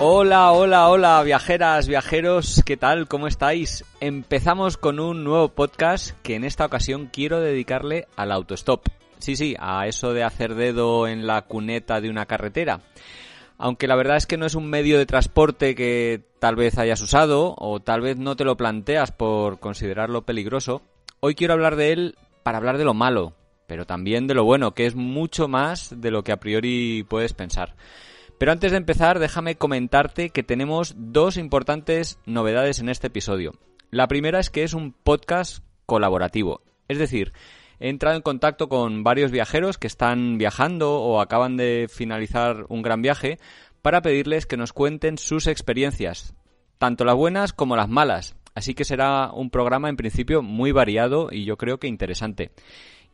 Hola, 0.00 0.50
hola, 0.50 0.88
hola, 0.88 1.22
viajeras, 1.22 1.86
viajeros, 1.86 2.62
¿qué 2.66 2.76
tal? 2.76 3.06
¿Cómo 3.06 3.28
estáis? 3.28 3.84
Empezamos 4.00 4.76
con 4.76 4.98
un 4.98 5.22
nuevo 5.22 5.50
podcast 5.50 6.20
que 6.22 6.34
en 6.34 6.42
esta 6.42 6.66
ocasión 6.66 7.08
quiero 7.12 7.40
dedicarle 7.40 8.08
al 8.16 8.32
autostop. 8.32 8.88
Sí, 9.18 9.36
sí, 9.36 9.54
a 9.56 9.86
eso 9.86 10.12
de 10.12 10.24
hacer 10.24 10.56
dedo 10.56 11.06
en 11.06 11.28
la 11.28 11.42
cuneta 11.42 12.00
de 12.00 12.10
una 12.10 12.26
carretera. 12.26 12.80
Aunque 13.56 13.86
la 13.86 13.94
verdad 13.94 14.16
es 14.16 14.26
que 14.26 14.36
no 14.36 14.46
es 14.46 14.56
un 14.56 14.68
medio 14.68 14.98
de 14.98 15.06
transporte 15.06 15.76
que 15.76 16.22
tal 16.40 16.56
vez 16.56 16.76
hayas 16.76 17.00
usado 17.00 17.54
o 17.56 17.78
tal 17.78 18.00
vez 18.00 18.18
no 18.18 18.34
te 18.34 18.44
lo 18.44 18.56
planteas 18.56 19.12
por 19.12 19.60
considerarlo 19.60 20.22
peligroso, 20.22 20.82
hoy 21.20 21.36
quiero 21.36 21.54
hablar 21.54 21.76
de 21.76 21.92
él 21.92 22.16
para 22.42 22.58
hablar 22.58 22.78
de 22.78 22.84
lo 22.84 22.94
malo, 22.94 23.34
pero 23.68 23.86
también 23.86 24.26
de 24.26 24.34
lo 24.34 24.42
bueno, 24.44 24.74
que 24.74 24.86
es 24.86 24.96
mucho 24.96 25.46
más 25.46 26.00
de 26.00 26.10
lo 26.10 26.24
que 26.24 26.32
a 26.32 26.40
priori 26.40 27.06
puedes 27.08 27.32
pensar. 27.32 27.76
Pero 28.44 28.52
antes 28.52 28.72
de 28.72 28.76
empezar, 28.76 29.20
déjame 29.20 29.56
comentarte 29.56 30.28
que 30.28 30.42
tenemos 30.42 30.94
dos 30.98 31.38
importantes 31.38 32.18
novedades 32.26 32.78
en 32.78 32.90
este 32.90 33.06
episodio. 33.06 33.54
La 33.90 34.06
primera 34.06 34.38
es 34.38 34.50
que 34.50 34.64
es 34.64 34.74
un 34.74 34.92
podcast 34.92 35.64
colaborativo. 35.86 36.60
Es 36.86 36.98
decir, 36.98 37.32
he 37.80 37.88
entrado 37.88 38.16
en 38.16 38.20
contacto 38.20 38.68
con 38.68 39.02
varios 39.02 39.30
viajeros 39.30 39.78
que 39.78 39.86
están 39.86 40.36
viajando 40.36 41.00
o 41.00 41.22
acaban 41.22 41.56
de 41.56 41.86
finalizar 41.90 42.66
un 42.68 42.82
gran 42.82 43.00
viaje 43.00 43.38
para 43.80 44.02
pedirles 44.02 44.44
que 44.44 44.58
nos 44.58 44.74
cuenten 44.74 45.16
sus 45.16 45.46
experiencias, 45.46 46.34
tanto 46.76 47.06
las 47.06 47.14
buenas 47.14 47.54
como 47.54 47.76
las 47.76 47.88
malas. 47.88 48.36
Así 48.54 48.74
que 48.74 48.84
será 48.84 49.32
un 49.32 49.48
programa 49.48 49.88
en 49.88 49.96
principio 49.96 50.42
muy 50.42 50.70
variado 50.70 51.30
y 51.32 51.46
yo 51.46 51.56
creo 51.56 51.78
que 51.78 51.88
interesante. 51.88 52.50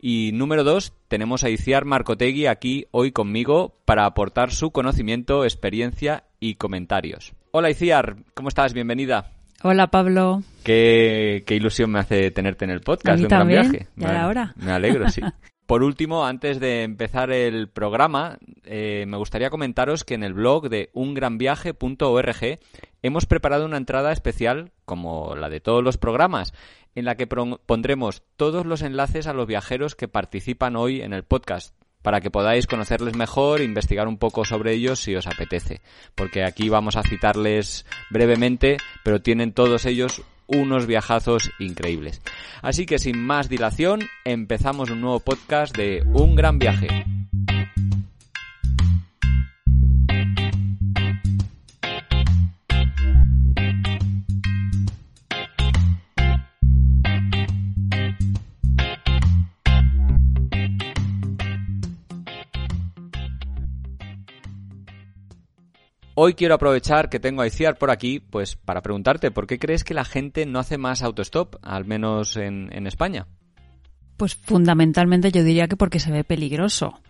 Y 0.02 0.30
número 0.32 0.64
dos, 0.64 0.94
tenemos 1.08 1.44
a 1.44 1.50
Iciar 1.50 1.84
Marcotegui 1.84 2.46
aquí 2.46 2.86
hoy 2.90 3.12
conmigo 3.12 3.76
para 3.84 4.06
aportar 4.06 4.50
su 4.50 4.70
conocimiento, 4.70 5.44
experiencia 5.44 6.24
y 6.40 6.54
comentarios. 6.54 7.34
Hola 7.50 7.68
Iciar, 7.68 8.16
¿cómo 8.32 8.48
estás? 8.48 8.72
Bienvenida. 8.72 9.32
Hola 9.62 9.88
Pablo. 9.88 10.42
Qué, 10.64 11.44
qué 11.46 11.54
ilusión 11.54 11.90
me 11.90 11.98
hace 11.98 12.30
tenerte 12.30 12.64
en 12.64 12.70
el 12.70 12.80
podcast 12.80 13.18
de 13.18 13.24
un 13.24 13.28
gran 13.28 13.46
viaje. 13.46 13.88
Ya 13.96 14.08
Me 14.56 14.72
alegro, 14.72 15.06
sí. 15.10 15.20
Por 15.70 15.84
último, 15.84 16.26
antes 16.26 16.58
de 16.58 16.82
empezar 16.82 17.30
el 17.30 17.68
programa, 17.68 18.40
eh, 18.64 19.04
me 19.06 19.16
gustaría 19.16 19.50
comentaros 19.50 20.02
que 20.02 20.14
en 20.14 20.24
el 20.24 20.34
blog 20.34 20.68
de 20.68 20.90
ungranviaje.org 20.94 22.58
hemos 23.02 23.26
preparado 23.26 23.66
una 23.66 23.76
entrada 23.76 24.10
especial, 24.10 24.72
como 24.84 25.36
la 25.36 25.48
de 25.48 25.60
todos 25.60 25.84
los 25.84 25.96
programas, 25.96 26.54
en 26.96 27.04
la 27.04 27.14
que 27.14 27.28
pondremos 27.28 28.24
todos 28.36 28.66
los 28.66 28.82
enlaces 28.82 29.28
a 29.28 29.32
los 29.32 29.46
viajeros 29.46 29.94
que 29.94 30.08
participan 30.08 30.74
hoy 30.74 31.02
en 31.02 31.12
el 31.12 31.22
podcast 31.22 31.72
para 32.02 32.20
que 32.20 32.32
podáis 32.32 32.66
conocerles 32.66 33.14
mejor 33.14 33.60
e 33.60 33.64
investigar 33.64 34.08
un 34.08 34.18
poco 34.18 34.44
sobre 34.44 34.72
ellos 34.72 34.98
si 34.98 35.14
os 35.14 35.28
apetece. 35.28 35.82
Porque 36.16 36.42
aquí 36.42 36.68
vamos 36.68 36.96
a 36.96 37.04
citarles 37.04 37.86
brevemente, 38.10 38.78
pero 39.04 39.22
tienen 39.22 39.52
todos 39.52 39.86
ellos 39.86 40.22
unos 40.52 40.86
viajazos 40.86 41.50
increíbles. 41.58 42.20
Así 42.62 42.86
que 42.86 42.98
sin 42.98 43.18
más 43.18 43.48
dilación, 43.48 44.00
empezamos 44.24 44.90
un 44.90 45.00
nuevo 45.00 45.20
podcast 45.20 45.76
de 45.76 46.02
Un 46.12 46.34
Gran 46.34 46.58
Viaje. 46.58 47.04
Hoy 66.22 66.34
quiero 66.34 66.56
aprovechar 66.56 67.08
que 67.08 67.18
tengo 67.18 67.40
a 67.40 67.46
Iciar 67.46 67.78
por 67.78 67.90
aquí, 67.90 68.20
pues 68.20 68.54
para 68.54 68.82
preguntarte, 68.82 69.30
¿por 69.30 69.46
qué 69.46 69.58
crees 69.58 69.84
que 69.84 69.94
la 69.94 70.04
gente 70.04 70.44
no 70.44 70.58
hace 70.58 70.76
más 70.76 71.00
autostop, 71.00 71.56
al 71.62 71.86
menos 71.86 72.36
en, 72.36 72.86
España? 72.86 73.26
Pues 74.18 74.34
fundamentalmente 74.34 75.32
yo 75.32 75.42
diría 75.42 75.66
que 75.66 75.78
porque 75.78 75.98
se 75.98 76.10
ve 76.12 76.22
peligroso. 76.22 77.00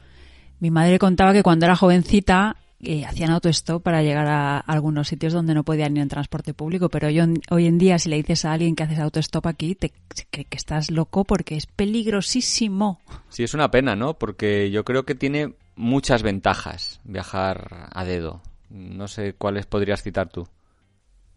Mi 0.60 0.70
madre 0.70 1.00
contaba 1.00 1.32
que 1.32 1.42
cuando 1.42 1.66
era 1.66 1.74
jovencita 1.74 2.54
eh, 2.78 3.04
hacían 3.04 3.32
autostop 3.32 3.82
para 3.82 4.00
llegar 4.04 4.28
a 4.28 4.58
algunos 4.58 5.08
sitios 5.08 5.32
donde 5.32 5.54
no 5.54 5.64
podían 5.64 5.96
ir 5.96 6.02
en 6.04 6.08
transporte 6.08 6.54
público, 6.54 6.88
pero 6.88 7.08
hoy, 7.08 7.66
en 7.66 7.78
día 7.78 7.98
si 7.98 8.10
le 8.10 8.16
dices 8.16 8.44
a 8.44 8.52
alguien 8.52 8.76
que 8.76 8.84
haces 8.84 9.00
autostop 9.00 9.44
aquí, 9.48 9.74
te 9.74 9.92
cree 10.30 10.44
que 10.44 10.56
estás 10.56 10.88
loco 10.88 11.24
porque 11.24 11.56
es 11.56 11.66
peligrosísimo. 11.66 13.00
Sí, 13.28 13.42
es 13.42 13.54
una 13.54 13.72
pena, 13.72 13.96
¿no? 13.96 14.20
Porque 14.20 14.70
yo 14.70 14.84
creo 14.84 15.04
que 15.04 15.16
tiene 15.16 15.54
muchas 15.74 16.22
ventajas 16.22 17.00
viajar 17.02 17.88
a 17.92 18.04
dedo. 18.04 18.40
No 18.70 19.08
sé 19.08 19.34
cuáles 19.34 19.66
podrías 19.66 20.02
citar 20.02 20.28
tú. 20.28 20.48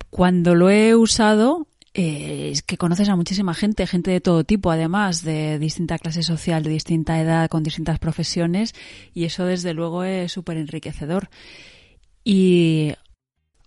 Cuando 0.10 0.54
lo 0.54 0.70
he 0.70 0.96
usado, 0.96 1.68
eh, 1.96 2.50
es 2.52 2.62
que 2.64 2.78
conoces 2.78 3.10
a 3.10 3.16
muchísima 3.16 3.54
gente, 3.54 3.86
gente 3.86 4.12
de 4.12 4.22
todo 4.22 4.44
tipo, 4.44 4.72
además, 4.72 5.24
de 5.24 5.60
distinta 5.60 5.98
clase 5.98 6.24
social, 6.24 6.64
de 6.64 6.70
distinta 6.70 7.20
edad, 7.20 7.50
con 7.50 7.64
distintas 7.64 8.00
profesiones, 8.00 8.74
y 9.14 9.26
eso 9.26 9.46
desde 9.46 9.74
luego 9.74 10.04
es 10.04 10.32
súper 10.32 10.58
enriquecedor. 10.58 11.30
Y 12.24 12.94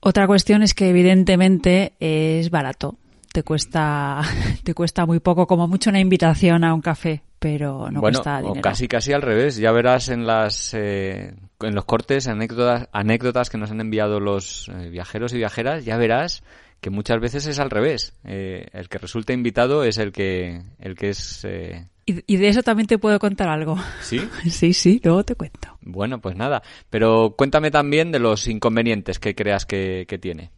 otra 0.01 0.27
cuestión 0.27 0.63
es 0.63 0.75
que 0.75 0.89
evidentemente 0.89 1.95
es 2.01 2.51
barato. 2.51 2.97
Te 3.33 3.43
cuesta, 3.43 4.23
te 4.65 4.75
cuesta 4.75 5.07
muy 5.07 5.21
poco, 5.21 5.47
como 5.47 5.69
mucho 5.69 5.91
una 5.91 6.01
invitación 6.01 6.65
a 6.65 6.75
un 6.75 6.81
café, 6.81 7.23
pero 7.39 7.91
no 7.91 8.01
cuesta 8.01 8.39
dinero. 8.39 8.61
O 8.61 8.63
casi 8.63 8.89
casi 8.89 9.13
al 9.13 9.23
revés. 9.23 9.57
Ya 9.57 9.73
verás 9.73 10.09
en 10.09 10.27
las 10.27 10.75
eh, 10.75 11.35
en 11.61 11.75
los 11.75 11.85
cortes, 11.85 12.29
anécdotas, 12.29 12.89
anécdotas 12.93 13.51
que 13.51 13.59
nos 13.59 13.71
han 13.71 13.81
enviado 13.81 14.21
los 14.21 14.69
eh, 14.69 14.91
viajeros 14.91 15.33
y 15.33 15.39
viajeras, 15.39 15.85
ya 15.85 15.97
verás 15.97 16.43
que 16.81 16.91
muchas 16.91 17.21
veces 17.21 17.47
es 17.47 17.59
al 17.59 17.71
revés. 17.71 18.15
Eh, 18.25 18.67
el 18.73 18.89
que 18.89 18.99
resulta 18.99 19.33
invitado 19.33 19.85
es 19.85 19.99
el 19.99 20.13
que, 20.13 20.63
el 20.79 20.95
que 20.95 21.11
es... 21.11 21.45
Eh, 21.45 21.89
y, 22.05 22.37
de 22.37 22.49
eso 22.49 22.63
también 22.63 22.87
te 22.87 22.99
puedo 22.99 23.19
contar 23.19 23.49
algo. 23.49 23.77
¿Sí? 24.01 24.21
sí, 24.51 24.73
sí, 24.73 25.01
luego 25.03 25.25
te 25.25 25.35
cuento. 25.35 25.77
Bueno, 25.81 26.21
pues 26.21 26.37
nada. 26.37 26.63
Pero 26.91 27.35
cuéntame 27.37 27.71
también 27.71 28.13
de 28.13 28.21
los 28.21 28.47
inconvenientes 28.47 29.19
que 29.19 29.35
creas 29.35 29.67
que, 29.67 30.05
que 30.07 30.19
tiene. 30.19 30.53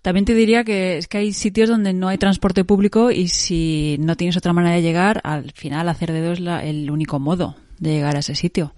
También 0.00 0.24
te 0.24 0.34
diría 0.34 0.64
que 0.64 0.96
es 0.96 1.08
que 1.08 1.18
hay 1.18 1.32
sitios 1.32 1.68
donde 1.68 1.92
no 1.92 2.08
hay 2.08 2.16
transporte 2.16 2.64
público 2.64 3.10
y 3.10 3.28
si 3.28 3.96
no 3.98 4.16
tienes 4.16 4.36
otra 4.36 4.52
manera 4.52 4.76
de 4.76 4.82
llegar, 4.82 5.20
al 5.24 5.50
final 5.52 5.88
hacer 5.88 6.12
dedo 6.12 6.32
es 6.32 6.40
la, 6.40 6.64
el 6.64 6.90
único 6.90 7.18
modo 7.18 7.56
de 7.78 7.90
llegar 7.90 8.16
a 8.16 8.20
ese 8.20 8.34
sitio 8.34 8.72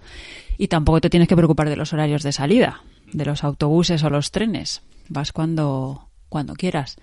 y 0.61 0.67
tampoco 0.67 1.01
te 1.01 1.09
tienes 1.09 1.27
que 1.27 1.35
preocupar 1.35 1.69
de 1.69 1.75
los 1.75 1.91
horarios 1.91 2.21
de 2.21 2.31
salida, 2.31 2.83
de 3.11 3.25
los 3.25 3.43
autobuses 3.43 4.03
o 4.03 4.11
los 4.11 4.29
trenes. 4.29 4.83
Vas 5.09 5.31
cuando, 5.31 6.09
cuando 6.29 6.53
quieras. 6.53 6.97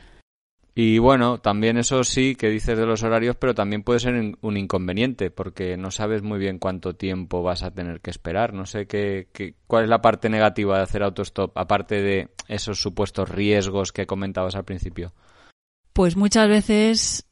Y 0.77 0.98
bueno, 0.98 1.38
también 1.38 1.77
eso 1.77 2.04
sí 2.04 2.36
que 2.36 2.50
dices 2.50 2.78
de 2.78 2.86
los 2.86 3.03
horarios, 3.03 3.34
pero 3.34 3.56
también 3.56 3.83
puede 3.83 3.98
ser 3.98 4.36
un 4.41 4.56
inconveniente, 4.56 5.33
porque 5.33 5.77
no 5.77 5.91
sabes 5.91 6.22
muy 6.22 6.38
bien 6.38 6.60
cuánto 6.60 6.94
tiempo 6.94 7.42
vas 7.42 7.65
a 7.65 7.72
tener 7.72 8.00
que 8.00 8.10
esperar. 8.10 8.54
No 8.54 8.65
sé 8.65 8.86
qué, 8.86 9.27
qué, 9.33 9.56
cuál 9.66 9.83
es 9.83 9.91
la 9.91 10.03
parte 10.03 10.28
negativa 10.28 10.77
de 10.77 10.84
hacer 10.84 11.03
autostop, 11.03 11.59
aparte 11.59 12.00
de 12.00 12.28
esos 12.47 12.80
supuestos 12.80 13.28
riesgos 13.28 13.91
que 13.91 14.06
comentabas 14.06 14.54
al 14.54 14.66
principio. 14.66 15.15
Pues 15.92 16.16
muchas 16.16 16.48
veces 16.48 17.28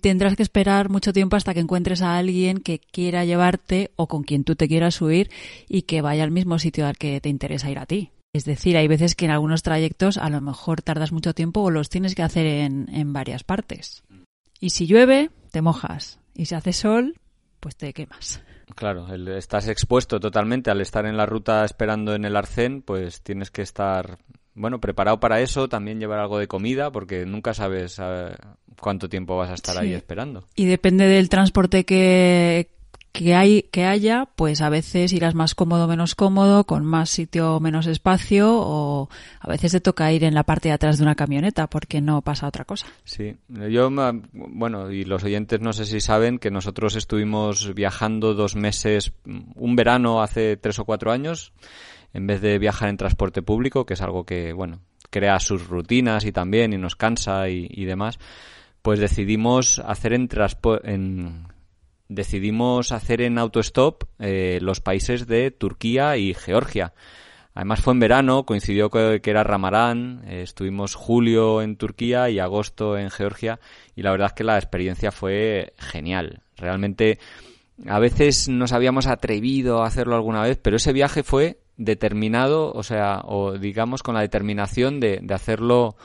tendrás 0.00 0.36
que 0.36 0.42
esperar 0.42 0.90
mucho 0.90 1.12
tiempo 1.12 1.36
hasta 1.36 1.54
que 1.54 1.60
encuentres 1.60 2.02
a 2.02 2.16
alguien 2.16 2.58
que 2.58 2.78
quiera 2.80 3.24
llevarte 3.24 3.92
o 3.96 4.08
con 4.08 4.22
quien 4.22 4.44
tú 4.44 4.56
te 4.56 4.68
quieras 4.68 4.96
subir 4.96 5.30
y 5.68 5.82
que 5.82 6.02
vaya 6.02 6.24
al 6.24 6.30
mismo 6.30 6.58
sitio 6.58 6.86
al 6.86 6.96
que 6.96 7.20
te 7.20 7.28
interesa 7.28 7.70
ir 7.70 7.78
a 7.78 7.86
ti. 7.86 8.10
Es 8.32 8.44
decir, 8.44 8.76
hay 8.76 8.86
veces 8.86 9.14
que 9.16 9.24
en 9.24 9.32
algunos 9.32 9.62
trayectos 9.62 10.16
a 10.16 10.30
lo 10.30 10.40
mejor 10.40 10.82
tardas 10.82 11.12
mucho 11.12 11.34
tiempo 11.34 11.60
o 11.62 11.70
los 11.70 11.88
tienes 11.88 12.14
que 12.14 12.22
hacer 12.22 12.46
en, 12.46 12.88
en 12.92 13.12
varias 13.12 13.42
partes. 13.42 14.04
Y 14.60 14.70
si 14.70 14.86
llueve, 14.86 15.30
te 15.50 15.62
mojas. 15.62 16.20
Y 16.34 16.46
si 16.46 16.54
hace 16.54 16.72
sol, 16.72 17.14
pues 17.58 17.76
te 17.76 17.92
quemas. 17.92 18.42
Claro, 18.76 19.12
estás 19.34 19.66
expuesto 19.68 20.20
totalmente 20.20 20.70
al 20.70 20.80
estar 20.80 21.06
en 21.06 21.16
la 21.16 21.26
ruta 21.26 21.64
esperando 21.64 22.14
en 22.14 22.24
el 22.24 22.36
arcén, 22.36 22.82
pues 22.82 23.20
tienes 23.22 23.50
que 23.50 23.62
estar 23.62 24.18
bueno, 24.54 24.80
preparado 24.80 25.20
para 25.20 25.40
eso, 25.40 25.68
también 25.68 26.00
llevar 26.00 26.18
algo 26.18 26.38
de 26.38 26.48
comida, 26.48 26.90
porque 26.90 27.24
nunca 27.24 27.54
sabes 27.54 27.98
eh, 28.02 28.36
cuánto 28.80 29.08
tiempo 29.08 29.36
vas 29.36 29.50
a 29.50 29.54
estar 29.54 29.76
ahí 29.78 29.92
esperando. 29.92 30.44
Y 30.54 30.66
depende 30.66 31.06
del 31.06 31.28
transporte 31.28 31.84
que, 31.84 32.68
que 33.12 33.34
hay 33.34 33.62
que 33.70 33.84
haya, 33.84 34.26
pues 34.36 34.60
a 34.60 34.68
veces 34.68 35.12
irás 35.12 35.34
más 35.34 35.54
cómodo, 35.54 35.86
menos 35.86 36.14
cómodo, 36.14 36.64
con 36.64 36.84
más 36.84 37.10
sitio, 37.10 37.60
menos 37.60 37.86
espacio, 37.86 38.48
o 38.52 39.08
a 39.40 39.48
veces 39.48 39.72
te 39.72 39.80
toca 39.80 40.12
ir 40.12 40.24
en 40.24 40.34
la 40.34 40.44
parte 40.44 40.68
de 40.68 40.74
atrás 40.74 40.98
de 40.98 41.04
una 41.04 41.14
camioneta 41.14 41.68
porque 41.68 42.00
no 42.00 42.22
pasa 42.22 42.48
otra 42.48 42.64
cosa. 42.64 42.86
Sí, 43.04 43.36
yo, 43.48 43.90
bueno, 44.32 44.90
y 44.90 45.04
los 45.04 45.24
oyentes 45.24 45.60
no 45.60 45.72
sé 45.72 45.84
si 45.86 46.00
saben 46.00 46.38
que 46.38 46.50
nosotros 46.50 46.96
estuvimos 46.96 47.74
viajando 47.74 48.34
dos 48.34 48.56
meses, 48.56 49.12
un 49.24 49.76
verano 49.76 50.22
hace 50.22 50.56
tres 50.56 50.78
o 50.78 50.84
cuatro 50.84 51.12
años, 51.12 51.52
en 52.12 52.26
vez 52.26 52.40
de 52.40 52.58
viajar 52.58 52.88
en 52.88 52.96
transporte 52.96 53.42
público, 53.42 53.86
que 53.86 53.94
es 53.94 54.02
algo 54.02 54.24
que, 54.24 54.52
bueno, 54.52 54.80
crea 55.10 55.38
sus 55.40 55.66
rutinas 55.66 56.24
y 56.24 56.32
también 56.32 56.72
y 56.72 56.78
nos 56.78 56.96
cansa 56.96 57.48
y, 57.48 57.84
demás, 57.84 58.18
pues 58.82 59.00
decidimos 59.00 59.78
hacer 59.80 60.12
en, 60.12 60.28
en 60.84 61.46
decidimos 62.10 62.92
hacer 62.92 63.22
en 63.22 63.38
autostop 63.38 64.04
eh, 64.18 64.58
los 64.60 64.80
países 64.80 65.26
de 65.26 65.50
Turquía 65.50 66.16
y 66.16 66.34
Georgia. 66.34 66.92
Además 67.54 67.80
fue 67.80 67.94
en 67.94 68.00
verano, 68.00 68.44
coincidió 68.44 68.90
que, 68.90 69.20
era 69.24 69.44
Ramarán, 69.44 70.22
eh, 70.26 70.42
estuvimos 70.42 70.94
julio 70.94 71.62
en 71.62 71.76
Turquía 71.76 72.28
y 72.30 72.38
agosto 72.38 72.96
en 72.96 73.10
Georgia 73.10 73.60
y 73.94 74.02
la 74.02 74.10
verdad 74.10 74.28
es 74.28 74.32
que 74.34 74.44
la 74.44 74.56
experiencia 74.56 75.10
fue 75.10 75.72
genial. 75.78 76.42
Realmente 76.56 77.18
a 77.86 77.98
veces 77.98 78.48
nos 78.48 78.72
habíamos 78.72 79.06
atrevido 79.06 79.82
a 79.82 79.86
hacerlo 79.86 80.16
alguna 80.16 80.42
vez, 80.42 80.58
pero 80.62 80.76
ese 80.76 80.92
viaje 80.92 81.22
fue 81.22 81.58
determinado, 81.76 82.72
o 82.72 82.82
sea, 82.82 83.22
o 83.24 83.52
digamos 83.52 84.02
con 84.02 84.14
la 84.14 84.20
determinación 84.20 85.00
de, 85.00 85.20
de 85.22 85.34
hacerlo 85.34 85.96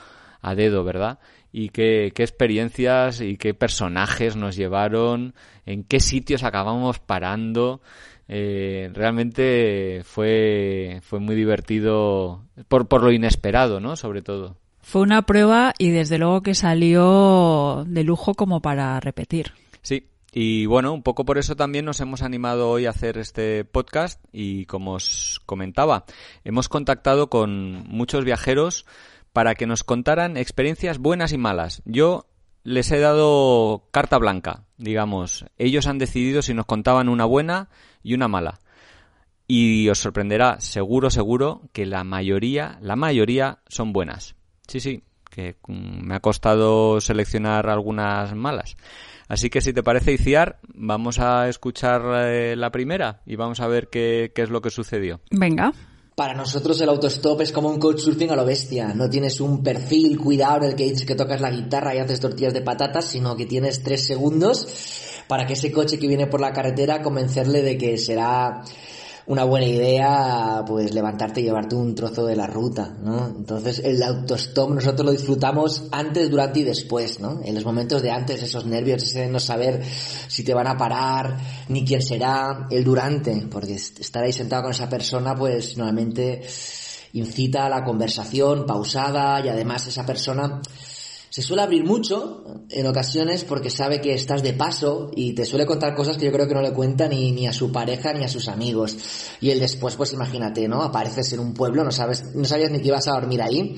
a 0.42 0.56
dedo, 0.56 0.84
¿verdad? 0.84 1.20
Y 1.58 1.70
qué, 1.70 2.12
qué, 2.14 2.24
experiencias 2.24 3.22
y 3.22 3.38
qué 3.38 3.54
personajes 3.54 4.36
nos 4.36 4.58
llevaron, 4.58 5.34
en 5.66 5.86
qué 5.86 6.02
sitios 6.02 6.44
acabamos 6.44 7.00
parando. 7.00 7.80
Eh, 8.28 8.92
realmente 8.94 10.02
fue, 10.04 11.00
fue 11.02 11.22
muy 11.22 11.34
divertido 11.34 12.44
por, 12.68 12.90
por 12.90 13.04
lo 13.04 13.14
inesperado, 13.14 13.80
¿no? 13.80 13.96
Sobre 13.96 14.22
todo. 14.22 14.58
Fue 14.82 15.02
una 15.02 15.22
prueba 15.22 15.74
y 15.78 15.92
desde 15.92 16.18
luego 16.18 16.42
que 16.42 16.56
salió 16.56 17.86
de 17.88 18.04
lujo 18.04 18.34
como 18.34 18.62
para 18.62 19.00
repetir. 19.00 19.54
Sí, 19.82 20.10
y 20.34 20.66
bueno, 20.66 20.92
un 20.92 21.04
poco 21.04 21.24
por 21.24 21.38
eso 21.38 21.56
también 21.56 21.86
nos 21.86 22.02
hemos 22.02 22.22
animado 22.22 22.70
hoy 22.70 22.86
a 22.86 22.90
hacer 22.90 23.18
este 23.18 23.64
podcast 23.64 24.22
y 24.34 24.66
como 24.66 24.96
os 24.96 25.40
comentaba, 25.46 26.04
hemos 26.44 26.68
contactado 26.68 27.30
con 27.30 27.88
muchos 27.88 28.26
viajeros 28.26 28.86
para 29.36 29.56
que 29.56 29.68
nos 29.68 29.84
contaran 29.84 30.38
experiencias 30.38 30.98
buenas 30.98 31.34
y 31.34 31.38
malas. 31.38 31.82
Yo 31.84 32.26
les 32.64 32.90
he 32.94 33.00
dado 33.00 33.90
carta 33.92 34.18
blanca, 34.18 34.64
digamos. 34.78 35.46
Ellos 35.58 35.88
han 35.88 35.98
decidido 35.98 36.42
si 36.42 36.54
nos 36.54 36.66
contaban 36.66 37.10
una 37.10 37.26
buena 37.26 37.68
y 38.02 38.14
una 38.14 38.30
mala. 38.30 38.62
Y 39.46 39.90
os 39.90 40.00
sorprenderá, 40.00 40.62
seguro, 40.62 41.10
seguro, 41.10 41.64
que 41.74 41.86
la 41.86 42.06
mayoría, 42.06 42.78
la 42.80 42.96
mayoría 42.96 43.60
son 43.68 43.92
buenas. 43.92 44.38
Sí, 44.70 44.80
sí, 44.80 45.04
que 45.30 45.58
mm, 45.68 46.08
me 46.08 46.16
ha 46.16 46.22
costado 46.22 47.02
seleccionar 47.02 47.68
algunas 47.70 48.34
malas. 48.34 48.78
Así 49.28 49.50
que 49.50 49.60
si 49.60 49.74
te 49.74 49.84
parece, 49.84 50.14
Iciar, 50.14 50.60
vamos 50.74 51.20
a 51.20 51.50
escuchar 51.50 52.04
eh, 52.28 52.56
la 52.56 52.72
primera 52.72 53.22
y 53.26 53.36
vamos 53.36 53.60
a 53.60 53.68
ver 53.68 53.90
qué, 53.90 54.32
qué 54.34 54.44
es 54.44 54.50
lo 54.50 54.62
que 54.62 54.70
sucedió. 54.70 55.20
Venga. 55.30 55.74
Para 56.16 56.34
nosotros 56.34 56.80
el 56.80 56.88
autostop 56.88 57.42
es 57.42 57.52
como 57.52 57.68
un 57.68 57.78
coach 57.78 58.00
surfing 58.00 58.32
a 58.32 58.38
lo 58.38 58.46
bestia. 58.46 58.94
No 58.94 59.10
tienes 59.10 59.42
un 59.42 59.62
perfil 59.62 60.18
cuidado 60.18 60.64
en 60.64 60.70
el 60.70 60.76
que 60.76 60.86
dices 60.86 61.06
que 61.06 61.14
tocas 61.14 61.42
la 61.42 61.52
guitarra 61.52 61.94
y 61.94 61.98
haces 61.98 62.22
tortillas 62.22 62.54
de 62.54 62.62
patatas, 62.62 63.04
sino 63.04 63.36
que 63.36 63.46
tienes 63.46 63.84
tres 63.84 64.06
segundos 64.06 64.66
para 65.28 65.46
que 65.46 65.54
ese 65.54 65.74
coche 65.74 66.00
que 66.00 66.08
viene 66.08 66.28
por 66.28 66.40
la 66.40 66.54
carretera 66.54 67.02
convencerle 67.02 67.62
de 67.64 67.78
que 67.78 67.98
será 67.98 68.64
una 69.28 69.44
buena 69.44 69.66
idea 69.66 70.64
pues 70.68 70.94
levantarte 70.94 71.42
y 71.42 71.46
llevarte 71.46 71.76
un 71.76 71.96
trozo 71.96 72.26
de 72.26 72.36
la 72.36 72.46
ruta, 72.46 72.96
¿no? 73.02 73.28
Entonces 73.28 73.80
el 73.80 74.02
autostop 74.04 74.70
nosotros 74.70 75.06
lo 75.06 75.12
disfrutamos 75.12 75.86
antes, 75.92 76.30
durante 76.30 76.60
y 76.60 76.64
después, 76.64 77.20
¿no? 77.20 77.42
En 77.44 77.56
los 77.56 77.66
momentos 77.66 78.04
de 78.04 78.12
antes, 78.12 78.44
esos 78.44 78.66
nervios, 78.66 79.04
ese 79.04 79.28
no 79.28 79.40
saber 79.40 79.82
si 80.28 80.44
te 80.44 80.54
van 80.54 80.68
a 80.68 80.78
parar, 80.78 81.38
ni 81.70 81.84
quién 81.84 82.02
será, 82.02 82.68
el 82.70 82.84
durante, 82.84 83.48
porque 83.50 83.74
estar 83.74 84.24
ahí 84.24 84.34
sentado 84.34 84.64
con 84.64 84.72
esa 84.72 84.90
persona 84.90 85.36
pues 85.36 85.76
normalmente 85.78 86.44
incita 87.14 87.66
a 87.66 87.70
la 87.70 87.84
conversación 87.84 88.66
pausada 88.66 89.44
y 89.44 89.50
además 89.50 89.88
esa 89.88 90.06
persona 90.06 90.62
se 91.36 91.42
suele 91.42 91.64
abrir 91.64 91.84
mucho 91.84 92.46
en 92.70 92.88
ocasiones 92.88 93.44
porque 93.44 93.70
sabe 93.70 94.00
que 94.00 94.14
estás 94.14 94.42
de 94.42 94.54
paso 94.54 95.12
y 95.14 95.34
te 95.34 95.44
suele 95.44 95.66
contar 95.66 95.94
cosas 95.94 96.16
que 96.16 96.24
yo 96.24 96.32
creo 96.32 96.48
que 96.48 96.54
no 96.54 96.62
le 96.62 96.72
cuenta 96.72 97.10
ni, 97.10 97.34
ni 97.34 97.46
a 97.46 97.52
su 97.52 97.74
pareja 97.74 98.14
ni 98.14 98.24
a 98.24 98.30
sus 98.30 98.48
amigos. 98.48 98.96
Y 99.42 99.50
el 99.50 99.60
después, 99.60 99.98
pues 99.98 100.14
imagínate, 100.14 100.66
¿no? 100.70 100.82
Apareces 100.82 101.34
en 101.34 101.42
un 101.42 101.54
pueblo, 101.54 101.84
no 101.84 101.92
sabes, 101.92 102.34
no 102.36 102.46
sabías 102.46 102.72
ni 102.72 102.80
que 102.80 102.88
ibas 102.88 103.10
a 103.10 103.20
dormir 103.20 103.42
ahí 103.42 103.76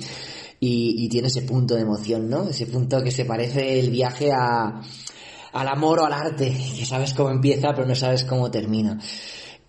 y, 0.59 1.03
y 1.03 1.09
tiene 1.09 1.29
ese 1.29 1.41
punto 1.41 1.73
de 1.73 1.81
emoción, 1.81 2.29
¿no? 2.29 2.47
Ese 2.47 2.67
punto 2.67 3.01
que 3.01 3.09
se 3.09 3.25
parece 3.25 3.79
el 3.79 3.89
viaje 3.89 4.31
a, 4.31 4.79
al 5.51 5.67
amor 5.67 6.01
o 6.01 6.05
al 6.05 6.13
arte, 6.13 6.55
que 6.77 6.85
sabes 6.85 7.15
cómo 7.15 7.31
empieza 7.31 7.73
pero 7.73 7.87
no 7.87 7.95
sabes 7.95 8.23
cómo 8.23 8.51
termina. 8.51 8.99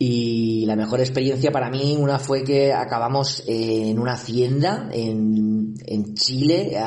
Y 0.00 0.64
la 0.66 0.76
mejor 0.76 1.00
experiencia 1.00 1.50
para 1.50 1.70
mí, 1.70 1.96
una 1.98 2.20
fue 2.20 2.44
que 2.44 2.72
acabamos 2.72 3.42
en 3.48 3.98
una 3.98 4.12
hacienda 4.12 4.88
en, 4.92 5.74
en 5.84 6.14
Chile, 6.14 6.78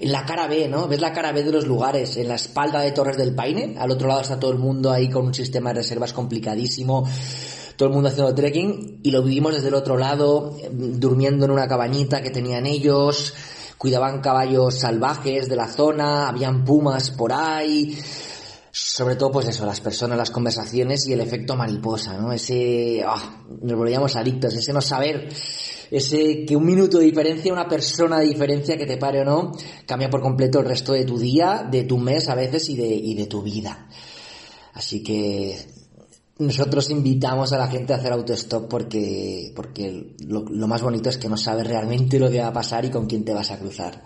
en 0.00 0.12
la 0.12 0.24
cara 0.24 0.46
B, 0.46 0.66
¿no? 0.66 0.88
Ves 0.88 1.02
la 1.02 1.12
cara 1.12 1.32
B 1.32 1.42
de 1.42 1.52
los 1.52 1.66
lugares, 1.66 2.16
en 2.16 2.28
la 2.28 2.36
espalda 2.36 2.80
de 2.80 2.92
Torres 2.92 3.18
del 3.18 3.34
Paine, 3.34 3.74
al 3.78 3.90
otro 3.90 4.08
lado 4.08 4.22
está 4.22 4.40
todo 4.40 4.52
el 4.52 4.58
mundo 4.58 4.90
ahí 4.90 5.10
con 5.10 5.26
un 5.26 5.34
sistema 5.34 5.68
de 5.70 5.80
reservas 5.80 6.14
complicadísimo, 6.14 7.06
todo 7.76 7.90
el 7.90 7.94
mundo 7.94 8.08
haciendo 8.08 8.34
trekking, 8.34 9.00
y 9.02 9.10
lo 9.10 9.22
vivimos 9.22 9.52
desde 9.52 9.68
el 9.68 9.74
otro 9.74 9.98
lado, 9.98 10.56
durmiendo 10.72 11.44
en 11.44 11.50
una 11.50 11.68
cabañita 11.68 12.22
que 12.22 12.30
tenían 12.30 12.64
ellos, 12.64 13.34
cuidaban 13.76 14.22
caballos 14.22 14.76
salvajes 14.76 15.50
de 15.50 15.56
la 15.56 15.68
zona, 15.68 16.26
habían 16.30 16.64
pumas 16.64 17.10
por 17.10 17.34
ahí, 17.34 17.98
sobre 18.96 19.16
todo 19.16 19.30
pues 19.30 19.46
eso, 19.48 19.66
las 19.66 19.82
personas, 19.82 20.16
las 20.16 20.30
conversaciones 20.30 21.06
y 21.06 21.12
el 21.12 21.20
efecto 21.20 21.54
mariposa, 21.54 22.16
¿no? 22.16 22.32
Ese, 22.32 23.02
ah, 23.06 23.44
nos 23.60 23.76
volvíamos 23.76 24.16
adictos, 24.16 24.54
ese 24.54 24.72
no 24.72 24.80
saber, 24.80 25.28
ese 25.90 26.46
que 26.46 26.56
un 26.56 26.64
minuto 26.64 26.96
de 26.96 27.04
diferencia, 27.04 27.52
una 27.52 27.68
persona 27.68 28.20
de 28.20 28.28
diferencia 28.28 28.78
que 28.78 28.86
te 28.86 28.96
pare 28.96 29.20
o 29.20 29.24
no, 29.26 29.52
cambia 29.84 30.08
por 30.08 30.22
completo 30.22 30.60
el 30.60 30.64
resto 30.64 30.94
de 30.94 31.04
tu 31.04 31.18
día, 31.18 31.68
de 31.70 31.84
tu 31.84 31.98
mes 31.98 32.30
a 32.30 32.34
veces 32.34 32.70
y 32.70 32.76
de, 32.76 32.86
y 32.86 33.12
de 33.12 33.26
tu 33.26 33.42
vida. 33.42 33.86
Así 34.72 35.02
que 35.02 35.58
nosotros 36.38 36.88
invitamos 36.88 37.52
a 37.52 37.58
la 37.58 37.66
gente 37.66 37.92
a 37.92 37.96
hacer 37.96 38.14
autostop 38.14 38.66
porque, 38.66 39.52
porque 39.54 40.14
lo, 40.26 40.40
lo 40.40 40.66
más 40.68 40.80
bonito 40.80 41.10
es 41.10 41.18
que 41.18 41.28
no 41.28 41.36
sabes 41.36 41.66
realmente 41.66 42.18
lo 42.18 42.30
que 42.30 42.40
va 42.40 42.46
a 42.46 42.52
pasar 42.54 42.86
y 42.86 42.90
con 42.90 43.04
quién 43.04 43.26
te 43.26 43.34
vas 43.34 43.50
a 43.50 43.58
cruzar. 43.58 44.04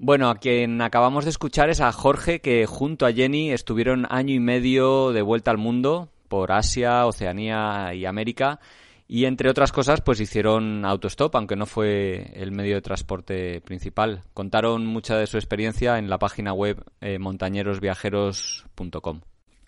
Bueno, 0.00 0.30
a 0.30 0.36
quien 0.36 0.80
acabamos 0.80 1.24
de 1.24 1.30
escuchar 1.30 1.70
es 1.70 1.80
a 1.80 1.90
Jorge, 1.90 2.40
que 2.40 2.66
junto 2.66 3.04
a 3.04 3.12
Jenny 3.12 3.50
estuvieron 3.50 4.06
año 4.10 4.32
y 4.32 4.38
medio 4.38 5.10
de 5.10 5.22
vuelta 5.22 5.50
al 5.50 5.58
mundo 5.58 6.08
por 6.28 6.52
Asia, 6.52 7.04
Oceanía 7.04 7.92
y 7.94 8.06
América. 8.06 8.60
Y 9.08 9.24
entre 9.24 9.50
otras 9.50 9.72
cosas, 9.72 10.00
pues 10.00 10.20
hicieron 10.20 10.84
autostop, 10.84 11.34
aunque 11.34 11.56
no 11.56 11.66
fue 11.66 12.30
el 12.34 12.52
medio 12.52 12.76
de 12.76 12.82
transporte 12.82 13.60
principal. 13.60 14.22
Contaron 14.34 14.86
mucha 14.86 15.16
de 15.16 15.26
su 15.26 15.36
experiencia 15.36 15.98
en 15.98 16.08
la 16.08 16.20
página 16.20 16.52
web 16.52 16.80
eh, 17.00 17.18
montañerosviajeros.com. 17.18 19.22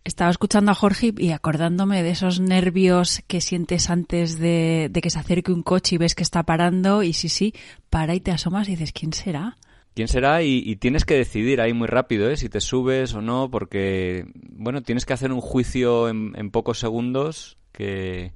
Estaba 0.04 0.30
escuchando 0.30 0.70
a 0.70 0.76
Jorge 0.76 1.12
y 1.18 1.32
acordándome 1.32 2.04
de 2.04 2.10
esos 2.10 2.38
nervios 2.38 3.20
que 3.26 3.40
sientes 3.40 3.90
antes 3.90 4.38
de, 4.38 4.90
de 4.92 5.00
que 5.00 5.10
se 5.10 5.18
acerque 5.18 5.50
un 5.50 5.64
coche 5.64 5.96
y 5.96 5.98
ves 5.98 6.14
que 6.14 6.22
está 6.22 6.44
parando 6.44 7.02
y 7.02 7.14
sí, 7.14 7.28
sí, 7.28 7.52
para 7.90 8.14
y 8.14 8.20
te 8.20 8.30
asomas 8.30 8.68
y 8.68 8.72
dices, 8.72 8.92
¿quién 8.92 9.12
será? 9.12 9.56
Quién 9.94 10.08
será 10.08 10.42
y, 10.42 10.76
tienes 10.76 11.04
que 11.04 11.14
decidir 11.14 11.60
ahí 11.60 11.72
muy 11.72 11.88
rápido 11.88 12.30
¿eh? 12.30 12.36
si 12.36 12.48
te 12.48 12.60
subes 12.60 13.14
o 13.14 13.20
no 13.20 13.50
porque 13.50 14.26
bueno 14.34 14.82
tienes 14.82 15.04
que 15.04 15.12
hacer 15.12 15.32
un 15.32 15.40
juicio 15.40 16.08
en, 16.08 16.32
en 16.36 16.50
pocos 16.50 16.78
segundos 16.78 17.58
que, 17.72 18.32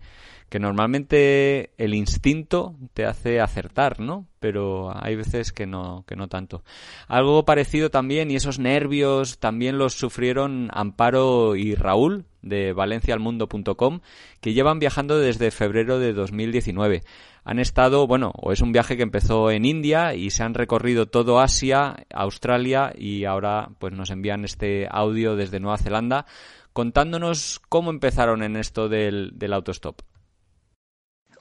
que 0.48 0.60
normalmente 0.60 1.72
el 1.78 1.94
instinto 1.94 2.74
te 2.92 3.06
hace 3.06 3.40
acertar, 3.40 4.00
¿no? 4.00 4.26
Pero 4.40 4.92
hay 4.94 5.16
veces 5.16 5.52
que 5.52 5.66
no, 5.66 6.04
que 6.06 6.16
no 6.16 6.28
tanto. 6.28 6.62
Algo 7.08 7.44
parecido 7.44 7.90
también, 7.90 8.30
y 8.30 8.36
esos 8.36 8.58
nervios 8.58 9.38
también 9.38 9.78
los 9.78 9.94
sufrieron 9.94 10.70
Amparo 10.72 11.56
y 11.56 11.74
Raúl 11.74 12.26
de 12.42 12.72
valencialmundo.com, 12.72 14.00
que 14.40 14.52
llevan 14.52 14.78
viajando 14.78 15.18
desde 15.18 15.50
febrero 15.50 15.98
de 15.98 16.12
2019 16.12 17.02
han 17.44 17.58
estado, 17.58 18.06
bueno, 18.06 18.32
o 18.36 18.52
es 18.52 18.62
un 18.62 18.72
viaje 18.72 18.96
que 18.96 19.02
empezó 19.02 19.50
en 19.50 19.66
India 19.66 20.14
y 20.14 20.30
se 20.30 20.42
han 20.42 20.54
recorrido 20.54 21.06
todo 21.06 21.40
Asia, 21.40 21.94
Australia 22.12 22.92
y 22.96 23.26
ahora 23.26 23.68
pues 23.78 23.92
nos 23.92 24.10
envían 24.10 24.44
este 24.44 24.88
audio 24.90 25.36
desde 25.36 25.60
Nueva 25.60 25.78
Zelanda 25.78 26.24
contándonos 26.72 27.60
cómo 27.68 27.90
empezaron 27.90 28.42
en 28.42 28.56
esto 28.56 28.88
del, 28.88 29.32
del 29.34 29.52
autostop. 29.52 30.00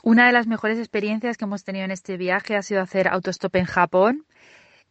Una 0.03 0.27
de 0.27 0.33
las 0.33 0.45
mejores 0.45 0.77
experiencias 0.77 1.37
que 1.37 1.45
hemos 1.45 1.63
tenido 1.63 1.85
en 1.85 1.91
este 1.91 2.17
viaje 2.17 2.55
ha 2.55 2.61
sido 2.61 2.81
hacer 2.81 3.07
autostop 3.07 3.55
en 3.55 3.65
Japón. 3.65 4.25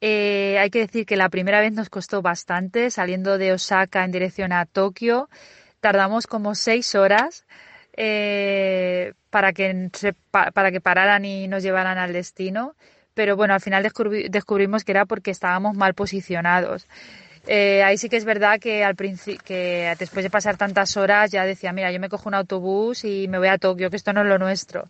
Eh, 0.01 0.59
hay 0.59 0.71
que 0.71 0.81
decir 0.81 1.07
que 1.07 1.17
la 1.17 1.29
primera 1.29 1.61
vez 1.61 1.73
nos 1.73 1.89
costó 1.89 2.23
bastante, 2.23 2.91
saliendo 2.91 3.39
de 3.39 3.53
Osaka 3.53 4.05
en 4.05 4.11
dirección 4.11 4.53
a 4.53 4.67
Tokio 4.67 5.29
tardamos 5.83 6.29
como 6.29 6.55
seis 6.55 6.95
horas 6.95 7.45
eh, 7.97 9.13
para, 9.31 9.53
que 9.53 9.91
para 10.31 10.71
que 10.71 10.81
pararan 10.81 11.25
y 11.25 11.49
nos 11.49 11.63
llevaran 11.63 11.99
al 11.99 12.13
destino. 12.15 12.75
Pero 13.15 13.37
bueno, 13.37 13.53
al 13.53 13.61
final 13.61 13.83
descubrimos 14.31 14.85
que 14.85 14.93
era 14.93 15.05
porque 15.05 15.33
estábamos 15.33 15.77
mal 15.77 15.93
posicionados. 15.93 16.87
Eh, 17.47 17.83
ahí 17.83 17.99
sí 17.99 18.09
que 18.09 18.17
es 18.17 18.25
verdad 18.25 18.61
que 18.61 18.85
al 18.85 18.97
que 18.97 19.95
después 19.99 20.23
de 20.23 20.31
pasar 20.31 20.57
tantas 20.57 20.97
horas 20.97 21.31
ya 21.31 21.45
decía, 21.45 21.73
mira, 21.73 21.91
yo 21.91 21.99
me 21.99 22.09
cojo 22.09 22.29
un 22.29 22.35
autobús 22.35 23.05
y 23.05 23.27
me 23.29 23.39
voy 23.39 23.49
a 23.49 23.59
Tokio, 23.59 23.91
que 23.91 23.97
esto 23.97 24.13
no 24.13 24.23
es 24.23 24.29
lo 24.29 24.39
nuestro. 24.39 24.89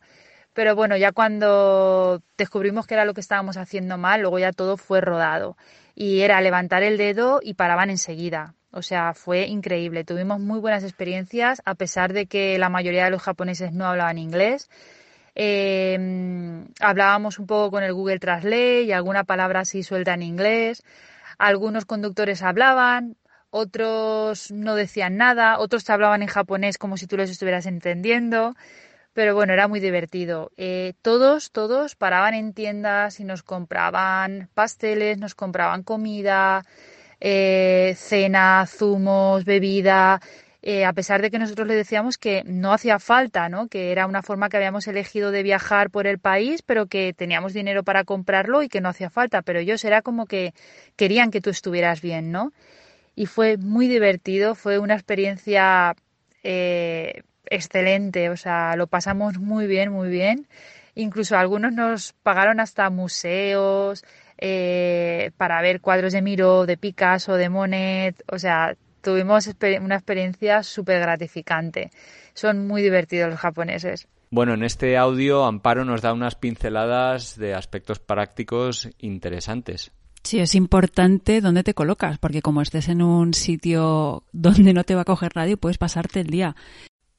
Pero 0.52 0.76
bueno, 0.76 0.96
ya 0.96 1.12
cuando 1.12 2.22
descubrimos 2.36 2.86
que 2.86 2.94
era 2.94 3.06
lo 3.06 3.14
que 3.14 3.22
estábamos 3.22 3.56
haciendo 3.56 3.96
mal, 3.96 4.20
luego 4.20 4.38
ya 4.38 4.52
todo 4.52 4.76
fue 4.76 5.00
rodado. 5.00 5.56
Y 5.94 6.20
era 6.20 6.40
levantar 6.40 6.82
el 6.82 6.98
dedo 6.98 7.40
y 7.42 7.54
paraban 7.54 7.90
enseguida. 7.90 8.54
O 8.70 8.82
sea, 8.82 9.14
fue 9.14 9.46
increíble. 9.46 10.04
Tuvimos 10.04 10.40
muy 10.40 10.58
buenas 10.60 10.84
experiencias, 10.84 11.62
a 11.64 11.74
pesar 11.74 12.12
de 12.12 12.26
que 12.26 12.58
la 12.58 12.68
mayoría 12.68 13.04
de 13.04 13.10
los 13.10 13.22
japoneses 13.22 13.72
no 13.72 13.86
hablaban 13.86 14.18
inglés. 14.18 14.68
Eh, 15.34 15.98
hablábamos 16.80 17.38
un 17.38 17.46
poco 17.46 17.70
con 17.70 17.82
el 17.82 17.94
Google 17.94 18.18
Translate 18.18 18.82
y 18.82 18.92
alguna 18.92 19.24
palabra 19.24 19.60
así 19.60 19.82
suelta 19.82 20.14
en 20.14 20.22
inglés. 20.22 20.82
Algunos 21.42 21.86
conductores 21.86 22.40
hablaban, 22.40 23.16
otros 23.50 24.52
no 24.52 24.76
decían 24.76 25.16
nada, 25.16 25.58
otros 25.58 25.82
te 25.82 25.92
hablaban 25.92 26.22
en 26.22 26.28
japonés 26.28 26.78
como 26.78 26.96
si 26.96 27.08
tú 27.08 27.16
los 27.16 27.28
estuvieras 27.28 27.66
entendiendo. 27.66 28.54
Pero 29.12 29.34
bueno, 29.34 29.52
era 29.52 29.66
muy 29.66 29.80
divertido. 29.80 30.52
Eh, 30.56 30.94
todos, 31.02 31.50
todos 31.50 31.96
paraban 31.96 32.34
en 32.34 32.52
tiendas 32.54 33.18
y 33.18 33.24
nos 33.24 33.42
compraban 33.42 34.50
pasteles, 34.54 35.18
nos 35.18 35.34
compraban 35.34 35.82
comida, 35.82 36.64
eh, 37.18 37.96
cena, 37.98 38.64
zumos, 38.68 39.44
bebida. 39.44 40.20
Eh, 40.64 40.84
a 40.84 40.92
pesar 40.92 41.20
de 41.22 41.30
que 41.32 41.40
nosotros 41.40 41.66
le 41.66 41.74
decíamos 41.74 42.18
que 42.18 42.44
no 42.46 42.72
hacía 42.72 43.00
falta, 43.00 43.48
¿no? 43.48 43.66
que 43.66 43.90
era 43.90 44.06
una 44.06 44.22
forma 44.22 44.48
que 44.48 44.56
habíamos 44.56 44.86
elegido 44.86 45.32
de 45.32 45.42
viajar 45.42 45.90
por 45.90 46.06
el 46.06 46.20
país, 46.20 46.62
pero 46.62 46.86
que 46.86 47.12
teníamos 47.12 47.52
dinero 47.52 47.82
para 47.82 48.04
comprarlo 48.04 48.62
y 48.62 48.68
que 48.68 48.80
no 48.80 48.88
hacía 48.88 49.10
falta, 49.10 49.42
pero 49.42 49.58
ellos 49.58 49.84
era 49.84 50.02
como 50.02 50.26
que 50.26 50.54
querían 50.94 51.32
que 51.32 51.40
tú 51.40 51.50
estuvieras 51.50 52.00
bien, 52.00 52.30
¿no? 52.30 52.52
Y 53.16 53.26
fue 53.26 53.56
muy 53.56 53.88
divertido, 53.88 54.54
fue 54.54 54.78
una 54.78 54.94
experiencia 54.94 55.96
eh, 56.44 57.22
excelente, 57.46 58.30
o 58.30 58.36
sea, 58.36 58.76
lo 58.76 58.86
pasamos 58.86 59.38
muy 59.38 59.66
bien, 59.66 59.90
muy 59.90 60.10
bien. 60.10 60.46
Incluso 60.94 61.36
algunos 61.36 61.72
nos 61.72 62.12
pagaron 62.22 62.60
hasta 62.60 62.88
museos 62.90 64.04
eh, 64.38 65.32
para 65.36 65.60
ver 65.62 65.80
cuadros 65.80 66.12
de 66.12 66.22
Miro, 66.22 66.66
de 66.66 66.76
Picasso, 66.76 67.34
de 67.34 67.48
Monet, 67.48 68.22
o 68.28 68.38
sea, 68.38 68.76
tuvimos 69.02 69.48
una 69.80 69.96
experiencia 69.96 70.62
súper 70.62 71.00
gratificante. 71.00 71.90
Son 72.34 72.66
muy 72.66 72.82
divertidos 72.82 73.30
los 73.30 73.40
japoneses. 73.40 74.08
Bueno, 74.30 74.54
en 74.54 74.64
este 74.64 74.96
audio 74.96 75.44
Amparo 75.44 75.84
nos 75.84 76.00
da 76.00 76.14
unas 76.14 76.36
pinceladas 76.36 77.36
de 77.36 77.52
aspectos 77.52 77.98
prácticos 77.98 78.88
interesantes. 78.98 79.92
Sí, 80.22 80.38
es 80.38 80.54
importante 80.54 81.42
dónde 81.42 81.64
te 81.64 81.74
colocas, 81.74 82.18
porque 82.18 82.40
como 82.40 82.62
estés 82.62 82.88
en 82.88 83.02
un 83.02 83.34
sitio 83.34 84.24
donde 84.32 84.72
no 84.72 84.84
te 84.84 84.94
va 84.94 85.02
a 85.02 85.04
coger 85.04 85.32
nadie, 85.36 85.58
puedes 85.58 85.76
pasarte 85.76 86.20
el 86.20 86.28
día. 86.28 86.56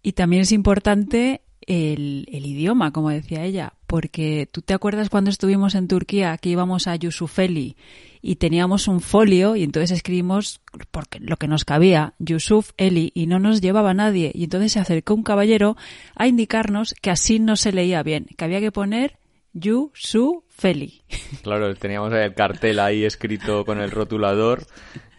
Y 0.01 0.13
también 0.13 0.41
es 0.41 0.51
importante 0.51 1.42
el, 1.67 2.25
idioma, 2.29 2.91
como 2.91 3.09
decía 3.09 3.43
ella, 3.43 3.73
porque 3.87 4.47
tú 4.51 4.61
te 4.61 4.73
acuerdas 4.73 5.09
cuando 5.09 5.29
estuvimos 5.29 5.75
en 5.75 5.87
Turquía 5.87 6.37
que 6.37 6.49
íbamos 6.49 6.87
a 6.87 6.95
Yusufeli 6.95 7.75
y 8.21 8.35
teníamos 8.37 8.87
un 8.87 9.01
folio 9.01 9.55
y 9.55 9.63
entonces 9.63 9.91
escribimos 9.91 10.61
porque 10.91 11.19
lo 11.19 11.37
que 11.37 11.47
nos 11.47 11.65
cabía, 11.65 12.13
Yusuf 12.19 12.71
Eli, 12.77 13.11
y 13.13 13.27
no 13.27 13.39
nos 13.39 13.61
llevaba 13.61 13.93
nadie. 13.93 14.31
Y 14.33 14.45
entonces 14.45 14.71
se 14.71 14.79
acercó 14.79 15.13
un 15.13 15.23
caballero 15.23 15.75
a 16.15 16.27
indicarnos 16.27 16.95
que 17.01 17.11
así 17.11 17.39
no 17.39 17.55
se 17.55 17.73
leía 17.73 18.01
bien, 18.01 18.27
que 18.37 18.45
había 18.45 18.61
que 18.61 18.71
poner 18.71 19.17
Yusufeli. 19.53 21.03
Claro, 21.43 21.73
teníamos 21.75 22.13
el 22.13 22.33
cartel 22.33 22.79
ahí 22.79 23.03
escrito 23.03 23.65
con 23.65 23.81
el 23.81 23.91
rotulador 23.91 24.65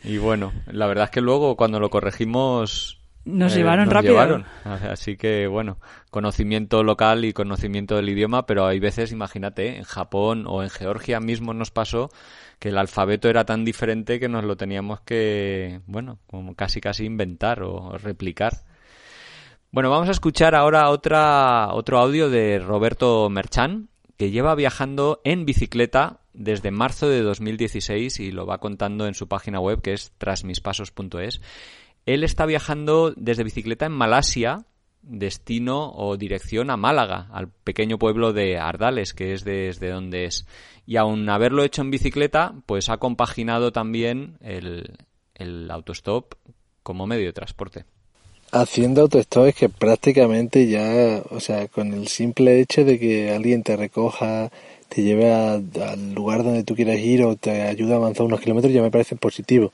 y 0.02 0.18
bueno, 0.18 0.52
la 0.66 0.86
verdad 0.86 1.04
es 1.04 1.10
que 1.10 1.20
luego 1.20 1.56
cuando 1.56 1.80
lo 1.80 1.90
corregimos 1.90 3.00
nos 3.24 3.54
eh, 3.54 3.56
llevaron 3.56 3.90
rápido. 3.90 4.44
Así 4.64 5.16
que, 5.16 5.46
bueno, 5.46 5.78
conocimiento 6.10 6.82
local 6.82 7.24
y 7.24 7.32
conocimiento 7.32 7.96
del 7.96 8.08
idioma, 8.08 8.46
pero 8.46 8.66
hay 8.66 8.78
veces, 8.78 9.12
imagínate, 9.12 9.76
en 9.76 9.84
Japón 9.84 10.44
o 10.46 10.62
en 10.62 10.70
Georgia 10.70 11.20
mismo 11.20 11.54
nos 11.54 11.70
pasó 11.70 12.10
que 12.58 12.68
el 12.68 12.78
alfabeto 12.78 13.28
era 13.28 13.44
tan 13.44 13.64
diferente 13.64 14.20
que 14.20 14.28
nos 14.28 14.44
lo 14.44 14.56
teníamos 14.56 15.00
que, 15.00 15.80
bueno, 15.86 16.18
como 16.26 16.54
casi 16.54 16.80
casi 16.80 17.04
inventar 17.04 17.62
o 17.62 17.98
replicar. 17.98 18.64
Bueno, 19.70 19.90
vamos 19.90 20.08
a 20.08 20.12
escuchar 20.12 20.54
ahora 20.54 20.88
otra, 20.90 21.68
otro 21.72 21.98
audio 21.98 22.30
de 22.30 22.60
Roberto 22.60 23.28
Merchan, 23.28 23.88
que 24.16 24.30
lleva 24.30 24.54
viajando 24.54 25.20
en 25.24 25.44
bicicleta 25.44 26.20
desde 26.32 26.70
marzo 26.70 27.08
de 27.08 27.22
2016 27.22 28.20
y 28.20 28.30
lo 28.30 28.46
va 28.46 28.58
contando 28.58 29.06
en 29.06 29.14
su 29.14 29.28
página 29.28 29.60
web 29.60 29.82
que 29.82 29.92
es 29.92 30.12
trasmispasos.es 30.18 31.40
él 32.06 32.24
está 32.24 32.46
viajando 32.46 33.12
desde 33.16 33.44
bicicleta 33.44 33.86
en 33.86 33.92
Malasia, 33.92 34.64
destino 35.02 35.92
o 35.94 36.16
dirección 36.16 36.70
a 36.70 36.76
Málaga, 36.76 37.28
al 37.32 37.48
pequeño 37.48 37.98
pueblo 37.98 38.32
de 38.32 38.58
Ardales, 38.58 39.14
que 39.14 39.32
es 39.32 39.44
desde 39.44 39.90
donde 39.90 40.24
es. 40.24 40.46
Y 40.86 40.96
aun 40.96 41.28
haberlo 41.28 41.62
hecho 41.62 41.82
en 41.82 41.90
bicicleta, 41.90 42.54
pues 42.66 42.88
ha 42.88 42.98
compaginado 42.98 43.72
también 43.72 44.36
el, 44.40 44.96
el 45.34 45.70
autostop 45.70 46.34
como 46.82 47.06
medio 47.06 47.26
de 47.26 47.32
transporte. 47.32 47.84
Haciendo 48.52 49.02
autostop 49.02 49.46
es 49.46 49.54
que 49.56 49.68
prácticamente 49.68 50.68
ya, 50.68 51.22
o 51.30 51.40
sea, 51.40 51.66
con 51.68 51.92
el 51.92 52.08
simple 52.08 52.60
hecho 52.60 52.84
de 52.84 53.00
que 53.00 53.32
alguien 53.32 53.62
te 53.62 53.76
recoja, 53.76 54.50
te 54.88 55.02
lleve 55.02 55.32
al 55.32 56.14
lugar 56.14 56.44
donde 56.44 56.62
tú 56.62 56.76
quieras 56.76 56.98
ir 56.98 57.24
o 57.24 57.34
te 57.34 57.62
ayude 57.62 57.94
a 57.94 57.96
avanzar 57.96 58.26
unos 58.26 58.40
kilómetros, 58.40 58.72
ya 58.72 58.82
me 58.82 58.92
parece 58.92 59.16
positivo. 59.16 59.72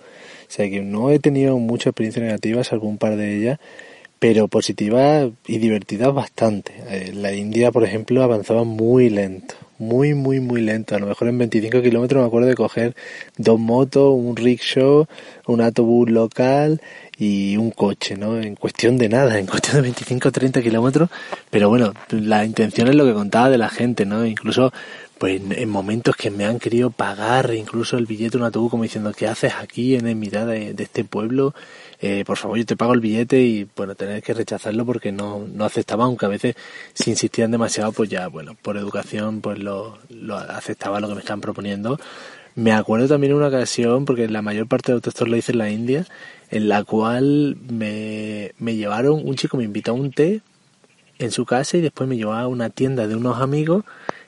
Sea 0.51 0.69
que 0.69 0.83
no 0.83 1.13
he 1.13 1.21
tenido 1.21 1.57
muchas 1.59 1.93
experiencias 1.93 2.25
negativas, 2.25 2.73
algún 2.73 2.99
par 2.99 3.15
de 3.15 3.37
ellas, 3.37 3.61
pero 4.19 4.49
positivas 4.49 5.31
y 5.47 5.59
divertidas 5.59 6.13
bastante. 6.13 6.73
Eh, 6.89 7.13
la 7.15 7.33
India, 7.33 7.71
por 7.71 7.85
ejemplo, 7.85 8.21
avanzaba 8.25 8.65
muy 8.65 9.11
lento, 9.11 9.55
muy, 9.79 10.15
muy, 10.15 10.41
muy 10.41 10.61
lento. 10.61 10.97
A 10.97 10.99
lo 10.99 11.07
mejor 11.07 11.29
en 11.29 11.39
25 11.39 11.81
kilómetros 11.83 12.21
me 12.21 12.27
acuerdo 12.27 12.49
de 12.49 12.57
coger 12.57 12.97
dos 13.39 13.61
motos, 13.61 14.13
un 14.13 14.35
rickshaw, 14.35 15.07
un 15.47 15.61
autobús 15.61 16.11
local 16.11 16.81
y 17.17 17.57
un 17.57 17.71
coche, 17.71 18.17
¿no? 18.17 18.41
En 18.41 18.57
cuestión 18.57 18.99
de 18.99 19.09
nada, 19.09 19.39
en 19.39 19.47
cuestión 19.47 19.77
de 19.77 19.83
25 19.83 20.31
o 20.31 20.33
30 20.33 20.63
kilómetros, 20.63 21.11
pero 21.49 21.69
bueno, 21.69 21.95
la 22.11 22.45
intención 22.45 22.89
es 22.89 22.97
lo 22.97 23.07
que 23.07 23.15
contaba 23.15 23.51
de 23.51 23.59
la 23.59 23.69
gente, 23.69 24.05
¿no? 24.05 24.27
Incluso 24.27 24.73
pues 25.21 25.39
en, 25.51 25.69
momentos 25.69 26.17
que 26.17 26.31
me 26.31 26.47
han 26.47 26.59
querido 26.59 26.89
pagar 26.89 27.53
incluso 27.55 27.99
el 27.99 28.07
billete 28.07 28.39
un 28.39 28.43
autobús 28.43 28.71
como 28.71 28.85
diciendo 28.85 29.13
¿qué 29.13 29.29
haces 29.29 29.53
aquí 29.55 29.95
en 29.95 30.19
mitad 30.19 30.47
de, 30.47 30.75
este 30.79 31.05
pueblo? 31.05 31.55
Eh, 32.01 32.25
por 32.25 32.39
favor 32.39 32.57
yo 32.57 32.65
te 32.65 32.75
pago 32.75 32.95
el 32.95 33.01
billete 33.01 33.43
y 33.43 33.69
bueno 33.77 33.95
tener 33.95 34.23
que 34.23 34.33
rechazarlo 34.33 34.87
porque 34.87 35.13
no, 35.13 35.47
no 35.47 35.67
aceptaba 35.67 36.05
aunque 36.05 36.25
a 36.25 36.31
veces 36.31 36.57
si 36.95 37.11
insistían 37.11 37.51
demasiado 37.51 37.93
pues 37.93 38.09
ya 38.09 38.29
bueno 38.29 38.57
por 38.63 38.79
educación 38.79 39.43
pues 39.43 39.59
lo, 39.59 39.99
lo 40.09 40.39
aceptaba 40.39 41.01
lo 41.01 41.09
que 41.09 41.17
me 41.17 41.21
están 41.21 41.43
proponiendo 41.43 42.01
me 42.55 42.73
acuerdo 42.73 43.07
también 43.07 43.35
una 43.35 43.49
ocasión 43.49 44.07
porque 44.07 44.27
la 44.27 44.41
mayor 44.41 44.69
parte 44.69 44.91
de 44.91 44.95
autostop 44.95 45.29
lo 45.29 45.37
hice 45.37 45.53
en 45.53 45.59
la 45.59 45.69
India 45.69 46.07
en 46.51 46.71
la 46.71 46.83
cual 46.83 47.59
me, 47.69 48.55
me 48.59 48.75
llevaron 48.75 49.21
un 49.23 49.35
chico 49.35 49.59
me 49.59 49.65
invitó 49.65 49.91
a 49.91 49.95
un 49.97 50.13
té 50.13 50.41
en 51.19 51.31
su 51.31 51.45
casa 51.45 51.77
y 51.77 51.83
después 51.83 52.09
me 52.09 52.17
llevó 52.17 52.33
a 52.33 52.49
una 52.49 52.71
tienda 52.71 53.07
de 53.07 53.17
unos 53.17 53.39
amigos 53.43 53.85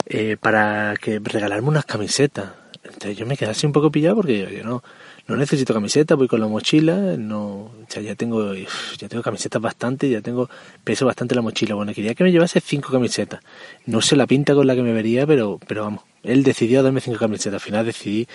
eh, 0.06 0.36
para 0.38 0.94
que 1.00 1.18
regalarme 1.18 1.68
unas 1.68 1.84
camisetas. 1.84 2.52
Entonces 2.84 3.16
yo 3.16 3.26
me 3.26 3.36
quedé 3.36 3.50
así 3.50 3.66
un 3.66 3.72
poco 3.72 3.90
pillado 3.90 4.16
porque 4.16 4.56
yo, 4.58 4.64
no, 4.64 4.82
no 5.28 5.36
necesito 5.36 5.72
camiseta, 5.72 6.14
voy 6.16 6.26
con 6.26 6.40
la 6.40 6.48
mochila, 6.48 7.16
no, 7.16 7.70
ya 7.88 8.14
tengo, 8.16 8.54
ya 8.54 9.08
tengo 9.08 9.22
camisetas 9.22 9.62
bastante, 9.62 10.10
ya 10.10 10.20
tengo 10.20 10.50
peso 10.82 11.06
bastante 11.06 11.34
la 11.34 11.42
mochila. 11.42 11.74
Bueno, 11.74 11.94
quería 11.94 12.14
que 12.14 12.24
me 12.24 12.32
llevase 12.32 12.60
cinco 12.60 12.90
camisetas. 12.90 13.40
No 13.86 14.00
sé 14.00 14.16
la 14.16 14.26
pinta 14.26 14.54
con 14.54 14.66
la 14.66 14.74
que 14.74 14.82
me 14.82 14.92
vería, 14.92 15.26
pero, 15.26 15.60
pero 15.66 15.84
vamos, 15.84 16.02
él 16.22 16.42
decidió 16.42 16.82
darme 16.82 17.00
cinco 17.00 17.18
camisetas. 17.18 17.54
Al 17.54 17.60
final 17.60 17.86
decidí 17.86 18.26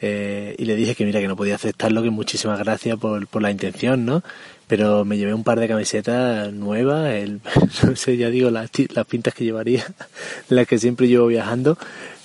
eh, 0.00 0.54
y 0.58 0.64
le 0.64 0.76
dije 0.76 0.94
que 0.94 1.04
mira 1.04 1.20
que 1.20 1.28
no 1.28 1.36
podía 1.36 1.54
aceptarlo, 1.54 2.02
que 2.02 2.10
muchísimas 2.10 2.58
gracias 2.58 2.98
por, 2.98 3.26
por 3.26 3.42
la 3.42 3.50
intención, 3.50 4.04
¿no? 4.04 4.22
Pero 4.66 5.04
me 5.04 5.16
llevé 5.16 5.32
un 5.32 5.44
par 5.44 5.60
de 5.60 5.68
camisetas 5.68 6.52
nuevas, 6.52 7.12
el, 7.12 7.40
no 7.84 7.96
sé, 7.96 8.16
ya 8.16 8.30
digo, 8.30 8.50
las, 8.50 8.70
las 8.94 9.06
pintas 9.06 9.34
que 9.34 9.44
llevaría, 9.44 9.84
las 10.48 10.66
que 10.66 10.78
siempre 10.78 11.08
llevo 11.08 11.26
viajando, 11.28 11.78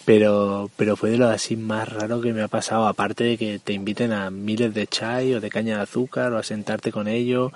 pero, 0.05 0.69
pero 0.75 0.95
fue 0.97 1.11
de 1.11 1.17
lo 1.17 1.27
así 1.27 1.55
más 1.55 1.87
raro 1.87 2.21
que 2.21 2.33
me 2.33 2.41
ha 2.41 2.47
pasado, 2.47 2.87
aparte 2.87 3.23
de 3.23 3.37
que 3.37 3.59
te 3.59 3.73
inviten 3.73 4.11
a 4.11 4.31
miles 4.31 4.73
de 4.73 4.87
chai 4.87 5.33
o 5.33 5.39
de 5.39 5.49
caña 5.49 5.77
de 5.77 5.83
azúcar 5.83 6.33
o 6.33 6.37
a 6.37 6.43
sentarte 6.43 6.91
con 6.91 7.07
ellos 7.07 7.51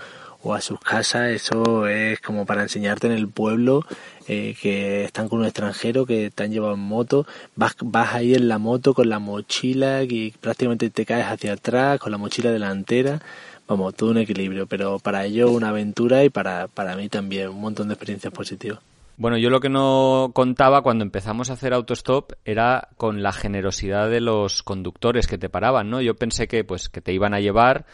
o 0.46 0.54
a 0.54 0.62
sus 0.62 0.80
casas, 0.80 1.32
eso 1.32 1.88
es 1.88 2.20
como 2.22 2.46
para 2.46 2.62
enseñarte 2.62 3.08
en 3.08 3.14
el 3.14 3.28
pueblo 3.28 3.84
eh, 4.28 4.56
que 4.62 5.04
están 5.04 5.28
con 5.28 5.40
un 5.40 5.46
extranjero 5.46 6.06
que 6.06 6.30
te 6.30 6.44
han 6.44 6.52
llevado 6.52 6.76
en 6.76 6.82
moto, 6.82 7.26
vas, 7.56 7.76
vas 7.82 8.14
ahí 8.14 8.36
en 8.36 8.48
la 8.48 8.60
moto 8.60 8.94
con 8.94 9.10
la 9.10 9.18
mochila 9.18 10.04
y 10.04 10.32
prácticamente 10.40 10.92
te 10.92 11.04
caes 11.04 11.26
hacia 11.26 11.54
atrás 11.54 12.00
con 12.00 12.12
la 12.12 12.20
mochila 12.20 12.52
delantera, 12.52 13.20
vamos, 13.68 13.96
todo 13.96 14.12
un 14.12 14.20
equilibrio, 14.20 14.68
pero 14.68 15.00
para 15.00 15.26
ello 15.26 15.50
una 15.50 15.70
aventura 15.70 16.24
y 16.24 16.30
para, 16.30 16.68
para 16.68 16.96
mí 16.96 17.10
también 17.10 17.50
un 17.50 17.62
montón 17.62 17.88
de 17.88 17.96
experiencias 17.96 18.32
positivas. 18.32 18.80
Bueno, 19.18 19.38
yo 19.38 19.50
lo 19.50 19.62
que 19.62 19.70
no 19.70 20.30
contaba 20.36 20.84
cuando 20.84 21.04
empezamos 21.04 21.50
a 21.50 21.54
hacer 21.54 21.74
autostop 21.74 22.34
era 22.44 22.90
con 22.98 23.24
la 23.24 23.32
generosidad 23.32 24.12
de 24.12 24.22
los 24.22 24.62
conductores 24.62 25.26
que 25.26 25.40
te 25.40 25.50
paraban, 25.50 25.90
¿no? 25.90 26.02
Yo 26.02 26.16
pensé 26.16 26.48
que 26.48 26.64
pues 26.64 26.90
que 26.90 27.02
te 27.02 27.14
iban 27.14 27.34
a 27.34 27.40
llevar 27.40 27.86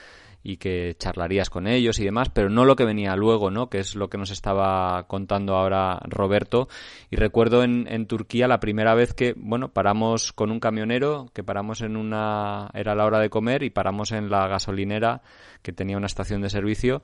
y 0.44 0.58
que 0.58 0.96
charlarías 0.98 1.50
con 1.50 1.68
ellos 1.68 2.00
y 2.00 2.06
demás, 2.06 2.30
pero 2.30 2.50
no 2.50 2.66
lo 2.66 2.76
que 2.76 2.86
venía 2.86 3.16
luego, 3.16 3.52
¿no? 3.52 3.70
Que 3.70 3.80
es 3.80 3.96
lo 3.96 4.10
que 4.10 4.18
nos 4.18 4.32
estaba 4.32 5.06
contando 5.08 5.56
ahora 5.56 6.00
Roberto. 6.06 6.68
Y 7.10 7.16
recuerdo 7.16 7.64
en, 7.64 7.88
en 7.90 8.08
Turquía 8.08 8.48
la 8.48 8.60
primera 8.60 8.96
vez 8.96 9.14
que, 9.14 9.34
bueno, 9.38 9.70
paramos 9.70 10.34
con 10.34 10.52
un 10.52 10.60
camionero, 10.60 11.30
que 11.34 11.44
paramos 11.44 11.82
en 11.82 11.96
una, 11.96 12.70
era 12.74 12.96
la 12.96 13.06
hora 13.06 13.20
de 13.20 13.30
comer 13.30 13.64
y 13.64 13.70
paramos 13.70 14.12
en 14.12 14.30
la 14.30 14.48
gasolinera 14.48 15.22
que 15.62 15.74
tenía 15.74 15.98
una 15.98 16.08
estación 16.08 16.42
de 16.42 16.50
servicio 16.50 17.04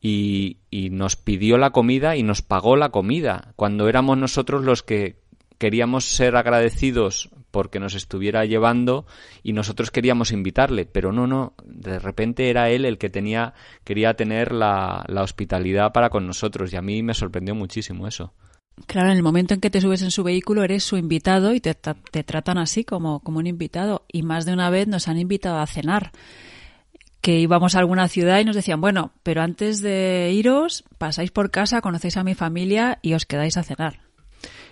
y, 0.00 0.58
y 0.70 0.90
nos 0.90 1.16
pidió 1.16 1.56
la 1.56 1.70
comida 1.70 2.16
y 2.16 2.22
nos 2.22 2.42
pagó 2.42 2.76
la 2.76 2.90
comida, 2.90 3.52
cuando 3.56 3.88
éramos 3.88 4.18
nosotros 4.18 4.62
los 4.62 4.82
que 4.82 5.16
queríamos 5.58 6.04
ser 6.04 6.36
agradecidos 6.36 7.30
porque 7.54 7.78
nos 7.78 7.94
estuviera 7.94 8.44
llevando 8.44 9.06
y 9.44 9.52
nosotros 9.52 9.92
queríamos 9.92 10.32
invitarle, 10.32 10.86
pero 10.86 11.12
no, 11.12 11.28
no, 11.28 11.54
de 11.64 12.00
repente 12.00 12.50
era 12.50 12.68
él 12.68 12.84
el 12.84 12.98
que 12.98 13.10
tenía, 13.10 13.54
quería 13.84 14.14
tener 14.14 14.50
la, 14.50 15.04
la 15.06 15.22
hospitalidad 15.22 15.92
para 15.92 16.10
con 16.10 16.26
nosotros 16.26 16.72
y 16.72 16.76
a 16.76 16.82
mí 16.82 17.04
me 17.04 17.14
sorprendió 17.14 17.54
muchísimo 17.54 18.08
eso. 18.08 18.32
Claro, 18.86 19.12
en 19.12 19.16
el 19.16 19.22
momento 19.22 19.54
en 19.54 19.60
que 19.60 19.70
te 19.70 19.80
subes 19.80 20.02
en 20.02 20.10
su 20.10 20.24
vehículo 20.24 20.64
eres 20.64 20.82
su 20.82 20.96
invitado 20.96 21.54
y 21.54 21.60
te, 21.60 21.74
te 21.74 22.24
tratan 22.24 22.58
así 22.58 22.82
como, 22.82 23.20
como 23.20 23.38
un 23.38 23.46
invitado. 23.46 24.04
Y 24.10 24.24
más 24.24 24.46
de 24.46 24.52
una 24.52 24.68
vez 24.68 24.88
nos 24.88 25.06
han 25.06 25.20
invitado 25.20 25.58
a 25.58 25.66
cenar 25.68 26.10
que 27.20 27.38
íbamos 27.38 27.76
a 27.76 27.78
alguna 27.78 28.08
ciudad 28.08 28.40
y 28.40 28.44
nos 28.44 28.56
decían, 28.56 28.80
bueno, 28.80 29.12
pero 29.22 29.42
antes 29.42 29.80
de 29.80 30.32
iros, 30.34 30.82
pasáis 30.98 31.30
por 31.30 31.52
casa, 31.52 31.82
conocéis 31.82 32.16
a 32.16 32.24
mi 32.24 32.34
familia 32.34 32.98
y 33.00 33.14
os 33.14 33.26
quedáis 33.26 33.56
a 33.56 33.62
cenar. 33.62 34.00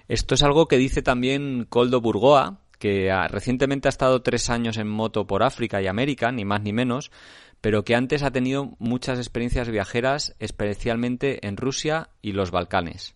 Esto 0.09 0.35
es 0.35 0.43
algo 0.43 0.67
que 0.67 0.77
dice 0.77 1.03
también 1.03 1.67
Coldo 1.69 2.01
Burgoa, 2.01 2.62
que 2.83 3.17
recientemente 3.29 3.87
ha 3.87 3.91
estado 3.91 4.23
tres 4.23 4.51
años 4.51 4.77
en 4.77 4.89
moto 4.89 5.25
por 5.25 5.45
África 5.45 5.81
y 5.81 5.87
América, 5.87 6.33
ni 6.33 6.45
más 6.45 6.63
ni 6.63 6.73
menos, 6.73 7.13
pero 7.61 7.85
que 7.85 7.95
antes 7.95 8.25
ha 8.25 8.33
tenido 8.33 8.75
muchas 8.81 9.21
experiencias 9.21 9.69
viajeras, 9.69 10.35
especialmente 10.41 11.47
en 11.47 11.57
Rusia 11.57 12.09
y 12.23 12.33
los 12.33 12.51
Balcanes. 12.51 13.15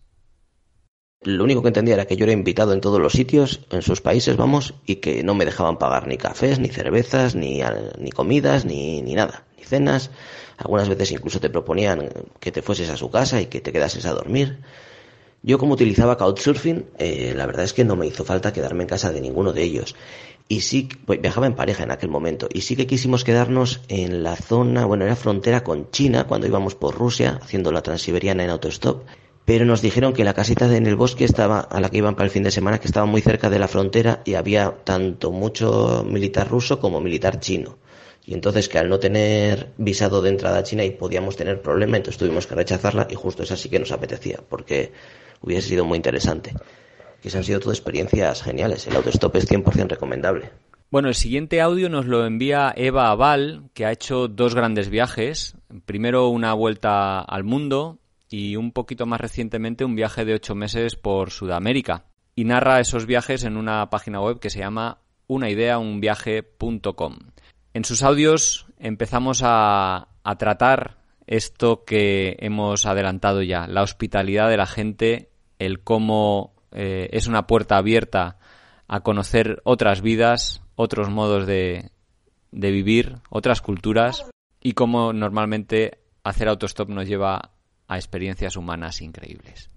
Lo 1.21 1.43
único 1.43 1.61
que 1.61 1.67
entendía 1.67 1.95
era 1.95 2.05
que 2.05 2.15
yo 2.15 2.23
era 2.23 2.31
invitado 2.31 2.71
en 2.71 2.79
todos 2.79 3.01
los 3.01 3.11
sitios, 3.11 3.59
en 3.69 3.81
sus 3.81 3.99
países, 3.99 4.37
vamos, 4.37 4.73
y 4.85 4.97
que 4.97 5.21
no 5.21 5.35
me 5.35 5.43
dejaban 5.43 5.77
pagar 5.77 6.07
ni 6.07 6.15
cafés, 6.15 6.59
ni 6.59 6.69
cervezas, 6.69 7.35
ni, 7.35 7.59
ni 7.99 8.11
comidas, 8.11 8.63
ni, 8.63 9.01
ni 9.01 9.15
nada, 9.15 9.43
ni 9.57 9.65
cenas. 9.65 10.11
Algunas 10.55 10.87
veces 10.87 11.11
incluso 11.11 11.41
te 11.41 11.49
proponían 11.49 12.09
que 12.39 12.53
te 12.53 12.61
fueses 12.61 12.89
a 12.89 12.95
su 12.95 13.11
casa 13.11 13.41
y 13.41 13.47
que 13.47 13.59
te 13.59 13.73
quedases 13.73 14.05
a 14.05 14.13
dormir. 14.13 14.59
Yo 15.43 15.57
como 15.57 15.73
utilizaba 15.73 16.17
Couchsurfing, 16.17 16.85
eh, 16.97 17.33
la 17.35 17.45
verdad 17.45 17.63
es 17.63 17.73
que 17.73 17.85
no 17.85 17.95
me 17.95 18.07
hizo 18.07 18.25
falta 18.25 18.51
quedarme 18.51 18.83
en 18.83 18.89
casa 18.89 19.11
de 19.11 19.21
ninguno 19.21 19.53
de 19.53 19.63
ellos. 19.63 19.95
Y 20.49 20.61
sí, 20.61 20.89
pues, 21.05 21.21
viajaba 21.21 21.47
en 21.47 21.55
pareja 21.55 21.83
en 21.83 21.91
aquel 21.91 22.09
momento. 22.09 22.47
Y 22.51 22.61
sí 22.61 22.75
que 22.75 22.87
quisimos 22.87 23.23
quedarnos 23.23 23.81
en 23.89 24.23
la 24.23 24.35
zona, 24.35 24.85
bueno, 24.85 25.05
era 25.05 25.15
frontera 25.15 25.63
con 25.63 25.91
China, 25.91 26.25
cuando 26.25 26.47
íbamos 26.47 26.75
por 26.75 26.95
Rusia, 26.95 27.39
haciendo 27.41 27.71
la 27.71 27.81
transiberiana 27.81 28.43
en 28.43 28.49
autostop. 28.49 29.05
Pero 29.45 29.65
nos 29.65 29.81
dijeron 29.81 30.13
que 30.13 30.25
la 30.25 30.33
casita 30.33 30.73
en 30.75 30.87
el 30.87 30.95
bosque 30.95 31.23
estaba, 31.23 31.59
a 31.59 31.79
la 31.79 31.89
que 31.89 31.99
iban 31.99 32.15
para 32.15 32.25
el 32.25 32.31
fin 32.31 32.43
de 32.43 32.51
semana, 32.51 32.79
que 32.79 32.87
estaba 32.87 33.05
muy 33.05 33.21
cerca 33.21 33.49
de 33.49 33.59
la 33.59 33.67
frontera 33.67 34.21
y 34.25 34.33
había 34.33 34.71
tanto 34.83 35.31
mucho 35.31 36.05
militar 36.05 36.49
ruso 36.49 36.79
como 36.79 36.99
militar 36.99 37.39
chino. 37.39 37.77
Y 38.25 38.33
entonces 38.33 38.67
que 38.67 38.77
al 38.77 38.89
no 38.89 38.99
tener 38.99 39.71
visado 39.77 40.21
de 40.21 40.29
entrada 40.29 40.57
a 40.57 40.63
China 40.63 40.83
y 40.83 40.91
podíamos 40.91 41.37
tener 41.37 41.61
problema, 41.61 41.95
entonces 41.95 42.19
tuvimos 42.19 42.45
que 42.45 42.55
rechazarla 42.55 43.07
y 43.09 43.15
justo 43.15 43.43
esa 43.43 43.55
sí 43.55 43.69
que 43.69 43.79
nos 43.79 43.93
apetecía, 43.93 44.41
porque 44.49 44.91
hubiese 45.41 45.69
sido 45.69 45.85
muy 45.85 45.97
interesante. 45.97 46.53
Que 47.21 47.29
se 47.29 47.37
han 47.37 47.43
sido 47.43 47.59
todas 47.59 47.77
experiencias 47.77 48.43
geniales. 48.43 48.85
El 48.87 48.95
autostop 48.95 49.35
es 49.35 49.49
100% 49.49 49.89
recomendable. 49.89 50.51
Bueno, 50.89 51.09
el 51.09 51.15
siguiente 51.15 51.59
audio 51.59 51.89
nos 51.89 52.05
lo 52.05 52.25
envía 52.25 52.73
Eva 52.75 53.09
Aval, 53.09 53.69
que 53.73 53.85
ha 53.85 53.91
hecho 53.91 54.29
dos 54.29 54.55
grandes 54.55 54.89
viajes. 54.89 55.55
Primero 55.85 56.29
una 56.29 56.53
vuelta 56.53 57.19
al 57.19 57.43
mundo 57.43 57.99
y 58.29 58.55
un 58.55 58.71
poquito 58.71 59.05
más 59.05 59.19
recientemente 59.19 59.83
un 59.83 59.95
viaje 59.95 60.23
de 60.23 60.35
ocho 60.35 60.55
meses 60.55 60.95
por 60.95 61.31
Sudamérica. 61.31 62.05
Y 62.35 62.45
narra 62.45 62.79
esos 62.79 63.05
viajes 63.05 63.43
en 63.43 63.57
una 63.57 63.89
página 63.89 64.21
web 64.21 64.39
que 64.39 64.49
se 64.49 64.59
llama 64.59 64.99
unaideaunviaje.com. 65.27 67.17
En 67.73 67.83
sus 67.83 68.01
audios 68.03 68.67
empezamos 68.79 69.41
a, 69.43 70.07
a 70.23 70.37
tratar 70.37 70.97
esto 71.27 71.83
que 71.83 72.37
hemos 72.39 72.85
adelantado 72.85 73.41
ya, 73.43 73.67
la 73.67 73.83
hospitalidad 73.83 74.49
de 74.49 74.57
la 74.57 74.65
gente, 74.65 75.29
el 75.59 75.83
cómo 75.83 76.53
eh, 76.71 77.09
es 77.11 77.27
una 77.27 77.45
puerta 77.45 77.77
abierta 77.77 78.37
a 78.87 79.01
conocer 79.01 79.61
otras 79.65 80.01
vidas, 80.01 80.61
otros 80.75 81.09
modos 81.09 81.45
de, 81.45 81.91
de 82.51 82.71
vivir, 82.71 83.17
otras 83.29 83.61
culturas 83.61 84.25
y 84.61 84.71
cómo 84.71 85.13
normalmente 85.13 85.99
hacer 86.23 86.47
autostop 86.47 86.89
nos 86.89 87.07
lleva 87.07 87.51
a 87.87 87.97
experiencias 87.97 88.55
humanas 88.55 89.01
increíbles. 89.01 89.69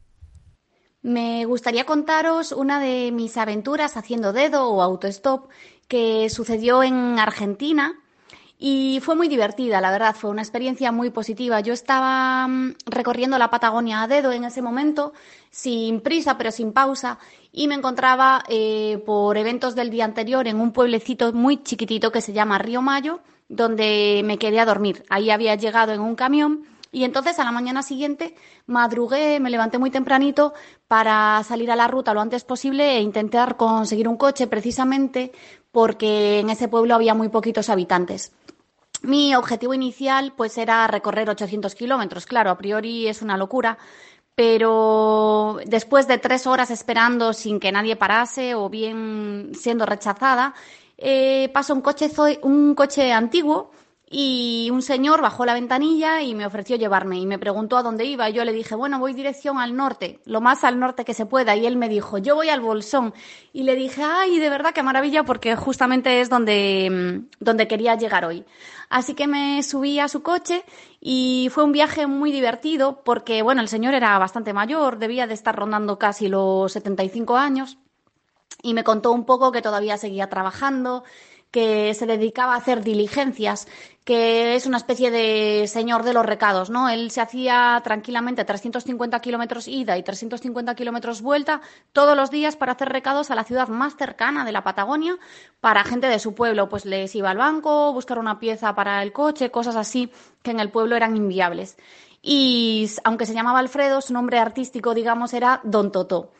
Me 1.02 1.44
gustaría 1.46 1.86
contaros 1.86 2.52
una 2.52 2.78
de 2.78 3.10
mis 3.10 3.36
aventuras 3.36 3.96
haciendo 3.96 4.32
dedo 4.32 4.68
o 4.68 4.82
autostop 4.82 5.50
que 5.88 6.28
sucedió 6.28 6.82
en 6.82 7.18
Argentina 7.18 7.94
y 8.62 9.00
fue 9.00 9.16
muy 9.16 9.26
divertida, 9.26 9.80
la 9.80 9.90
verdad, 9.90 10.14
fue 10.14 10.28
una 10.28 10.42
experiencia 10.42 10.92
muy 10.92 11.08
positiva. 11.08 11.60
Yo 11.60 11.72
estaba 11.72 12.46
mm, 12.46 12.74
recorriendo 12.84 13.38
la 13.38 13.48
Patagonia 13.48 14.02
a 14.02 14.06
dedo 14.06 14.32
en 14.32 14.44
ese 14.44 14.60
momento, 14.60 15.14
sin 15.50 16.02
prisa 16.02 16.36
pero 16.36 16.50
sin 16.50 16.74
pausa, 16.74 17.18
y 17.52 17.68
me 17.68 17.74
encontraba 17.74 18.44
eh, 18.48 19.02
por 19.06 19.38
eventos 19.38 19.74
del 19.74 19.88
día 19.88 20.04
anterior 20.04 20.46
en 20.46 20.60
un 20.60 20.72
pueblecito 20.72 21.32
muy 21.32 21.62
chiquitito 21.62 22.12
que 22.12 22.20
se 22.20 22.34
llama 22.34 22.58
Río 22.58 22.82
Mayo, 22.82 23.20
donde 23.48 24.20
me 24.26 24.36
quedé 24.36 24.60
a 24.60 24.66
dormir. 24.66 25.04
Ahí 25.08 25.30
había 25.30 25.54
llegado 25.54 25.94
en 25.94 26.02
un 26.02 26.14
camión 26.14 26.66
y 26.92 27.04
entonces 27.04 27.38
a 27.38 27.44
la 27.44 27.52
mañana 27.52 27.82
siguiente 27.82 28.34
madrugué, 28.66 29.40
me 29.40 29.50
levanté 29.50 29.78
muy 29.78 29.90
tempranito 29.90 30.52
para 30.88 31.42
salir 31.44 31.70
a 31.70 31.76
la 31.76 31.88
ruta 31.88 32.12
lo 32.12 32.20
antes 32.20 32.44
posible 32.44 32.96
e 32.96 33.00
intentar 33.00 33.56
conseguir 33.56 34.08
un 34.08 34.16
coche 34.16 34.48
precisamente 34.48 35.32
porque 35.72 36.40
en 36.40 36.50
ese 36.50 36.68
pueblo 36.68 36.94
había 36.94 37.14
muy 37.14 37.28
poquitos 37.28 37.68
habitantes. 37.68 38.32
Mi 39.02 39.34
objetivo 39.34 39.74
inicial 39.74 40.32
pues 40.36 40.58
era 40.58 40.86
recorrer 40.86 41.30
800 41.30 41.74
kilómetros. 41.74 42.26
Claro, 42.26 42.50
a 42.50 42.58
priori 42.58 43.08
es 43.08 43.22
una 43.22 43.36
locura, 43.36 43.78
pero 44.34 45.58
después 45.66 46.06
de 46.06 46.18
tres 46.18 46.46
horas 46.46 46.70
esperando 46.70 47.32
sin 47.32 47.60
que 47.60 47.72
nadie 47.72 47.96
parase 47.96 48.54
o 48.54 48.68
bien 48.68 49.52
siendo 49.54 49.86
rechazada, 49.86 50.54
eh, 50.98 51.50
un 51.70 51.80
coche, 51.80 52.10
un 52.42 52.74
coche 52.74 53.12
antiguo 53.12 53.70
y 54.12 54.68
un 54.72 54.82
señor 54.82 55.22
bajó 55.22 55.44
la 55.44 55.54
ventanilla 55.54 56.20
y 56.20 56.34
me 56.34 56.44
ofreció 56.44 56.74
llevarme 56.74 57.20
y 57.20 57.26
me 57.26 57.38
preguntó 57.38 57.76
a 57.76 57.84
dónde 57.84 58.04
iba. 58.04 58.28
Y 58.28 58.32
yo 58.32 58.44
le 58.44 58.52
dije, 58.52 58.74
bueno, 58.74 58.98
voy 58.98 59.14
dirección 59.14 59.58
al 59.58 59.76
norte, 59.76 60.18
lo 60.24 60.40
más 60.40 60.64
al 60.64 60.80
norte 60.80 61.04
que 61.04 61.14
se 61.14 61.26
pueda. 61.26 61.54
Y 61.54 61.64
él 61.64 61.76
me 61.76 61.88
dijo, 61.88 62.18
yo 62.18 62.34
voy 62.34 62.48
al 62.48 62.60
Bolsón. 62.60 63.14
Y 63.52 63.62
le 63.62 63.76
dije, 63.76 64.02
ay, 64.02 64.40
de 64.40 64.50
verdad, 64.50 64.72
qué 64.74 64.82
maravilla, 64.82 65.22
porque 65.22 65.54
justamente 65.54 66.20
es 66.20 66.28
donde, 66.28 66.88
mm, 66.90 67.44
donde 67.44 67.68
quería 67.68 67.94
llegar 67.94 68.24
hoy. 68.24 68.44
Así 68.88 69.14
que 69.14 69.28
me 69.28 69.62
subí 69.62 70.00
a 70.00 70.08
su 70.08 70.24
coche 70.24 70.64
y 71.00 71.48
fue 71.52 71.62
un 71.62 71.70
viaje 71.70 72.08
muy 72.08 72.32
divertido 72.32 73.02
porque, 73.04 73.42
bueno, 73.42 73.60
el 73.60 73.68
señor 73.68 73.94
era 73.94 74.18
bastante 74.18 74.52
mayor, 74.52 74.98
debía 74.98 75.28
de 75.28 75.34
estar 75.34 75.54
rondando 75.54 76.00
casi 76.00 76.26
los 76.26 76.72
75 76.72 77.36
años 77.36 77.78
y 78.62 78.74
me 78.74 78.84
contó 78.84 79.12
un 79.12 79.24
poco 79.24 79.52
que 79.52 79.62
todavía 79.62 79.96
seguía 79.96 80.28
trabajando, 80.28 81.04
que 81.50 81.94
se 81.94 82.06
dedicaba 82.06 82.54
a 82.54 82.58
hacer 82.58 82.82
diligencias, 82.82 83.66
que 84.04 84.54
es 84.54 84.66
una 84.66 84.76
especie 84.76 85.10
de 85.10 85.66
señor 85.66 86.04
de 86.04 86.12
los 86.12 86.24
recados, 86.24 86.70
¿no? 86.70 86.88
Él 86.88 87.10
se 87.10 87.20
hacía 87.20 87.80
tranquilamente 87.84 88.44
350 88.44 89.20
kilómetros 89.20 89.68
ida 89.68 89.98
y 89.98 90.02
350 90.02 90.74
kilómetros 90.74 91.22
vuelta 91.22 91.60
todos 91.92 92.16
los 92.16 92.30
días 92.30 92.56
para 92.56 92.72
hacer 92.72 92.88
recados 92.88 93.30
a 93.30 93.34
la 93.34 93.44
ciudad 93.44 93.68
más 93.68 93.96
cercana 93.96 94.44
de 94.44 94.52
la 94.52 94.64
Patagonia 94.64 95.18
para 95.60 95.84
gente 95.84 96.06
de 96.06 96.18
su 96.18 96.34
pueblo. 96.34 96.68
Pues 96.68 96.84
les 96.86 97.14
iba 97.14 97.30
al 97.30 97.38
banco, 97.38 97.92
buscar 97.92 98.18
una 98.18 98.38
pieza 98.38 98.74
para 98.74 99.02
el 99.02 99.12
coche, 99.12 99.50
cosas 99.50 99.76
así 99.76 100.10
que 100.42 100.50
en 100.50 100.60
el 100.60 100.70
pueblo 100.70 100.96
eran 100.96 101.16
inviables. 101.16 101.76
Y 102.22 102.90
aunque 103.04 103.26
se 103.26 103.34
llamaba 103.34 103.58
Alfredo, 103.58 104.00
su 104.00 104.12
nombre 104.12 104.38
artístico, 104.38 104.94
digamos, 104.94 105.32
era 105.34 105.60
Don 105.64 105.90
Toto. 105.90 106.32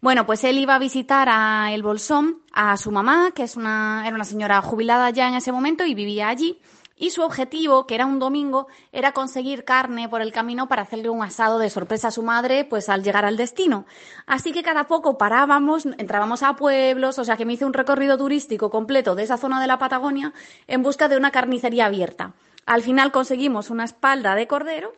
Bueno, 0.00 0.24
pues 0.24 0.44
él 0.44 0.56
iba 0.58 0.76
a 0.76 0.78
visitar 0.78 1.28
a 1.30 1.72
El 1.74 1.82
Bolsón, 1.82 2.40
a 2.52 2.76
su 2.78 2.90
mamá, 2.90 3.32
que 3.34 3.42
es 3.42 3.56
una, 3.56 4.02
era 4.06 4.14
una 4.14 4.24
señora 4.24 4.62
jubilada 4.62 5.10
ya 5.10 5.28
en 5.28 5.34
ese 5.34 5.52
momento 5.52 5.84
y 5.84 5.94
vivía 5.94 6.28
allí. 6.28 6.58
y 7.02 7.10
su 7.10 7.22
objetivo, 7.22 7.86
que 7.86 7.94
era 7.94 8.04
un 8.04 8.18
domingo, 8.18 8.66
era 8.92 9.12
conseguir 9.12 9.64
carne 9.64 10.08
por 10.10 10.20
el 10.20 10.32
camino 10.32 10.68
para 10.68 10.82
hacerle 10.82 11.08
un 11.08 11.22
asado 11.22 11.58
de 11.58 11.70
sorpresa 11.70 12.08
a 12.08 12.10
su 12.10 12.22
madre, 12.22 12.66
pues 12.66 12.90
al 12.90 13.02
llegar 13.02 13.24
al 13.24 13.38
destino. 13.38 13.86
Así 14.26 14.52
que 14.52 14.62
cada 14.62 14.86
poco 14.86 15.16
parábamos, 15.16 15.86
entrábamos 15.86 16.42
a 16.42 16.56
pueblos, 16.56 17.18
o 17.18 17.24
sea 17.24 17.38
que 17.38 17.46
me 17.46 17.54
hice 17.54 17.64
un 17.64 17.72
recorrido 17.72 18.18
turístico 18.18 18.68
completo 18.70 19.14
de 19.14 19.22
esa 19.22 19.38
zona 19.38 19.62
de 19.62 19.66
la 19.66 19.78
Patagonia 19.78 20.34
en 20.66 20.82
busca 20.82 21.08
de 21.08 21.16
una 21.16 21.30
carnicería 21.30 21.86
abierta. 21.86 22.34
Al 22.66 22.82
final 22.82 23.12
conseguimos 23.12 23.70
una 23.70 23.84
espalda 23.84 24.34
de 24.34 24.46
cordero 24.46 24.92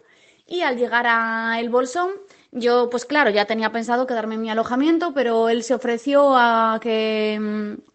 y 0.44 0.62
al 0.62 0.76
llegar 0.76 1.06
a 1.06 1.60
El 1.60 1.70
Bolsón, 1.70 2.10
yo, 2.52 2.88
pues 2.90 3.04
claro, 3.06 3.30
ya 3.30 3.46
tenía 3.46 3.72
pensado 3.72 4.06
quedarme 4.06 4.36
en 4.36 4.42
mi 4.42 4.50
alojamiento, 4.50 5.12
pero 5.14 5.48
él 5.48 5.62
se 5.62 5.74
ofreció 5.74 6.36
a 6.36 6.78
que 6.80 7.38
mm, 7.40 7.92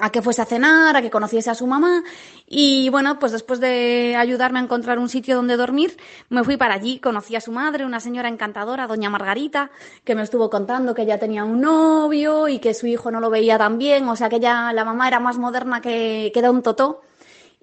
a 0.00 0.10
que 0.10 0.22
fuese 0.22 0.42
a 0.42 0.46
cenar, 0.46 0.96
a 0.96 1.02
que 1.02 1.10
conociese 1.10 1.50
a 1.50 1.54
su 1.54 1.66
mamá. 1.66 2.02
Y 2.46 2.88
bueno, 2.88 3.18
pues 3.18 3.32
después 3.32 3.60
de 3.60 4.16
ayudarme 4.16 4.58
a 4.58 4.62
encontrar 4.62 4.98
un 4.98 5.08
sitio 5.08 5.36
donde 5.36 5.56
dormir, 5.56 5.96
me 6.28 6.42
fui 6.42 6.56
para 6.56 6.74
allí, 6.74 6.98
conocí 6.98 7.36
a 7.36 7.40
su 7.40 7.52
madre, 7.52 7.84
una 7.84 8.00
señora 8.00 8.28
encantadora, 8.28 8.86
doña 8.86 9.10
Margarita, 9.10 9.70
que 10.04 10.14
me 10.14 10.22
estuvo 10.22 10.50
contando 10.50 10.94
que 10.94 11.02
ella 11.02 11.18
tenía 11.18 11.44
un 11.44 11.60
novio 11.60 12.48
y 12.48 12.58
que 12.58 12.74
su 12.74 12.86
hijo 12.86 13.10
no 13.10 13.20
lo 13.20 13.30
veía 13.30 13.58
tan 13.58 13.78
bien, 13.78 14.08
o 14.08 14.16
sea 14.16 14.28
que 14.28 14.40
ya 14.40 14.72
la 14.72 14.84
mamá 14.84 15.06
era 15.08 15.20
más 15.20 15.38
moderna 15.38 15.80
que, 15.80 16.30
que 16.34 16.42
Don 16.42 16.62
Totó. 16.62 17.02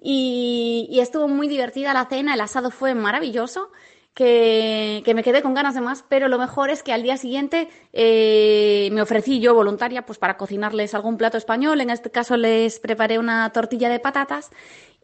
Y 0.00 0.96
estuvo 1.02 1.26
muy 1.26 1.48
divertida 1.48 1.92
la 1.92 2.06
cena, 2.06 2.34
el 2.34 2.40
asado 2.40 2.70
fue 2.70 2.94
maravilloso 2.94 3.70
que, 4.18 5.12
me 5.14 5.22
quedé 5.22 5.42
con 5.42 5.54
ganas 5.54 5.76
de 5.76 5.80
más, 5.80 6.04
pero 6.08 6.26
lo 6.26 6.38
mejor 6.38 6.70
es 6.70 6.82
que 6.82 6.92
al 6.92 7.04
día 7.04 7.16
siguiente 7.16 7.68
eh, 7.92 8.88
me 8.90 9.00
ofrecí 9.00 9.38
yo 9.38 9.54
voluntaria 9.54 10.04
pues 10.04 10.18
para 10.18 10.36
cocinarles 10.36 10.92
algún 10.94 11.16
plato 11.16 11.38
español. 11.38 11.80
En 11.80 11.90
este 11.90 12.10
caso 12.10 12.36
les 12.36 12.80
preparé 12.80 13.20
una 13.20 13.48
tortilla 13.52 13.88
de 13.88 14.00
patatas 14.00 14.50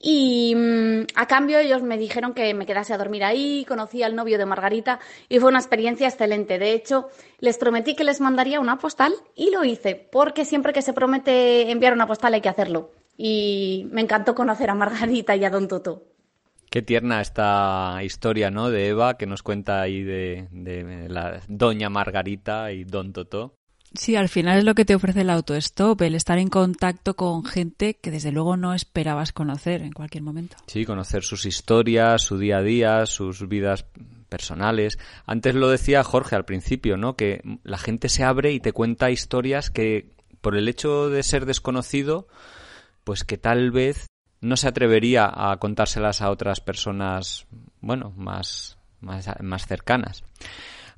y 0.01 0.53
mm, 0.57 1.07
a 1.15 1.29
cambio 1.29 1.61
ellos 1.61 1.81
me 1.81 1.97
dijeron 1.97 2.35
que 2.35 2.55
me 2.55 2.67
quedase 2.67 2.93
a 2.93 2.99
dormir 2.99 3.23
ahí, 3.23 3.65
conocí 3.69 4.03
al 4.03 4.17
novio 4.17 4.37
de 4.37 4.47
Margarita 4.47 4.99
y 5.29 5.39
fue 5.39 5.49
una 5.49 5.61
experiencia 5.61 6.09
excelente. 6.09 6.59
De 6.59 6.73
hecho, 6.73 7.09
les 7.39 7.57
prometí 7.57 7.95
que 7.95 8.03
les 8.03 8.21
mandaría 8.21 8.59
una 8.59 8.79
postal 8.79 9.15
y 9.37 9.53
lo 9.53 9.63
hice, 9.63 9.95
porque 10.11 10.45
siempre 10.45 10.73
que 10.73 10.83
se 10.83 10.93
promete 10.93 11.71
enviar 11.71 11.93
una 11.93 12.09
postal 12.09 12.35
hay 12.35 12.41
que 12.41 12.49
hacerlo. 12.49 12.91
Y 13.17 13.87
me 13.93 14.01
encantó 14.01 14.35
conocer 14.35 14.71
a 14.71 14.75
Margarita 14.75 15.37
y 15.37 15.45
a 15.45 15.51
Don 15.51 15.69
Toto. 15.69 16.14
Qué 16.75 16.83
tierna 16.83 17.21
esta 17.21 18.01
historia, 18.03 18.51
¿no? 18.51 18.69
De 18.69 18.89
Eva 18.89 19.17
que 19.17 19.27
nos 19.27 19.45
cuenta 19.45 19.81
ahí 19.81 20.03
de, 20.03 20.49
la 21.09 21.41
doña 21.47 21.89
Margarita 21.89 22.73
y 22.73 22.83
don 22.83 23.13
Toto. 23.13 23.55
Sí, 23.93 24.17
al 24.17 24.29
final 24.29 24.59
es 24.59 24.65
lo 24.65 24.75
que 24.75 24.85
te 24.85 24.97
ofrece 24.97 25.21
el 25.21 25.31
autostop, 25.31 26.03
el 26.03 26.17
estar 26.17 26.37
en 26.37 26.49
contacto 26.49 27.15
con 27.15 27.45
gente 27.45 27.95
que 27.95 28.11
desde 28.11 28.33
luego 28.33 28.57
no 28.57 28.75
esperabas 28.75 29.31
conocer 29.31 29.83
en 29.83 29.93
cualquier 29.93 30.25
momento. 30.25 30.57
Sí, 30.67 30.85
conocer 30.85 31.23
sus 31.23 31.47
historias, 31.47 32.23
su 32.23 32.39
día 32.39 32.57
a 32.57 32.63
día, 32.63 33.07
sus 33.07 33.47
vidas 33.47 33.87
personales. 34.29 34.99
Antes 35.27 35.55
lo 35.55 35.69
decía 35.69 36.03
Jorge 36.03 36.35
al 36.35 36.45
principio, 36.45 36.97
¿no? 36.97 37.15
Que 37.15 37.41
la 37.63 37.79
gente 37.79 38.09
se 38.09 38.25
abre 38.25 38.51
y 38.51 38.59
te 38.59 38.73
cuenta 38.73 39.13
historias 39.13 39.71
que 39.71 40.11
por 40.41 40.57
el 40.57 40.67
hecho 40.67 41.09
de 41.09 41.23
ser 41.23 41.47
desconocido, 41.47 42.27
pues 43.05 43.23
que 43.23 43.39
tal 43.39 43.71
vez 43.71 44.09
no 44.45 44.57
se 44.57 44.69
atrevería 44.69 45.31
a 45.33 45.57
contárselas 45.57 46.21
a 46.21 46.31
otras 46.31 46.61
personas, 46.61 47.47
bueno, 47.81 48.13
más, 48.17 48.79
más, 49.01 49.67
cercanas. 49.67 50.23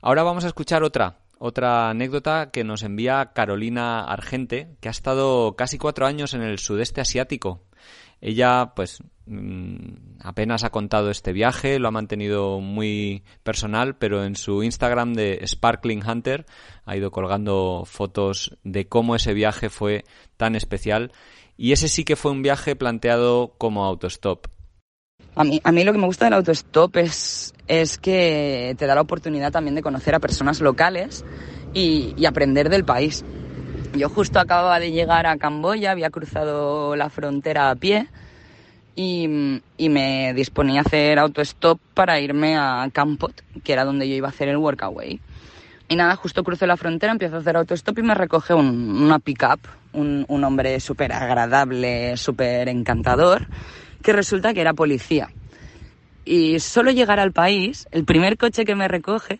Ahora 0.03 0.25
vamos 0.25 0.45
a 0.45 0.49
escuchar 0.49 0.83
otra, 0.83 1.21
otra 1.39 1.89
anécdota 1.89 2.51
que 2.51 2.65
nos 2.65 2.83
envía 2.83 3.31
Carolina 3.35 4.01
Argente, 4.01 4.77
que 4.81 4.89
ha 4.89 4.91
estado 4.91 5.55
casi 5.55 5.79
cuatro 5.79 6.07
años 6.07 6.35
en 6.35 6.43
el 6.43 6.59
sudeste 6.59 7.01
asiático. 7.01 7.63
Ella, 8.21 8.73
pues, 8.75 8.99
mm, 9.27 10.19
apenas 10.21 10.65
ha 10.65 10.71
contado 10.71 11.11
este 11.11 11.33
viaje, 11.33 11.79
lo 11.79 11.87
ha 11.87 11.93
mantenido 11.93 12.61
muy 12.61 13.23
personal, 13.45 13.97
pero 13.97 14.25
en 14.25 14.35
su 14.35 14.65
Instagram 14.65 15.15
de 15.15 15.41
Sparkling 15.47 16.03
Hunter 16.05 16.47
ha 16.85 16.97
ido 16.97 17.13
colgando 17.13 17.85
fotos 17.85 18.57
de 18.65 18.89
cómo 18.89 19.15
ese 19.15 19.35
viaje 19.35 19.69
fue 19.69 20.05
tan 20.37 20.57
especial 20.57 21.13
y 21.57 21.73
ese 21.73 21.89
sí 21.89 22.05
que 22.05 22.17
fue 22.17 22.33
un 22.33 22.43
viaje 22.43 22.77
planteado 22.77 23.55
como 23.59 23.85
autostop. 23.85 24.47
A 25.35 25.45
mí, 25.45 25.61
a 25.65 25.73
mí 25.73 25.85
lo 25.85 25.93
que 25.93 25.99
me 25.99 26.07
gusta 26.07 26.27
del 26.27 26.35
autostop 26.35 26.97
es, 26.97 27.55
es 27.69 27.99
que 27.99 28.75
te 28.79 28.87
da 28.87 28.95
la 28.95 29.03
oportunidad 29.03 29.53
también 29.53 29.75
de 29.75 29.83
conocer 29.83 30.15
a 30.15 30.21
personas 30.21 30.61
locales 30.61 31.25
y, 31.75 32.15
y 32.17 32.27
aprender 32.27 32.71
del 32.71 32.85
país. 32.85 33.25
Yo 33.95 34.09
justo 34.09 34.39
acababa 34.39 34.81
de 34.81 34.93
llegar 34.93 35.27
a 35.27 35.37
Camboya, 35.37 35.91
había 35.91 36.11
cruzado 36.11 36.97
la 36.97 37.11
frontera 37.11 37.71
a 37.71 37.77
pie 37.77 38.09
y, 38.95 39.61
y, 39.77 39.89
me 39.89 40.33
disponía 40.35 40.81
a 40.81 40.85
hacer 40.85 41.19
autostop 41.19 41.79
para 41.95 42.19
irme 42.19 42.57
a 42.57 42.89
Kampot, 42.93 43.43
que 43.63 43.73
era 43.73 43.85
donde 43.85 44.09
yo 44.09 44.15
iba 44.15 44.29
a 44.29 44.31
hacer 44.31 44.49
el 44.49 44.57
workaway. 44.57 45.21
Y 45.89 45.97
nada, 45.97 46.17
justo 46.17 46.43
cruzo 46.43 46.67
la 46.67 46.77
frontera, 46.77 47.13
empiezo 47.13 47.37
a 47.37 47.39
hacer 47.39 47.57
autostop 47.57 47.99
y 47.99 48.03
me 48.03 48.15
recoge 48.15 48.55
un, 48.55 49.03
una 49.03 49.19
pick-up, 49.21 49.61
un, 49.93 50.25
un 50.29 50.45
hombre 50.45 50.81
súper 50.81 51.13
agradable, 51.13 52.17
súper 52.17 52.69
encantador, 52.69 53.47
que 54.03 54.13
resulta 54.13 54.53
que 54.53 54.61
era 54.61 54.75
policía. 54.75 55.29
Y 56.25 56.59
solo 56.59 56.91
llegar 56.91 57.21
al 57.21 57.31
país, 57.33 57.87
el 57.93 58.05
primer 58.05 58.37
coche 58.37 58.65
que 58.65 58.75
me 58.75 58.89
recoge, 58.89 59.39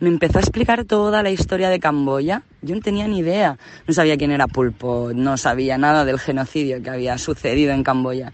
me 0.00 0.08
empezó 0.08 0.38
a 0.38 0.40
explicar 0.40 0.84
toda 0.84 1.22
la 1.22 1.30
historia 1.30 1.70
de 1.70 1.78
Camboya. 1.78 2.42
Yo 2.60 2.74
no 2.74 2.80
tenía 2.80 3.06
ni 3.06 3.20
idea. 3.20 3.56
No 3.86 3.94
sabía 3.94 4.16
quién 4.16 4.32
era 4.32 4.48
Pulpo, 4.48 5.12
no 5.14 5.36
sabía 5.36 5.78
nada 5.78 6.04
del 6.04 6.18
genocidio 6.18 6.82
que 6.82 6.90
había 6.90 7.16
sucedido 7.18 7.72
en 7.72 7.84
Camboya. 7.84 8.32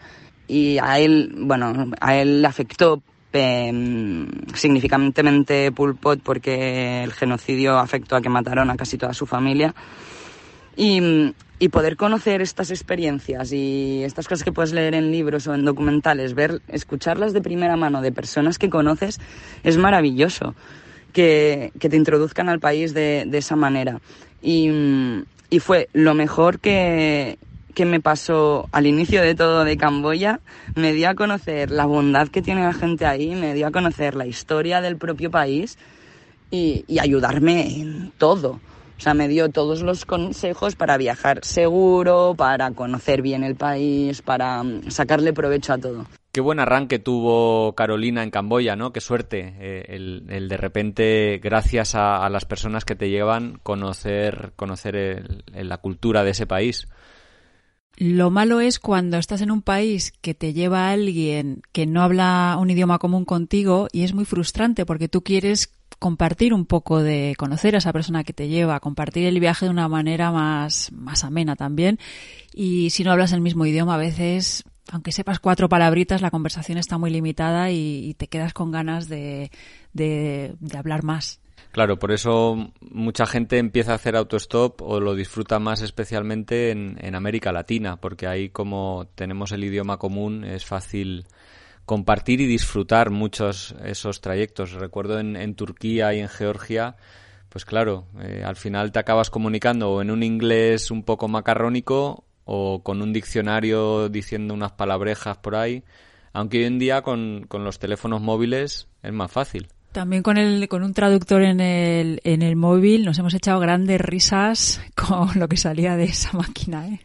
Y 0.49 0.79
a 0.79 0.99
él, 0.99 1.33
bueno, 1.37 1.93
a 2.01 2.17
él 2.17 2.43
le 2.43 2.49
afectó 2.49 3.03
eh, 3.33 4.27
significantemente 4.55 5.73
Pol 5.73 5.97
Pot 5.97 6.21
porque 6.23 7.03
el 7.05 7.13
genocidio 7.13 7.79
afectó 7.79 8.17
a 8.17 8.21
que 8.21 8.29
mataron 8.29 8.71
a 8.71 8.77
casi 8.77 8.99
toda 8.99 9.15
su 9.15 9.27
familia. 9.27 9.75
Y, 10.77 11.35
y, 11.59 11.69
poder 11.69 11.97
conocer 11.97 12.41
estas 12.41 12.71
experiencias 12.71 13.53
y 13.53 14.03
estas 14.05 14.29
cosas 14.29 14.45
que 14.45 14.53
puedes 14.53 14.73
leer 14.73 14.95
en 14.95 15.11
libros 15.11 15.47
o 15.47 15.55
en 15.55 15.65
documentales, 15.65 16.35
ver, 16.35 16.63
escucharlas 16.69 17.33
de 17.33 17.43
primera 17.43 17.77
mano 17.77 18.01
de 18.01 18.13
personas 18.13 18.57
que 18.57 18.71
conoces, 18.71 19.21
es 19.63 19.77
maravilloso 19.77 20.55
que, 21.13 21.73
que 21.79 21.89
te 21.89 21.97
introduzcan 21.97 22.49
al 22.49 22.61
país 22.61 22.95
de, 22.95 23.25
de 23.27 23.39
esa 23.39 23.57
manera. 23.57 24.01
Y, 24.41 24.71
y 25.51 25.59
fue 25.59 25.89
lo 25.93 26.15
mejor 26.15 26.61
que, 26.61 27.39
que 27.75 27.85
me 27.85 28.01
pasó 28.01 28.69
al 28.73 28.87
inicio 28.87 29.23
de 29.23 29.35
todo 29.35 29.65
de 29.65 29.77
Camboya, 29.77 30.41
me 30.75 30.93
dio 30.93 31.09
a 31.09 31.15
conocer 31.15 31.71
la 31.71 31.87
bondad 31.87 32.29
que 32.29 32.43
tiene 32.43 32.63
la 32.63 32.73
gente 32.73 33.07
ahí, 33.07 33.35
me 33.35 33.55
dio 33.55 33.67
a 33.67 33.71
conocer 33.71 34.15
la 34.15 34.27
historia 34.27 34.81
del 34.81 34.97
propio 34.97 35.31
país 35.31 35.79
y, 36.51 36.85
ayudarme 36.99 37.81
en 37.81 38.13
todo. 38.19 38.61
O 38.99 39.03
sea, 39.03 39.15
me 39.15 39.29
dio 39.29 39.49
todos 39.49 39.81
los 39.81 40.05
consejos 40.05 40.77
para 40.77 40.99
viajar 40.99 41.41
seguro, 41.43 42.35
para 42.37 42.71
conocer 42.73 43.23
bien 43.23 43.45
el 43.45 43.57
país, 43.57 44.21
para 44.21 44.63
mm, 44.63 44.91
sacarle 44.91 45.33
provecho 45.33 45.73
a 45.73 45.79
todo. 45.79 46.07
Qué 46.33 46.41
buen 46.41 46.61
arranque 46.61 46.99
tuvo 46.99 47.75
Carolina 47.75 48.23
en 48.23 48.31
Camboya, 48.31 48.77
¿no? 48.77 48.93
Qué 48.93 49.01
suerte 49.01 49.55
eh, 49.59 49.85
el, 49.89 50.49
de 50.49 50.57
repente, 50.57 51.41
gracias 51.43 51.95
a, 51.95 52.29
las 52.29 52.45
personas 52.45 52.85
que 52.85 52.95
te 52.95 53.09
llevan, 53.09 53.59
conocer, 53.63 54.53
conocer 54.55 55.43
la 55.53 55.79
cultura 55.79 56.23
de 56.23 56.31
ese 56.31 56.47
país. 56.47 56.87
Lo 58.01 58.31
malo 58.31 58.63
es 58.63 58.79
cuando 58.79 59.19
estás 59.19 59.43
en 59.43 59.51
un 59.51 59.61
país 59.61 60.15
que 60.23 60.33
te 60.33 60.55
lleva 60.55 60.91
alguien 60.91 61.61
que 61.71 61.85
no 61.85 62.01
habla 62.01 62.57
un 62.59 62.71
idioma 62.71 62.99
común 62.99 63.27
contigo 63.27 63.89
y 63.93 64.05
es 64.05 64.15
muy 64.15 64.25
frustrante 64.25 64.87
porque 64.87 65.11
tú 65.11 65.23
quieres 65.23 65.71
compartir 65.99 66.55
un 66.55 66.65
poco 66.65 67.03
de 67.03 67.35
conocer 67.37 67.75
a 67.75 67.79
esa 67.79 67.93
persona 67.93 68.25
que 68.25 68.33
te 68.33 68.49
lleva, 68.49 68.81
compartir 68.81 69.27
el 69.27 69.39
viaje 69.39 69.67
de 69.67 69.71
una 69.71 69.87
manera 69.87 70.33
más, 70.33 70.91
más 70.93 71.25
amena 71.25 71.57
también. 71.57 71.99
Y 72.55 72.89
si 72.89 73.05
no 73.05 73.13
hablas 73.13 73.33
el 73.33 73.43
mismo 73.43 73.67
idioma, 73.67 73.97
a 73.97 73.99
veces, 73.99 74.65
aunque 74.91 75.13
sepas 75.13 75.39
cuatro 75.39 75.69
palabritas, 75.69 76.23
la 76.23 76.31
conversación 76.31 76.79
está 76.79 76.97
muy 76.97 77.11
limitada 77.11 77.71
y, 77.71 78.15
te 78.15 78.29
quedas 78.29 78.55
con 78.55 78.71
ganas 78.71 79.11
de, 79.11 79.51
de 79.93 80.57
hablar 80.75 81.03
más. 81.03 81.39
Claro, 81.73 82.01
por 82.01 82.11
eso 82.11 82.73
mucha 82.81 83.27
gente 83.27 83.59
empieza 83.59 83.93
a 83.93 83.95
hacer 83.95 84.17
autostop 84.17 84.83
o 84.83 84.99
lo 84.99 85.15
disfruta 85.15 85.61
más 85.61 85.83
especialmente 85.83 86.73
en, 86.73 87.15
América 87.15 87.53
Latina, 87.53 87.97
porque 88.01 88.27
ahí 88.27 88.49
como 88.49 89.07
tenemos 89.15 89.53
el 89.53 89.63
idioma 89.63 89.97
común 89.99 90.45
es 90.45 90.65
fácil 90.67 91.27
compartir 91.85 92.41
y 92.41 92.47
disfrutar 92.47 93.11
muchos 93.11 93.77
esos 93.85 94.21
trayectos. 94.21 94.73
Recuerdo 94.73 95.21
en, 95.21 95.55
Turquía 95.55 96.13
y 96.13 96.19
en 96.19 96.29
Georgia, 96.29 96.97
pues 97.49 97.65
claro, 97.65 98.07
eh, 98.21 98.43
al 98.45 98.57
final 98.57 98.91
te 98.91 98.99
acabas 98.99 99.31
comunicando 99.31 99.91
o 99.93 100.03
en 100.03 100.11
un 100.11 100.25
inglés 100.25 100.91
un 100.91 101.05
poco 101.05 101.29
macarrónico 101.29 102.25
o 102.45 102.83
con 102.83 103.01
un 103.01 103.13
diccionario 103.13 104.09
diciendo 104.09 104.55
unas 104.55 104.73
palabrejas 104.73 105.39
por 105.39 105.55
ahí, 105.55 105.85
aunque 106.33 106.59
hoy 106.59 106.65
en 106.65 106.79
día 106.81 107.03
con 107.03 107.47
los 107.49 107.79
teléfonos 107.79 108.21
móviles 108.21 108.89
es 109.03 109.13
más 109.13 109.31
fácil. 109.31 109.69
También 109.93 110.23
con 110.23 110.37
el 110.37 110.69
con 110.69 110.83
un 110.85 110.95
traductor 110.95 111.43
en 111.43 111.61
el, 111.61 112.21
en 112.25 112.43
el 112.43 112.55
móvil 112.55 113.05
nos 113.05 113.19
hemos 113.19 113.35
echado 113.35 113.59
grandes 113.59 114.01
risas 114.01 114.81
con 114.95 115.39
lo 115.39 115.49
que 115.49 115.57
salía 115.57 115.97
de 115.97 116.05
esa 116.05 116.37
máquina, 116.37 116.87
¿eh? 116.87 117.01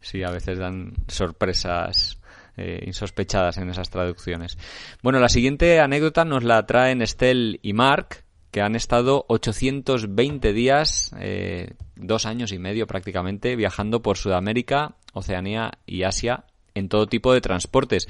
Sí, 0.00 0.22
a 0.22 0.30
veces 0.30 0.58
dan 0.58 0.92
sorpresas 1.08 2.18
eh, 2.56 2.84
insospechadas 2.86 3.56
en 3.56 3.70
esas 3.70 3.88
traducciones. 3.88 4.58
Bueno, 5.02 5.18
la 5.18 5.30
siguiente 5.30 5.80
anécdota 5.80 6.26
nos 6.26 6.44
la 6.44 6.66
traen 6.66 7.00
Estel 7.00 7.58
y 7.62 7.72
Mark, 7.72 8.24
que 8.50 8.60
han 8.60 8.76
estado 8.76 9.24
820 9.28 10.52
días, 10.52 11.14
eh, 11.18 11.72
dos 11.96 12.26
años 12.26 12.52
y 12.52 12.58
medio 12.58 12.86
prácticamente, 12.86 13.56
viajando 13.56 14.02
por 14.02 14.18
Sudamérica, 14.18 14.94
Oceanía 15.14 15.72
y 15.86 16.02
Asia 16.02 16.44
en 16.74 16.88
todo 16.88 17.06
tipo 17.06 17.32
de 17.32 17.40
transportes. 17.40 18.06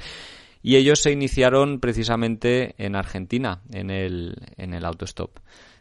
Y 0.65 0.77
ellos 0.77 0.99
se 0.99 1.11
iniciaron 1.11 1.79
precisamente 1.79 2.73
en 2.83 2.95
Argentina, 2.95 3.59
en 3.71 3.91
el, 3.91 4.33
en 4.57 4.73
el 4.73 4.83
autostop. 4.83 5.29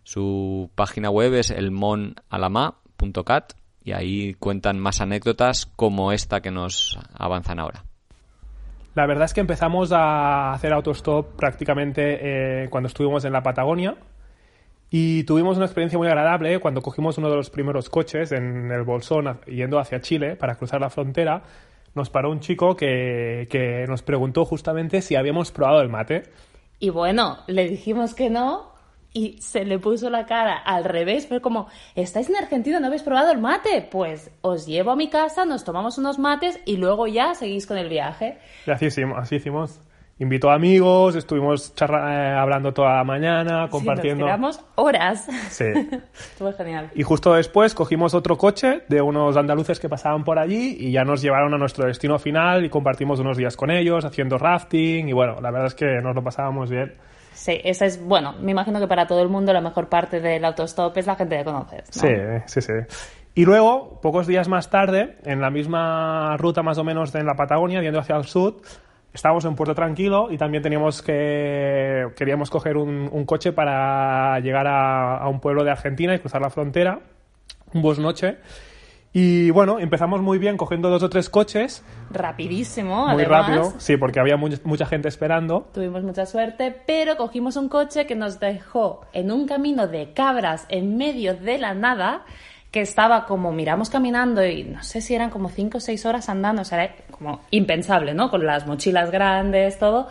Su 0.03 0.71
página 0.75 1.09
web 1.09 1.33
es 1.33 1.51
elmonalama.cat 1.51 3.55
y 3.83 3.93
ahí 3.93 4.35
cuentan 4.35 4.79
más 4.79 5.01
anécdotas 5.01 5.65
como 5.65 6.13
esta 6.13 6.43
que 6.43 6.51
nos 6.51 6.99
avanzan 7.15 7.61
ahora. 7.61 7.85
La 8.95 9.07
verdad 9.07 9.25
es 9.25 9.33
que 9.33 9.41
empezamos 9.41 9.91
a 9.91 10.53
hacer 10.53 10.75
autostop 10.75 11.35
prácticamente 11.35 12.65
eh, 12.65 12.69
cuando 12.69 12.89
estuvimos 12.89 13.25
en 13.25 13.33
la 13.33 13.43
Patagonia, 13.43 13.97
y 14.91 15.25
tuvimos 15.25 15.57
una 15.57 15.65
experiencia 15.65 15.99
muy 15.99 16.09
agradable 16.09 16.61
cuando 16.61 16.83
cogimos 16.83 17.17
uno 17.17 17.31
de 17.31 17.37
los 17.37 17.49
primeros 17.49 17.89
coches 17.89 18.33
en 18.33 18.71
el 18.71 18.83
Bolsón 18.83 19.41
yendo 19.47 19.79
hacia 19.79 20.03
Chile 20.03 20.37
para 20.37 20.57
cruzar 20.57 20.81
la 20.81 20.91
frontera. 20.91 21.43
Nos 21.95 22.11
paró 22.11 22.31
un 22.31 22.41
chico 22.41 22.77
que, 22.77 23.47
que 23.51 23.87
nos 23.89 24.03
preguntó 24.03 24.45
justamente 24.45 25.01
si 25.01 25.17
habíamos 25.17 25.53
probado 25.53 25.81
el 25.81 25.89
mate. 25.89 26.25
Y 26.81 26.91
bueno, 26.91 27.39
le 27.47 27.69
dijimos 27.69 28.15
que 28.15 28.31
no 28.31 28.75
y 29.13 29.39
se 29.41 29.65
le 29.65 29.79
puso 29.79 30.11
la 30.11 30.27
cara 30.27 30.57
al 30.57 30.85
revés. 30.85 31.29
Fue 31.29 31.41
como, 31.41 31.69
¿estáis 31.95 32.29
en 32.29 32.37
Argentina? 32.37 32.81
¿No 32.81 32.89
habéis 32.89 33.03
probado 33.03 33.31
el 33.31 33.39
mate? 33.39 33.89
Pues 33.91 34.31
os 34.43 34.67
llevo 34.67 34.91
a 34.91 34.97
mi 34.97 35.09
casa, 35.09 35.45
nos 35.45 35.65
tomamos 35.65 35.97
unos 35.99 36.19
mates 36.19 36.61
y 36.65 36.77
luego 36.77 37.07
ya 37.07 37.35
seguís 37.35 37.67
con 37.67 37.79
el 37.79 37.89
viaje. 37.89 38.39
Y 38.67 38.73
así 38.73 38.87
hicimos. 38.87 39.17
Así 39.19 39.37
hicimos 39.37 39.81
invitó 40.19 40.51
amigos, 40.51 41.17
estuvimos 41.17 41.75
charla, 41.75 42.13
eh, 42.13 42.39
hablando 42.39 42.73
toda 42.73 42.97
la 42.97 43.05
mañana, 43.05 43.69
compartiendo. 43.69 44.27
Sí, 44.27 44.41
nos 44.41 44.61
horas. 44.77 45.27
Sí. 45.51 45.65
Estuvo 46.15 46.53
genial. 46.53 46.91
Y 46.95 47.03
justo 47.03 47.35
después 47.35 47.75
cogimos 47.75 48.15
otro 48.15 48.37
coche 48.39 48.83
de 48.89 49.01
unos 49.01 49.37
andaluces 49.37 49.81
que 49.81 49.89
pasaban 49.89 50.25
por 50.25 50.39
allí 50.39 50.77
y 50.79 50.93
ya 50.93 51.05
nos 51.05 51.21
llevaron 51.23 51.53
a 51.55 51.59
nuestro 51.59 51.87
destino 51.87 52.19
final 52.19 52.65
y 52.65 52.71
compartimos 52.71 53.21
unos 53.21 53.37
días 53.37 53.57
con 53.57 53.71
ellos 53.71 54.05
haciendo 54.05 54.39
rafting 54.39 55.09
y 55.09 55.13
bueno, 55.13 55.41
la 55.41 55.51
verdad 55.51 55.67
es 55.67 55.75
que 55.75 56.01
nos 56.03 56.15
lo 56.15 56.23
pasábamos 56.23 56.71
bien. 56.71 56.95
Sí, 57.33 57.61
esa 57.65 57.85
es, 57.85 58.01
bueno, 58.01 58.35
me 58.41 58.53
imagino 58.53 58.79
que 58.79 58.87
para 58.87 59.09
todo 59.09 59.21
el 59.21 59.29
mundo 59.29 59.53
la 59.53 59.61
mejor 59.61 59.89
parte 59.89 60.21
del 60.21 60.45
autostop 60.45 60.97
es 60.97 61.07
la 61.09 61.17
gente 61.17 61.37
que 61.37 61.45
conoces. 61.45 61.83
Sí, 61.91 62.09
sí, 62.47 62.61
sí. 62.63 62.73
Y 63.35 63.45
luego, 63.45 63.99
pocos 64.01 64.29
días 64.29 64.49
más 64.49 64.71
tarde, 64.71 65.17
en 65.25 65.41
la 65.41 65.51
misma 65.51 66.37
ruta 66.37 66.63
más 66.63 66.79
o 66.79 66.85
menos 66.85 67.13
en 67.17 67.27
la 67.27 67.35
Patagonia, 67.35 67.83
yendo 67.83 67.99
hacia 67.99 68.15
el 68.17 68.25
sur, 68.25 68.59
estábamos 69.15 69.45
en 69.45 69.55
Puerto 69.55 69.75
Tranquilo 69.75 70.29
y 70.31 70.37
también 70.37 70.63
teníamos 70.63 71.01
que 71.01 72.09
queríamos 72.17 72.51
coger 72.51 72.77
un, 72.77 73.25
coche 73.25 73.53
para 73.53 74.39
llegar 74.41 74.67
a, 74.67 75.27
un 75.29 75.41
pueblo 75.41 75.65
de 75.65 75.71
Argentina 75.71 76.15
y 76.15 76.19
cruzar 76.19 76.43
la 76.43 76.51
frontera, 76.51 77.01
un 77.73 77.81
bus 77.81 77.99
noche. 77.99 78.39
Y 79.17 79.51
bueno, 79.51 79.79
empezamos 79.79 80.21
muy 80.21 80.39
bien 80.39 80.57
cogiendo 80.57 80.91
dos 80.91 81.05
o 81.05 81.09
tres 81.09 81.31
coches. 81.31 81.85
Rapidísimo, 82.11 83.07
Muy 83.07 83.23
rápido, 83.23 83.73
sí, 83.79 83.97
porque 83.97 84.19
había 84.19 84.37
mucha 84.37 84.87
gente 84.87 85.07
esperando. 85.07 85.69
Tuvimos 85.73 86.03
mucha 86.03 86.27
suerte, 86.27 86.77
pero 86.85 87.17
cogimos 87.17 87.55
un 87.57 87.69
coche 87.69 88.07
que 88.07 88.17
nos 88.17 88.41
dejó 88.41 89.03
en 89.13 89.31
un 89.31 89.47
camino 89.47 89.87
de 89.87 90.13
cabras 90.13 90.67
en 90.69 90.97
medio 90.97 91.37
de 91.37 91.59
la 91.59 91.75
nada 91.75 92.25
que 92.75 92.81
estaba 92.81 93.25
como 93.25 93.53
miramos 93.53 93.89
caminando 93.89 94.45
y 94.45 94.65
no 94.65 94.83
sé 94.83 95.01
si 95.01 95.15
eran 95.15 95.31
como 95.31 95.49
cinco 95.49 95.79
o 95.79 95.81
seis 95.81 96.05
horas 96.07 96.29
andando, 96.29 96.63
o 96.63 96.65
sea, 96.65 96.83
era 96.83 96.95
como 97.09 97.43
impensable, 97.53 98.15
¿no? 98.15 98.33
Con 98.33 98.45
las 98.45 98.67
mochilas 98.67 99.13
grandes, 99.13 99.79
todo. 99.79 100.09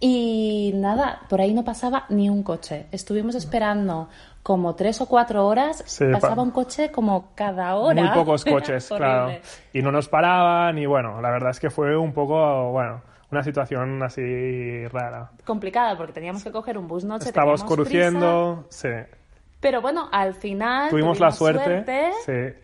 Y 0.00 0.72
nada, 0.76 1.20
por 1.28 1.42
ahí 1.42 1.52
no 1.52 1.62
pasaba 1.62 2.06
ni 2.08 2.30
un 2.30 2.42
coche. 2.42 2.86
Estuvimos 2.90 3.34
esperando 3.34 4.08
como 4.42 4.74
tres 4.74 5.02
o 5.02 5.06
cuatro 5.06 5.46
horas, 5.46 5.84
pasaba 6.10 6.42
un 6.42 6.52
coche 6.52 6.90
como 6.90 7.34
cada 7.34 7.76
hora. 7.76 8.02
Muy 8.02 8.10
pocos 8.14 8.44
coches, 8.46 8.88
claro. 8.88 9.38
Y 9.74 9.82
no 9.82 9.92
nos 9.92 10.08
paraban 10.08 10.78
y 10.78 10.86
bueno, 10.86 11.20
la 11.20 11.30
verdad 11.30 11.50
es 11.50 11.60
que 11.60 11.68
fue 11.68 11.98
un 11.98 12.14
poco, 12.14 12.72
bueno, 12.72 13.02
una 13.30 13.42
situación 13.42 14.02
así 14.02 14.88
rara. 14.88 15.32
Complicada 15.44 15.94
porque 15.98 16.14
teníamos 16.14 16.42
que 16.42 16.50
coger 16.50 16.78
un 16.78 16.88
bus 16.88 17.04
noche. 17.04 17.28
Estábamos 17.28 17.62
conduciendo, 17.62 18.64
sí. 18.70 18.88
Pero 19.66 19.82
bueno, 19.82 20.08
al 20.12 20.34
final 20.34 20.90
tuvimos, 20.90 21.18
la 21.18 21.32
suerte, 21.32 22.12
Sí. 22.24 22.56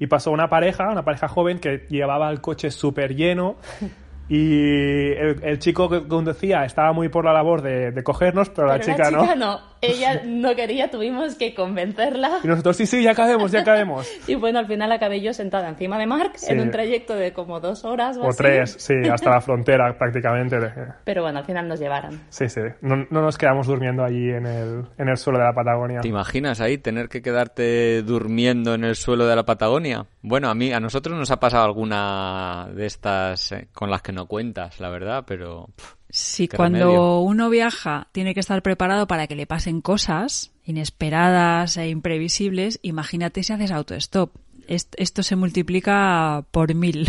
Y 0.00 0.08
pasó 0.08 0.32
una 0.32 0.48
pareja, 0.48 0.90
una 0.90 1.04
pareja 1.04 1.28
joven 1.28 1.60
que 1.60 1.86
llevaba 1.88 2.28
el 2.30 2.40
coche 2.40 2.72
súper 2.72 3.14
lleno 3.14 3.58
y 4.28 5.12
el, 5.12 5.58
chico 5.58 5.88
que 5.88 6.06
conducía 6.06 6.64
estaba 6.64 6.92
muy 6.92 7.08
por 7.08 7.24
la 7.24 7.32
labor 7.32 7.62
de, 7.62 7.90
de 7.90 8.02
cogernos, 8.02 8.50
pero, 8.50 8.68
la 8.68 8.80
chica, 8.80 9.10
la 9.10 9.20
chica 9.20 9.34
no. 9.34 9.78
Ella 9.80 10.22
no 10.24 10.56
quería, 10.56 10.90
tuvimos 10.90 11.36
que 11.36 11.54
convencerla. 11.54 12.40
Y 12.42 12.48
nosotros, 12.48 12.76
sí, 12.76 12.86
sí, 12.86 13.02
ya 13.02 13.14
cabemos, 13.14 13.52
ya 13.52 13.62
cabemos. 13.62 14.10
y 14.26 14.34
bueno, 14.34 14.58
al 14.58 14.66
final 14.66 14.90
acabé 14.90 15.20
yo 15.20 15.32
sentada 15.32 15.68
encima 15.68 15.98
de 15.98 16.06
Mark 16.06 16.32
en 16.48 16.60
un 16.60 16.70
trayecto 16.70 17.14
de 17.14 17.32
como 17.32 17.60
dos 17.60 17.84
horas 17.84 18.16
o, 18.16 18.26
o 18.26 18.32
tres, 18.32 18.76
sí, 18.78 18.94
hasta 19.12 19.30
la 19.30 19.40
frontera 19.40 19.96
prácticamente. 19.96 20.58
Pero 21.04 21.22
bueno, 21.22 21.38
al 21.38 21.44
final 21.44 21.68
nos 21.68 21.78
llevaron. 21.78 22.20
Sí, 22.28 22.48
sí. 22.48 22.60
No, 22.80 23.06
no, 23.10 23.22
nos 23.22 23.38
quedamos 23.38 23.66
durmiendo 23.66 24.04
allí 24.04 24.30
en 24.30 24.46
el, 24.46 24.84
en 24.98 25.08
el 25.08 25.16
suelo 25.16 25.38
de 25.38 25.44
la 25.44 25.52
Patagonia. 25.52 26.00
¿Te 26.00 26.08
imaginas 26.08 26.60
ahí 26.60 26.78
tener 26.78 27.08
que 27.08 27.22
quedarte 27.22 28.02
durmiendo 28.02 28.74
en 28.74 28.84
el 28.84 28.96
suelo 28.96 29.26
de 29.26 29.36
la 29.36 29.44
Patagonia? 29.44 30.06
Bueno, 30.22 30.48
a 30.48 30.54
mí, 30.54 30.72
a 30.72 30.80
nosotros 30.80 31.16
nos 31.16 31.30
ha 31.30 31.38
pasado 31.38 31.64
alguna 31.64 32.68
de 32.74 32.86
estas 32.86 33.52
eh, 33.52 33.68
con 33.72 33.90
las 33.90 34.02
que 34.02 34.12
no 34.18 34.26
cuentas, 34.26 34.80
la 34.80 34.90
verdad, 34.90 35.24
pero... 35.28 35.70
sí, 36.10 36.48
cuando 36.48 37.20
uno 37.20 37.50
viaja 37.50 38.08
tiene 38.10 38.34
que 38.34 38.40
estar 38.40 38.62
preparado 38.62 39.06
para 39.06 39.28
que 39.28 39.36
le 39.36 39.46
pasen 39.46 39.80
cosas 39.80 40.50
inesperadas 40.64 41.76
e 41.76 41.88
imprevisibles, 41.88 42.80
imagínate 42.82 43.44
si 43.44 43.52
haces 43.52 43.70
autostop. 43.70 44.34
Esto 44.66 45.22
se 45.22 45.36
multiplica 45.36 46.44
por 46.50 46.74
mil. 46.74 47.08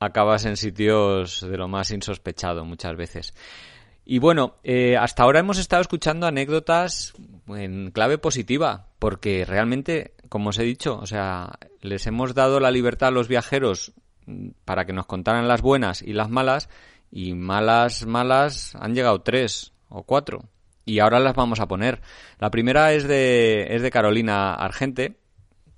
Acabas 0.00 0.46
en 0.46 0.56
sitios 0.56 1.42
de 1.42 1.56
lo 1.58 1.68
más 1.68 1.90
insospechado 1.90 2.64
muchas 2.64 2.96
veces. 2.96 3.34
Y 4.04 4.18
bueno, 4.18 4.56
eh, 4.64 4.96
hasta 4.96 5.22
ahora 5.22 5.40
hemos 5.40 5.58
estado 5.58 5.82
escuchando 5.82 6.26
anécdotas 6.26 7.12
en 7.48 7.90
clave 7.90 8.16
positiva, 8.16 8.88
porque 8.98 9.44
realmente, 9.44 10.14
como 10.30 10.48
os 10.48 10.58
he 10.58 10.64
dicho, 10.64 10.98
o 10.98 11.06
sea, 11.06 11.58
les 11.82 12.06
hemos 12.06 12.34
dado 12.34 12.58
la 12.58 12.70
libertad 12.70 13.08
a 13.08 13.12
los 13.12 13.28
viajeros 13.28 13.92
para 14.64 14.84
que 14.84 14.92
nos 14.92 15.06
contaran 15.06 15.48
las 15.48 15.62
buenas 15.62 16.02
y 16.02 16.12
las 16.12 16.30
malas, 16.30 16.68
y 17.10 17.34
malas, 17.34 18.06
malas 18.06 18.74
han 18.76 18.94
llegado 18.94 19.20
tres 19.20 19.72
o 19.88 20.02
cuatro. 20.02 20.44
Y 20.84 20.98
ahora 20.98 21.20
las 21.20 21.34
vamos 21.34 21.60
a 21.60 21.68
poner. 21.68 22.00
La 22.38 22.50
primera 22.50 22.92
es 22.92 23.06
de, 23.06 23.74
es 23.74 23.82
de 23.82 23.90
Carolina 23.90 24.54
Argente, 24.54 25.18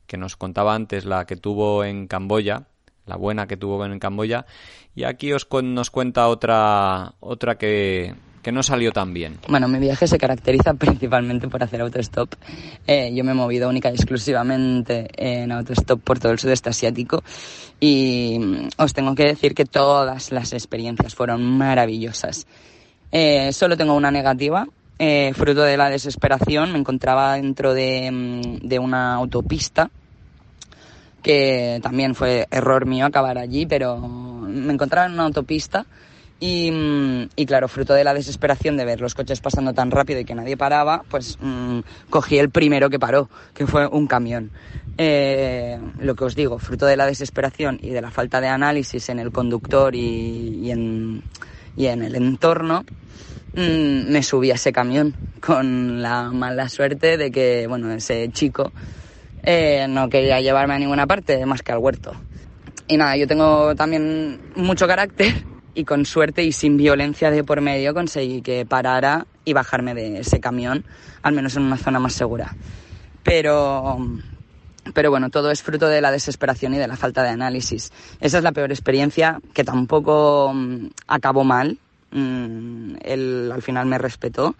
que 0.07 0.17
nos 0.17 0.37
contaba 0.37 0.75
antes 0.75 1.05
la 1.05 1.27
que 1.27 1.37
tuvo 1.37 1.85
en 1.85 2.07
Camboya, 2.07 2.69
la 3.05 3.17
buena 3.17 3.47
que 3.47 3.57
tuvo 3.57 3.85
en 3.85 3.99
Camboya. 3.99 4.47
Y 4.95 5.05
aquí 5.05 5.33
os 5.33 5.47
nos 5.63 5.91
cuenta 5.91 6.29
otra, 6.29 7.15
otra 7.21 7.59
que, 7.59 8.15
que 8.45 8.53
no 8.53 8.63
salió 8.63 8.93
tan 8.93 9.13
bien? 9.13 9.39
Bueno, 9.49 9.67
mi 9.67 9.81
viaje 9.81 10.07
se 10.07 10.19
caracteriza 10.19 10.75
principalmente 10.79 11.49
por 11.49 11.65
hacer 11.65 11.81
autostop. 11.81 12.35
Eh, 12.87 13.13
yo 13.13 13.25
me 13.25 13.33
he 13.33 13.35
movido 13.35 13.69
única 13.69 13.91
y 13.91 13.95
exclusivamente 13.95 15.09
en 15.17 15.51
autostop 15.51 16.01
por 16.01 16.21
todo 16.21 16.31
el 16.31 16.39
sudeste 16.39 16.69
asiático 16.69 17.25
y 17.81 18.39
mm, 18.39 18.69
os 18.77 18.93
tengo 18.93 19.17
que 19.17 19.25
decir 19.25 19.55
que 19.55 19.65
todas 19.65 20.31
las 20.31 20.53
experiencias 20.53 21.15
fueron 21.15 21.43
maravillosas. 21.43 22.47
Eh, 23.11 23.53
solo 23.53 23.77
tengo 23.77 23.95
una 23.95 24.11
negativa, 24.11 24.69
eh, 24.99 25.33
fruto 25.35 25.63
de 25.63 25.77
la 25.77 25.89
desesperación. 25.89 26.73
Me 26.73 26.79
encontraba 26.79 27.35
dentro 27.35 27.73
de, 27.73 28.11
mm, 28.11 28.69
de 28.69 28.79
una 28.79 29.15
autopista 29.15 29.91
que 31.23 31.81
también 31.83 32.15
fue 32.15 32.47
error 32.51 32.85
mío 32.85 33.07
acabar 33.07 33.39
allí, 33.39 33.65
pero 33.65 33.97
me 33.99 34.75
encontraba 34.75 35.07
en 35.07 35.15
una 35.15 35.25
autopista 35.25 35.87
Mm, 36.41 37.31
y, 37.37 37.47
claro, 37.47 37.69
fruto 37.69 37.95
de 37.95 38.05
la 38.05 38.13
desesperación 38.13 38.77
de 38.77 38.85
ver 38.85 39.01
los 39.01 39.15
coches 39.15 39.41
pasando 39.41 39.73
tan 39.73 39.91
rápido 39.91 40.21
y 40.21 40.25
que 40.25 40.35
nadie 40.35 40.57
paraba, 40.57 41.03
pues 41.09 41.39
mm, 41.41 41.81
cogí 42.11 42.39
el 42.39 42.51
primero 42.51 42.91
que 42.91 42.99
paró, 42.99 43.31
que 43.55 43.67
fue 43.67 43.87
un 43.87 44.07
camión. 44.07 44.51
Eh, 44.99 45.79
lo 46.01 46.15
que 46.15 46.25
os 46.25 46.35
digo, 46.35 46.59
fruto 46.59 46.87
de 46.87 46.97
la 46.97 47.07
desesperación 47.07 47.79
y 47.83 47.91
de 47.91 48.03
la 48.03 48.11
falta 48.11 48.41
de 48.41 48.49
análisis 48.49 49.09
en 49.09 49.21
el 49.21 49.33
conductor 49.33 49.95
y, 49.95 50.71
en, 50.71 51.23
el 51.77 52.15
entorno, 52.15 52.85
mm, 53.55 54.11
me 54.11 54.23
subí 54.23 54.51
a 54.51 54.55
ese 54.55 54.73
camión 54.73 55.15
con 55.41 56.03
la 56.03 56.31
mala 56.31 56.69
suerte 56.69 57.17
de 57.17 57.31
que, 57.31 57.67
bueno, 57.69 57.91
ese 57.93 58.29
chico 58.33 58.73
eh, 59.45 59.87
no 59.89 60.09
quería 60.11 60.41
llevarme 60.41 60.75
a 60.75 60.79
ninguna 60.79 61.07
parte 61.07 61.47
más 61.47 61.63
que 61.63 61.73
al 61.73 61.79
huerto. 61.79 62.13
Y 62.87 62.99
nada, 62.99 63.17
yo 63.17 63.27
tengo 63.27 63.75
también 63.75 64.41
mucho 64.57 64.87
carácter 64.87 65.54
y 65.75 65.85
con 65.85 66.05
suerte 66.05 66.45
y 66.45 66.53
sin 66.53 66.77
violencia 66.77 67.31
de 67.31 67.45
por 67.45 67.61
medio 67.61 67.95
conseguí 67.95 68.43
que 68.43 68.65
parara 68.65 69.27
y 69.45 69.53
bajarme 69.53 69.95
de 69.95 70.21
ese 70.21 70.41
camión, 70.41 70.85
al 71.23 71.35
menos 71.35 71.57
en 71.57 71.65
una 71.65 71.77
zona 71.77 71.99
más 71.99 72.13
segura. 72.13 72.55
Pero 73.23 73.99
Pero 74.93 75.11
bueno, 75.11 75.31
todo 75.31 75.51
es 75.51 75.63
fruto 75.63 75.89
de 75.89 76.01
la 76.01 76.11
desesperación 76.11 76.75
y 76.75 76.79
de 76.79 76.87
la 76.87 76.97
falta 76.97 77.23
de 77.23 77.31
análisis. 77.31 77.91
Esa 78.21 78.39
es 78.39 78.45
la 78.45 78.53
peor 78.53 78.71
experiencia, 78.71 79.41
que 79.55 79.65
tampoco 79.65 80.53
mm, 80.55 80.89
acabó 81.07 81.43
mal. 81.43 81.79
Mm, 82.11 82.97
él 83.03 83.51
al 83.53 83.63
final 83.63 83.87
me 83.87 83.97
respetó. 83.97 84.55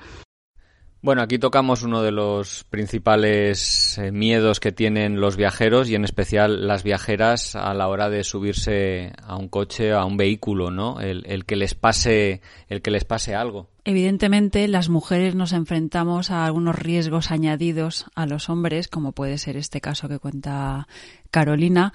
Bueno, 1.05 1.21
aquí 1.21 1.39
tocamos 1.39 1.83
uno 1.83 2.01
de 2.01 2.13
los 2.13 2.65
principales 2.65 3.99
eh, 3.99 4.11
miedos 4.11 4.59
que 4.59 4.73
tienen 4.73 5.21
los 5.21 5.37
viajeros 5.37 5.91
y 5.91 5.97
en 5.97 6.03
especial 6.03 6.67
las 6.67 6.83
viajeras 6.83 7.57
a 7.57 7.75
la 7.75 7.89
hora 7.89 8.09
de 8.09 8.25
subirse 8.25 9.13
a 9.23 9.37
un 9.37 9.49
coche, 9.49 9.93
a 9.93 10.07
un 10.07 10.17
vehículo, 10.17 10.71
¿no? 10.71 11.03
El, 11.03 11.27
el, 11.27 11.45
que 11.45 11.57
les 11.57 11.75
pase, 11.75 12.41
el 12.69 12.81
que 12.81 12.91
les 12.91 13.05
pase 13.05 13.35
algo. 13.35 13.69
Evidentemente, 13.85 14.67
las 14.67 14.89
mujeres 14.89 15.35
nos 15.35 15.53
enfrentamos 15.53 16.31
a 16.31 16.47
algunos 16.47 16.75
riesgos 16.79 17.31
añadidos 17.31 18.07
a 18.15 18.25
los 18.25 18.49
hombres, 18.49 18.89
como 18.89 19.13
puede 19.13 19.37
ser 19.37 19.59
este 19.59 19.83
caso 19.83 20.09
que 20.09 20.19
cuenta 20.19 20.89
Carolina. 21.31 21.93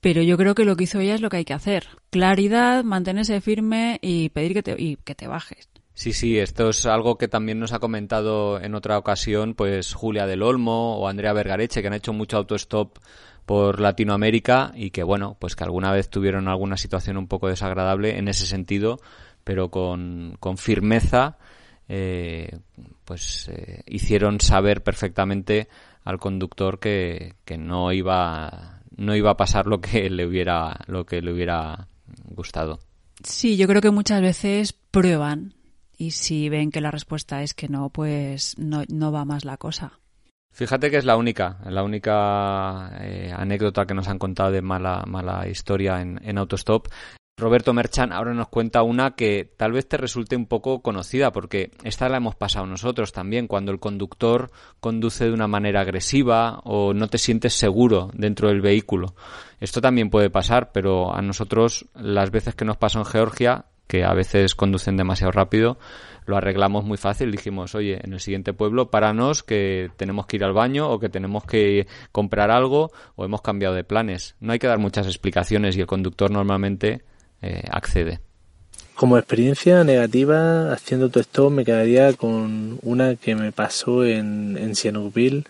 Pero 0.00 0.22
yo 0.22 0.36
creo 0.36 0.54
que 0.54 0.64
lo 0.64 0.76
que 0.76 0.84
hizo 0.84 1.00
ella 1.00 1.16
es 1.16 1.22
lo 1.22 1.28
que 1.28 1.38
hay 1.38 1.44
que 1.44 1.54
hacer. 1.54 1.88
Claridad, 2.10 2.84
mantenerse 2.84 3.40
firme 3.40 3.98
y 4.00 4.28
pedir 4.28 4.52
que 4.52 4.62
te, 4.62 4.80
y 4.80 4.94
que 4.94 5.16
te 5.16 5.26
bajes. 5.26 5.68
Sí, 5.98 6.12
sí, 6.12 6.38
esto 6.38 6.68
es 6.68 6.86
algo 6.86 7.18
que 7.18 7.26
también 7.26 7.58
nos 7.58 7.72
ha 7.72 7.80
comentado 7.80 8.60
en 8.60 8.76
otra 8.76 8.98
ocasión, 8.98 9.54
pues 9.54 9.94
Julia 9.94 10.28
del 10.28 10.44
Olmo 10.44 10.96
o 10.96 11.08
Andrea 11.08 11.32
Vergareche, 11.32 11.80
que 11.82 11.88
han 11.88 11.94
hecho 11.94 12.12
mucho 12.12 12.36
autostop 12.36 12.98
por 13.44 13.80
Latinoamérica 13.80 14.70
y 14.76 14.90
que, 14.90 15.02
bueno, 15.02 15.36
pues 15.40 15.56
que 15.56 15.64
alguna 15.64 15.90
vez 15.90 16.08
tuvieron 16.08 16.46
alguna 16.46 16.76
situación 16.76 17.16
un 17.16 17.26
poco 17.26 17.48
desagradable 17.48 18.16
en 18.16 18.28
ese 18.28 18.46
sentido, 18.46 19.00
pero 19.42 19.72
con, 19.72 20.38
firmeza, 20.56 21.36
eh, 21.88 22.60
pues 23.04 23.48
eh, 23.48 23.82
hicieron 23.88 24.40
saber 24.40 24.84
perfectamente 24.84 25.66
al 26.04 26.20
conductor 26.20 26.78
que, 26.78 27.34
que 27.44 27.58
no 27.58 27.92
iba 27.92 28.82
no 28.96 29.16
iba 29.16 29.32
a 29.32 29.36
pasar 29.36 29.66
lo 29.66 29.80
que 29.80 30.08
le 30.10 30.26
hubiera 30.26 30.78
lo 30.86 31.04
que 31.04 31.20
le 31.22 31.32
hubiera 31.32 31.88
gustado. 32.26 32.78
Sí, 33.24 33.56
yo 33.56 33.66
creo 33.66 33.82
que 33.82 33.90
muchas 33.90 34.20
veces 34.20 34.72
prueban 34.72 35.57
y 35.98 36.12
si 36.12 36.48
ven 36.48 36.70
que 36.70 36.80
la 36.80 36.92
respuesta 36.92 37.42
es 37.42 37.52
que 37.52 37.68
no, 37.68 37.90
pues 37.90 38.56
no, 38.56 38.84
no 38.88 39.12
va 39.12 39.24
más 39.24 39.44
la 39.44 39.56
cosa. 39.56 39.98
Fíjate 40.52 40.90
que 40.90 40.96
es 40.96 41.04
la 41.04 41.16
única, 41.16 41.58
la 41.66 41.82
única 41.82 42.90
eh, 43.00 43.32
anécdota 43.36 43.84
que 43.84 43.94
nos 43.94 44.08
han 44.08 44.18
contado 44.18 44.50
de 44.50 44.62
mala, 44.62 45.04
mala 45.06 45.46
historia 45.48 46.00
en, 46.00 46.20
en 46.22 46.38
Autostop. 46.38 46.88
Roberto 47.36 47.72
Merchan 47.72 48.12
ahora 48.12 48.34
nos 48.34 48.48
cuenta 48.48 48.82
una 48.82 49.12
que 49.12 49.52
tal 49.56 49.70
vez 49.70 49.88
te 49.88 49.96
resulte 49.96 50.34
un 50.34 50.46
poco 50.46 50.82
conocida, 50.82 51.30
porque 51.30 51.70
esta 51.84 52.08
la 52.08 52.16
hemos 52.16 52.34
pasado 52.34 52.66
nosotros 52.66 53.12
también, 53.12 53.46
cuando 53.46 53.70
el 53.70 53.78
conductor 53.78 54.50
conduce 54.80 55.26
de 55.26 55.32
una 55.32 55.46
manera 55.46 55.82
agresiva 55.82 56.60
o 56.64 56.94
no 56.94 57.06
te 57.06 57.18
sientes 57.18 57.54
seguro 57.54 58.10
dentro 58.14 58.48
del 58.48 58.60
vehículo. 58.60 59.14
Esto 59.60 59.80
también 59.80 60.10
puede 60.10 60.30
pasar, 60.30 60.72
pero 60.72 61.14
a 61.14 61.22
nosotros 61.22 61.86
las 61.94 62.32
veces 62.32 62.56
que 62.56 62.64
nos 62.64 62.76
pasó 62.76 62.98
en 62.98 63.04
Georgia 63.04 63.66
que 63.88 64.04
a 64.04 64.14
veces 64.14 64.54
conducen 64.54 64.96
demasiado 64.96 65.32
rápido, 65.32 65.78
lo 66.26 66.36
arreglamos 66.36 66.84
muy 66.84 66.98
fácil. 66.98 67.32
Dijimos, 67.32 67.74
oye, 67.74 67.98
en 68.04 68.12
el 68.12 68.20
siguiente 68.20 68.52
pueblo, 68.52 68.90
paranos 68.90 69.42
que 69.42 69.90
tenemos 69.96 70.26
que 70.26 70.36
ir 70.36 70.44
al 70.44 70.52
baño 70.52 70.88
o 70.90 71.00
que 71.00 71.08
tenemos 71.08 71.44
que 71.44 71.88
comprar 72.12 72.50
algo 72.50 72.92
o 73.16 73.24
hemos 73.24 73.42
cambiado 73.42 73.74
de 73.74 73.82
planes. 73.82 74.36
No 74.38 74.52
hay 74.52 74.58
que 74.58 74.66
dar 74.66 74.78
muchas 74.78 75.06
explicaciones 75.06 75.76
y 75.76 75.80
el 75.80 75.86
conductor 75.86 76.30
normalmente 76.30 77.02
eh, 77.40 77.62
accede. 77.70 78.20
Como 78.94 79.16
experiencia 79.16 79.84
negativa, 79.84 80.72
haciendo 80.72 81.08
todo 81.08 81.20
esto, 81.20 81.50
me 81.50 81.64
quedaría 81.64 82.12
con 82.12 82.78
una 82.82 83.14
que 83.16 83.34
me 83.34 83.52
pasó 83.52 84.04
en, 84.04 84.58
en 84.58 84.74
Sihanoukville, 84.74 85.44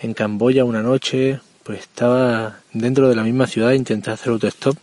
en 0.00 0.14
Camboya, 0.14 0.64
una 0.64 0.82
noche. 0.82 1.40
Pues 1.64 1.80
estaba 1.80 2.58
dentro 2.72 3.08
de 3.08 3.16
la 3.16 3.22
misma 3.22 3.46
ciudad, 3.46 3.72
intenté 3.72 4.10
hacer 4.10 4.32
autostop 4.32 4.76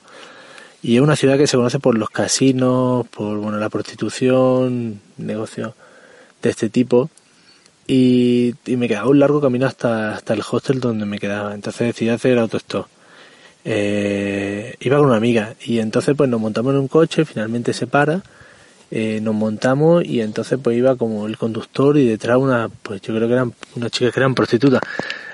y 0.81 0.95
es 0.97 1.01
una 1.01 1.15
ciudad 1.15 1.37
que 1.37 1.47
se 1.47 1.57
conoce 1.57 1.79
por 1.79 1.97
los 1.97 2.09
casinos, 2.09 3.07
por 3.07 3.37
bueno, 3.39 3.57
la 3.57 3.69
prostitución, 3.69 5.01
negocios 5.17 5.73
de 6.41 6.49
este 6.49 6.69
tipo. 6.69 7.09
Y, 7.87 8.55
me 8.65 8.87
quedaba 8.87 9.09
un 9.09 9.19
largo 9.19 9.41
camino 9.41 9.65
hasta, 9.65 10.13
hasta 10.13 10.33
el 10.33 10.43
hostel 10.49 10.79
donde 10.79 11.05
me 11.05 11.19
quedaba. 11.19 11.53
Entonces 11.53 11.87
decidí 11.87 12.09
hacer 12.09 12.37
autostop. 12.37 12.87
Eh, 13.69 14.75
iba 14.79 14.97
con 14.97 15.07
una 15.07 15.17
amiga 15.17 15.55
y 15.61 15.79
entonces 15.79 16.15
pues 16.15 16.29
nos 16.29 16.39
montamos 16.39 16.73
en 16.73 16.79
un 16.79 16.87
coche, 16.87 17.25
finalmente 17.25 17.73
se 17.73 17.85
para, 17.85 18.23
eh, 18.91 19.19
nos 19.21 19.35
montamos 19.35 20.05
y 20.05 20.21
entonces 20.21 20.57
pues 20.63 20.77
iba 20.77 20.95
como 20.95 21.27
el 21.27 21.37
conductor 21.37 21.97
y 21.97 22.07
detrás 22.07 22.37
una, 22.37 22.69
pues 22.69 23.01
yo 23.01 23.13
creo 23.13 23.27
que 23.27 23.33
eran 23.33 23.53
unas 23.75 23.91
chicas 23.91 24.13
que 24.13 24.19
eran 24.21 24.35
prostitutas. 24.35 24.81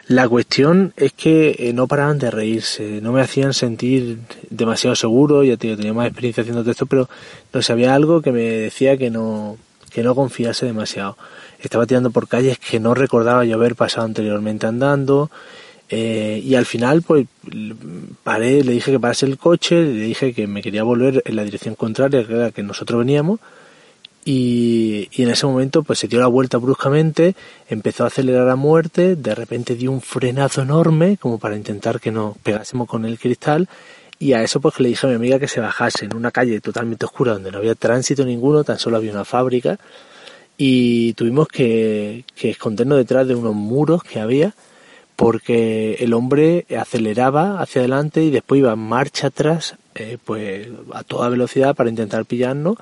La 0.08 0.28
cuestión 0.28 0.94
es 0.98 1.14
que 1.14 1.56
eh, 1.60 1.74
no 1.74 1.88
paraban 1.88 2.20
de 2.20 2.30
reírse, 2.30 3.00
no 3.02 3.14
me 3.14 3.22
hacían 3.22 3.54
sentir 3.54 4.20
demasiado 4.50 4.96
seguro, 4.98 5.44
ya 5.44 5.56
tenía 5.56 5.94
más 5.94 6.08
experiencia 6.08 6.42
haciendo 6.42 6.70
esto, 6.70 6.86
pero 6.86 7.10
no 7.54 7.62
sé, 7.62 7.72
había 7.72 7.96
algo 7.96 8.22
que 8.22 8.34
me 8.34 8.42
decía 8.42 8.98
que 8.98 9.10
no, 9.10 9.58
que 9.92 10.04
no 10.04 10.14
confiase 10.14 10.66
demasiado. 10.66 11.18
Estaba 11.60 11.86
tirando 11.86 12.12
por 12.12 12.28
calles 12.28 12.60
que 12.60 12.82
no 12.82 12.94
recordaba 12.94 13.46
yo 13.46 13.56
haber 13.56 13.76
pasado 13.76 14.06
anteriormente 14.06 14.68
andando, 14.68 15.32
eh, 15.90 16.42
y 16.44 16.56
al 16.56 16.66
final, 16.66 17.02
pues 17.02 17.28
paré, 18.24 18.64
le 18.64 18.72
dije 18.72 18.92
que 18.92 19.00
parase 19.00 19.26
el 19.26 19.38
coche, 19.38 19.84
le 19.84 20.02
dije 20.02 20.34
que 20.34 20.48
me 20.48 20.62
quería 20.62 20.84
volver 20.84 21.22
en 21.26 21.36
la 21.36 21.44
dirección 21.44 21.76
contraria, 21.76 22.26
que 22.26 22.34
era 22.34 22.52
que 22.52 22.64
nosotros 22.64 23.00
veníamos, 23.00 23.40
y, 24.26 25.10
en 25.22 25.30
ese 25.30 25.46
momento 25.46 25.84
pues 25.84 26.00
se 26.00 26.08
dio 26.08 26.20
la 26.20 26.28
vuelta 26.28 26.58
bruscamente, 26.58 27.36
empezó 27.70 28.04
a 28.04 28.08
acelerar 28.08 28.50
a 28.50 28.56
muerte, 28.56 29.16
de 29.16 29.36
repente 29.36 29.76
dio 29.76 29.92
un 29.92 30.02
frenazo 30.02 30.62
enorme 30.62 31.18
como 31.18 31.40
para 31.40 31.56
intentar 31.56 32.00
que 32.00 32.12
nos 32.12 32.38
pegásemos 32.38 32.88
con 32.88 33.06
el 33.06 33.20
cristal 33.20 33.68
y 34.20 34.34
a 34.34 34.44
eso 34.44 34.62
pues 34.62 34.80
le 34.80 34.90
dije 34.90 35.06
a 35.06 35.10
mi 35.10 35.16
amiga 35.16 35.40
que 35.40 35.48
se 35.48 35.60
bajase 35.60 36.06
en 36.06 36.16
una 36.16 36.32
calle 36.32 36.62
totalmente 36.62 37.06
oscura 37.06 37.34
donde 37.34 37.52
no 37.52 37.58
había 37.58 37.76
tránsito 37.76 38.26
ninguno, 38.26 38.64
tan 38.64 38.80
solo 38.80 38.98
había 38.98 39.12
una 39.12 39.26
fábrica 39.26 39.78
y 40.58 41.14
tuvimos 41.14 41.48
que, 41.48 42.24
escondernos 42.42 42.98
detrás 42.98 43.28
de 43.28 43.36
unos 43.36 43.56
muros 43.56 44.04
que 44.04 44.20
había 44.20 44.54
porque 45.16 45.96
el 46.00 46.14
hombre 46.14 46.66
aceleraba 46.78 47.62
hacia 47.62 47.82
adelante 47.82 48.24
y 48.24 48.32
después 48.32 48.60
iba 48.60 48.76
marcha 48.76 49.28
atrás 49.28 49.76
eh, 49.96 50.18
pues 50.24 50.68
a 50.94 51.04
toda 51.04 51.30
velocidad 51.30 51.76
para 51.76 51.90
intentar 51.90 52.26
pillarnos 52.26 52.78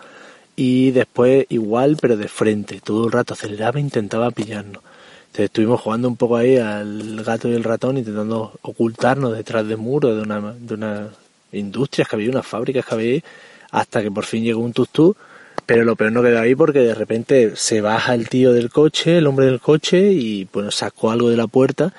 y 0.63 0.91
después 0.91 1.47
igual 1.49 1.97
pero 1.99 2.17
de 2.17 2.27
frente, 2.27 2.81
todo 2.83 3.07
el 3.07 3.11
rato 3.11 3.33
aceleraba 3.33 3.79
e 3.79 3.81
intentaba 3.81 4.29
pillarnos. 4.29 4.83
Entonces 5.21 5.45
estuvimos 5.45 5.81
jugando 5.81 6.07
un 6.07 6.17
poco 6.17 6.37
ahí 6.37 6.57
al 6.57 7.23
gato 7.23 7.49
y 7.49 7.53
el 7.53 7.63
ratón 7.63 7.97
intentando 7.97 8.53
ocultarnos 8.61 9.35
detrás 9.35 9.67
de 9.67 9.75
muros 9.75 10.15
de 10.15 10.21
una, 10.21 10.53
de 10.53 10.73
una 10.75 11.09
industrias 11.51 12.07
que 12.07 12.15
había, 12.15 12.29
unas 12.29 12.45
fábricas 12.45 12.85
que 12.85 12.93
había 12.93 13.21
hasta 13.71 14.03
que 14.03 14.11
por 14.11 14.23
fin 14.23 14.43
llegó 14.43 14.61
un 14.61 14.71
tustú, 14.71 15.15
pero 15.65 15.83
lo 15.83 15.95
peor 15.95 16.11
no 16.11 16.21
quedó 16.21 16.39
ahí 16.39 16.53
porque 16.53 16.81
de 16.81 16.93
repente 16.93 17.55
se 17.55 17.81
baja 17.81 18.13
el 18.13 18.29
tío 18.29 18.53
del 18.53 18.69
coche, 18.69 19.17
el 19.17 19.25
hombre 19.25 19.47
del 19.47 19.61
coche 19.61 20.11
y 20.11 20.47
bueno, 20.53 20.69
sacó 20.69 21.09
algo 21.09 21.31
de 21.31 21.37
la 21.37 21.47
puerta 21.47 21.91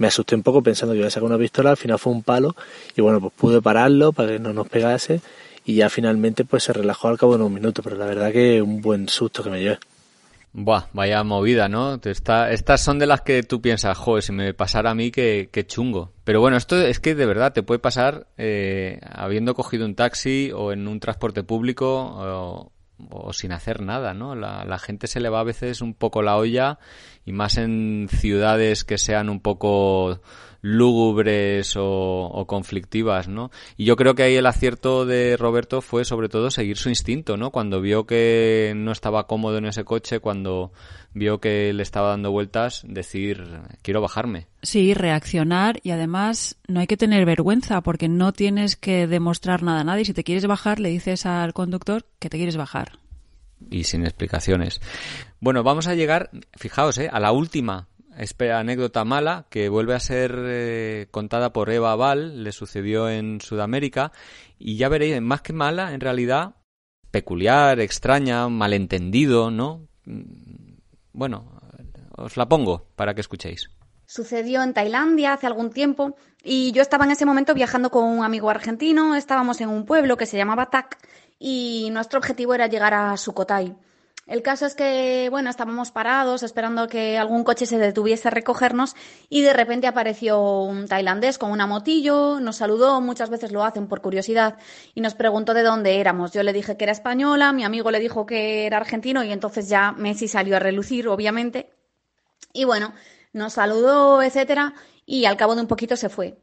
me 0.00 0.06
asusté 0.06 0.34
un 0.34 0.42
poco 0.42 0.62
pensando 0.62 0.94
que 0.94 0.98
iba 0.98 1.08
a 1.08 1.10
sacar 1.10 1.26
una 1.26 1.36
pistola, 1.36 1.70
al 1.70 1.76
final 1.76 1.98
fue 1.98 2.12
un 2.14 2.22
palo 2.22 2.56
y 2.96 3.02
bueno, 3.02 3.20
pues 3.20 3.34
pude 3.36 3.60
pararlo 3.60 4.12
para 4.12 4.32
que 4.32 4.38
no 4.38 4.54
nos 4.54 4.66
pegase 4.66 5.20
y 5.64 5.76
ya 5.76 5.88
finalmente 5.88 6.44
pues 6.44 6.64
se 6.64 6.72
relajó 6.72 7.08
al 7.08 7.18
cabo 7.18 7.32
de 7.32 7.44
unos 7.44 7.52
minutos, 7.52 7.84
pero 7.84 7.96
la 7.96 8.06
verdad 8.06 8.32
que 8.32 8.60
un 8.62 8.80
buen 8.80 9.08
susto 9.08 9.42
que 9.42 9.50
me 9.50 9.60
llevé. 9.60 9.78
Buah, 10.52 10.86
vaya 10.92 11.22
movida, 11.22 11.68
¿no? 11.68 12.00
estas 12.02 12.80
son 12.80 12.98
de 12.98 13.06
las 13.06 13.20
que 13.20 13.44
tú 13.44 13.60
piensas, 13.60 13.96
joder, 13.96 14.24
si 14.24 14.32
me 14.32 14.52
pasara 14.52 14.90
a 14.90 14.94
mí, 14.96 15.12
qué, 15.12 15.48
chungo. 15.68 16.12
Pero 16.24 16.40
bueno, 16.40 16.56
esto 16.56 16.76
es 16.76 16.98
que 16.98 17.14
de 17.14 17.24
verdad 17.24 17.52
te 17.52 17.62
puede 17.62 17.78
pasar 17.78 18.26
eh, 18.36 18.98
habiendo 19.12 19.54
cogido 19.54 19.86
un 19.86 19.94
taxi 19.94 20.50
o 20.52 20.72
en 20.72 20.88
un 20.88 20.98
transporte 20.98 21.44
público 21.44 22.70
o, 23.08 23.32
sin 23.32 23.52
hacer 23.52 23.80
nada, 23.80 24.12
¿no? 24.12 24.34
La, 24.34 24.78
gente 24.78 25.06
se 25.06 25.20
le 25.20 25.28
va 25.28 25.40
a 25.40 25.44
veces 25.44 25.82
un 25.82 25.94
poco 25.94 26.20
la 26.20 26.36
olla 26.36 26.80
y 27.24 27.30
más 27.32 27.56
en 27.56 28.08
ciudades 28.10 28.82
que 28.82 28.98
sean 28.98 29.28
un 29.28 29.40
poco 29.40 30.20
lúgubres 30.62 31.74
o, 31.76 32.44
conflictivas, 32.46 33.28
¿no? 33.28 33.50
Y 33.76 33.84
yo 33.84 33.96
creo 33.96 34.14
que 34.14 34.24
ahí 34.24 34.36
el 34.36 34.46
acierto 34.46 35.06
de 35.06 35.36
Roberto 35.36 35.80
fue 35.80 36.04
sobre 36.04 36.28
todo 36.28 36.50
seguir 36.50 36.76
su 36.76 36.88
instinto, 36.88 37.36
¿no? 37.36 37.50
Cuando 37.50 37.80
vio 37.80 38.06
que 38.06 38.72
no 38.76 38.92
estaba 38.92 39.26
cómodo 39.26 39.58
en 39.58 39.66
ese 39.66 39.84
coche, 39.84 40.20
cuando 40.20 40.72
vio 41.12 41.40
que 41.40 41.72
le 41.72 41.82
estaba 41.82 42.10
dando 42.10 42.30
vueltas, 42.30 42.82
decir, 42.86 43.60
quiero 43.82 44.00
bajarme. 44.00 44.48
Sí, 44.62 44.94
reaccionar 44.94 45.80
y 45.82 45.90
además 45.90 46.56
no 46.68 46.80
hay 46.80 46.86
que 46.86 46.96
tener 46.96 47.24
vergüenza 47.24 47.80
porque 47.80 48.08
no 48.08 48.32
tienes 48.32 48.76
que 48.76 49.06
demostrar 49.06 49.62
nada 49.62 49.80
a 49.80 49.84
nadie. 49.84 50.04
Si 50.04 50.14
te 50.14 50.24
quieres 50.24 50.46
bajar, 50.46 50.78
le 50.78 50.90
dices 50.90 51.26
al 51.26 51.52
conductor 51.52 52.04
que 52.18 52.28
te 52.28 52.36
quieres 52.36 52.56
bajar. 52.56 52.98
Y 53.70 53.84
sin 53.84 54.04
explicaciones. 54.04 54.80
Bueno, 55.40 55.62
vamos 55.62 55.86
a 55.86 55.94
llegar, 55.94 56.30
fijaos, 56.56 56.98
¿eh? 56.98 57.10
a 57.12 57.20
la 57.20 57.32
última 57.32 57.88
anécdota 58.52 59.04
mala 59.04 59.46
que 59.50 59.68
vuelve 59.68 59.94
a 59.94 60.00
ser 60.00 60.34
eh, 60.38 61.06
contada 61.10 61.52
por 61.52 61.70
Eva 61.70 61.94
Val, 61.96 62.44
le 62.44 62.52
sucedió 62.52 63.08
en 63.08 63.40
Sudamérica 63.40 64.12
y 64.58 64.76
ya 64.76 64.88
veréis, 64.88 65.20
más 65.20 65.42
que 65.42 65.52
mala, 65.52 65.92
en 65.94 66.00
realidad 66.00 66.54
peculiar, 67.10 67.80
extraña, 67.80 68.48
malentendido, 68.48 69.50
¿no? 69.50 69.88
Mm, 70.04 70.74
bueno, 71.12 71.60
os 72.16 72.36
la 72.36 72.48
pongo 72.48 72.86
para 72.96 73.14
que 73.14 73.20
escuchéis. 73.20 73.70
Sucedió 74.06 74.62
en 74.62 74.74
Tailandia 74.74 75.34
hace 75.34 75.46
algún 75.46 75.70
tiempo 75.70 76.16
y 76.42 76.72
yo 76.72 76.82
estaba 76.82 77.04
en 77.04 77.12
ese 77.12 77.26
momento 77.26 77.54
viajando 77.54 77.90
con 77.90 78.04
un 78.04 78.24
amigo 78.24 78.50
argentino, 78.50 79.14
estábamos 79.14 79.60
en 79.60 79.68
un 79.68 79.84
pueblo 79.84 80.16
que 80.16 80.26
se 80.26 80.36
llamaba 80.36 80.70
Tak 80.70 80.98
y 81.38 81.88
nuestro 81.92 82.18
objetivo 82.18 82.54
era 82.54 82.66
llegar 82.66 82.92
a 82.92 83.16
Sukhothai. 83.16 83.76
El 84.30 84.42
caso 84.42 84.64
es 84.64 84.76
que, 84.76 85.26
bueno, 85.28 85.50
estábamos 85.50 85.90
parados 85.90 86.44
esperando 86.44 86.86
que 86.86 87.18
algún 87.18 87.42
coche 87.42 87.66
se 87.66 87.78
detuviese 87.78 88.28
a 88.28 88.30
recogernos 88.30 88.94
y 89.28 89.42
de 89.42 89.52
repente 89.52 89.88
apareció 89.88 90.62
un 90.62 90.86
tailandés 90.86 91.36
con 91.36 91.50
una 91.50 91.66
motillo, 91.66 92.38
nos 92.38 92.58
saludó, 92.58 93.00
muchas 93.00 93.28
veces 93.28 93.50
lo 93.50 93.64
hacen 93.64 93.88
por 93.88 94.00
curiosidad, 94.00 94.56
y 94.94 95.00
nos 95.00 95.16
preguntó 95.16 95.52
de 95.52 95.64
dónde 95.64 95.98
éramos. 95.98 96.30
Yo 96.30 96.44
le 96.44 96.52
dije 96.52 96.76
que 96.76 96.84
era 96.84 96.92
española, 96.92 97.52
mi 97.52 97.64
amigo 97.64 97.90
le 97.90 97.98
dijo 97.98 98.24
que 98.24 98.66
era 98.66 98.76
argentino 98.76 99.24
y 99.24 99.32
entonces 99.32 99.68
ya 99.68 99.90
Messi 99.90 100.28
salió 100.28 100.54
a 100.54 100.60
relucir, 100.60 101.08
obviamente. 101.08 101.72
Y 102.52 102.62
bueno, 102.62 102.94
nos 103.32 103.54
saludó, 103.54 104.22
etcétera, 104.22 104.74
y 105.06 105.24
al 105.24 105.36
cabo 105.36 105.56
de 105.56 105.62
un 105.62 105.66
poquito 105.66 105.96
se 105.96 106.08
fue. 106.08 106.38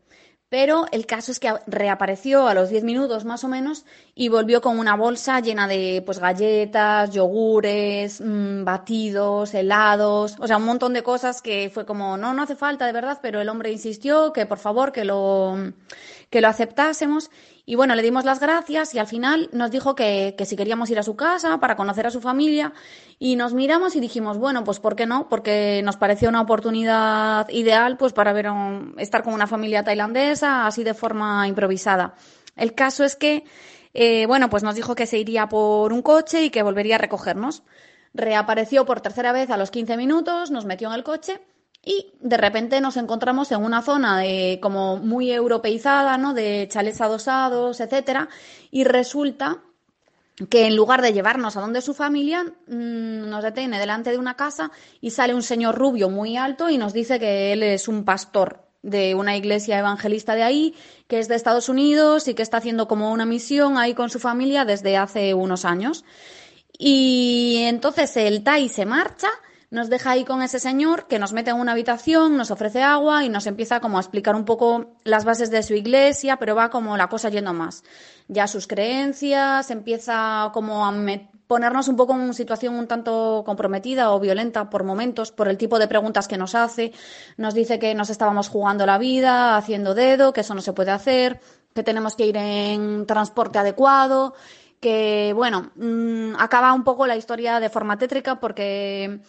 Pero 0.49 0.85
el 0.93 1.05
caso 1.05 1.33
es 1.33 1.41
que 1.41 1.53
reapareció 1.67 2.47
a 2.47 2.53
los 2.53 2.69
10 2.69 2.85
minutos 2.85 3.25
más 3.25 3.43
o 3.43 3.49
menos 3.49 3.83
y 4.15 4.29
volvió 4.29 4.61
con 4.61 4.79
una 4.79 4.95
bolsa 4.95 5.41
llena 5.41 5.67
de 5.67 6.01
pues 6.05 6.19
galletas, 6.19 7.11
yogures, 7.11 8.21
mm, 8.21 8.63
batidos, 8.63 9.53
helados, 9.53 10.37
o 10.39 10.47
sea, 10.47 10.55
un 10.55 10.63
montón 10.63 10.93
de 10.93 11.03
cosas 11.03 11.41
que 11.41 11.69
fue 11.73 11.85
como, 11.85 12.15
no, 12.15 12.33
no 12.33 12.43
hace 12.43 12.55
falta 12.55 12.85
de 12.85 12.93
verdad, 12.93 13.19
pero 13.21 13.41
el 13.41 13.49
hombre 13.49 13.73
insistió 13.73 14.31
que 14.31 14.45
por 14.45 14.57
favor 14.57 14.93
que 14.93 15.03
lo, 15.03 15.57
que 16.29 16.41
lo 16.41 16.47
aceptásemos 16.47 17.31
y 17.65 17.75
bueno, 17.75 17.95
le 17.95 18.01
dimos 18.01 18.25
las 18.25 18.39
gracias 18.39 18.93
y 18.95 18.99
al 18.99 19.07
final 19.07 19.49
nos 19.51 19.71
dijo 19.71 19.95
que, 19.95 20.35
que, 20.37 20.45
si 20.45 20.55
queríamos 20.55 20.89
ir 20.89 20.99
a 20.99 21.03
su 21.03 21.15
casa 21.15 21.59
para 21.59 21.75
conocer 21.75 22.07
a 22.07 22.11
su 22.11 22.21
familia 22.21 22.73
y 23.19 23.35
nos 23.35 23.53
miramos 23.53 23.95
y 23.95 23.99
dijimos, 23.99 24.37
bueno, 24.37 24.63
pues 24.63 24.79
¿por 24.79 24.95
qué 24.95 25.05
no? 25.05 25.27
Porque 25.29 25.81
nos 25.83 25.97
pareció 25.97 26.29
una 26.29 26.41
oportunidad 26.41 27.47
ideal 27.49 27.97
pues 27.97 28.13
para 28.13 28.33
ver 28.33 28.47
estar 28.97 29.23
con 29.23 29.33
una 29.33 29.47
familia 29.47 29.83
tailandesa 29.83 30.65
así 30.65 30.83
de 30.83 30.93
forma 30.93 31.47
improvisada. 31.47 32.15
El 32.55 32.73
caso 32.73 33.03
es 33.03 33.15
que, 33.15 33.43
eh, 33.93 34.25
bueno, 34.27 34.49
pues 34.49 34.63
nos 34.63 34.75
dijo 34.75 34.95
que 34.95 35.05
se 35.05 35.17
iría 35.17 35.47
por 35.47 35.93
un 35.93 36.01
coche 36.01 36.43
y 36.43 36.49
que 36.49 36.63
volvería 36.63 36.95
a 36.95 36.99
recogernos. 36.99 37.63
Reapareció 38.13 38.85
por 38.85 39.01
tercera 39.01 39.31
vez 39.31 39.49
a 39.49 39.57
los 39.57 39.71
15 39.71 39.95
minutos, 39.97 40.51
nos 40.51 40.65
metió 40.65 40.87
en 40.89 40.95
el 40.95 41.03
coche 41.03 41.39
y 41.87 42.11
de 42.19 42.35
repente 42.35 42.81
nos 42.81 42.97
encontramos 42.97 43.49
en 43.53 43.63
una 43.63 43.81
zona 43.81 44.19
de 44.19 44.59
como 44.61 44.97
muy 44.97 45.31
europeizada, 45.31 46.17
¿no? 46.17 46.33
De 46.33 46.67
chalets 46.69 46.99
adosados, 46.99 47.79
etcétera, 47.79 48.27
y 48.71 48.83
resulta 48.83 49.63
que 50.49 50.67
en 50.67 50.75
lugar 50.75 51.01
de 51.01 51.13
llevarnos 51.13 51.55
a 51.55 51.61
donde 51.61 51.81
su 51.81 51.93
familia, 51.93 52.43
mm, 52.43 53.29
nos 53.29 53.41
detiene 53.41 53.79
delante 53.79 54.11
de 54.11 54.17
una 54.17 54.35
casa 54.35 54.69
y 54.99 55.11
sale 55.11 55.33
un 55.33 55.41
señor 55.41 55.75
rubio 55.75 56.09
muy 56.09 56.35
alto 56.35 56.69
y 56.69 56.77
nos 56.77 56.91
dice 56.91 57.21
que 57.21 57.53
él 57.53 57.63
es 57.63 57.87
un 57.87 58.03
pastor 58.03 58.67
de 58.83 59.15
una 59.15 59.37
iglesia 59.37 59.79
evangelista 59.79 60.35
de 60.35 60.43
ahí, 60.43 60.75
que 61.07 61.19
es 61.19 61.29
de 61.29 61.35
Estados 61.35 61.69
Unidos 61.69 62.27
y 62.27 62.33
que 62.33 62.43
está 62.43 62.57
haciendo 62.57 62.89
como 62.89 63.13
una 63.13 63.25
misión 63.25 63.77
ahí 63.77 63.93
con 63.93 64.09
su 64.09 64.19
familia 64.19 64.65
desde 64.65 64.97
hace 64.97 65.33
unos 65.33 65.63
años. 65.63 66.03
Y 66.77 67.61
entonces 67.61 68.17
el 68.17 68.43
Tai 68.43 68.67
se 68.67 68.85
marcha 68.85 69.29
nos 69.69 69.89
deja 69.89 70.11
ahí 70.11 70.23
con 70.23 70.41
ese 70.41 70.59
señor 70.59 71.07
que 71.07 71.19
nos 71.19 71.33
mete 71.33 71.49
en 71.49 71.57
una 71.57 71.73
habitación, 71.73 72.37
nos 72.37 72.51
ofrece 72.51 72.81
agua 72.81 73.25
y 73.25 73.29
nos 73.29 73.47
empieza 73.47 73.81
como 73.81 73.97
a 73.97 74.01
explicar 74.01 74.35
un 74.35 74.45
poco 74.45 74.95
las 75.03 75.25
bases 75.25 75.51
de 75.51 75.63
su 75.63 75.73
iglesia, 75.73 76.37
pero 76.37 76.55
va 76.55 76.69
como 76.69 76.95
la 76.95 77.09
cosa 77.09 77.29
yendo 77.29 77.53
más. 77.53 77.83
Ya 78.27 78.47
sus 78.47 78.65
creencias, 78.67 79.69
empieza 79.69 80.51
como 80.53 80.85
a 80.85 80.91
ponernos 81.47 81.87
un 81.87 81.95
poco 81.95 82.13
en 82.13 82.21
una 82.21 82.33
situación 82.33 82.75
un 82.75 82.87
tanto 82.87 83.43
comprometida 83.45 84.11
o 84.11 84.19
violenta 84.19 84.69
por 84.69 84.83
momentos, 84.83 85.31
por 85.31 85.47
el 85.47 85.57
tipo 85.57 85.79
de 85.79 85.87
preguntas 85.87 86.27
que 86.27 86.37
nos 86.37 86.55
hace. 86.55 86.93
Nos 87.37 87.53
dice 87.53 87.79
que 87.79 87.93
nos 87.95 88.09
estábamos 88.09 88.49
jugando 88.49 88.85
la 88.85 88.97
vida, 88.97 89.57
haciendo 89.57 89.93
dedo, 89.95 90.33
que 90.33 90.41
eso 90.41 90.55
no 90.55 90.61
se 90.61 90.73
puede 90.73 90.91
hacer, 90.91 91.39
que 91.73 91.83
tenemos 91.83 92.15
que 92.15 92.25
ir 92.25 92.37
en 92.37 93.05
transporte 93.05 93.59
adecuado, 93.59 94.33
que, 94.79 95.33
bueno, 95.35 95.71
mm, 95.75 96.35
acaba 96.37 96.73
un 96.73 96.83
poco 96.83 97.07
la 97.07 97.15
historia 97.15 97.59
de 97.59 97.69
forma 97.69 97.97
tétrica 97.97 98.39
porque 98.39 99.19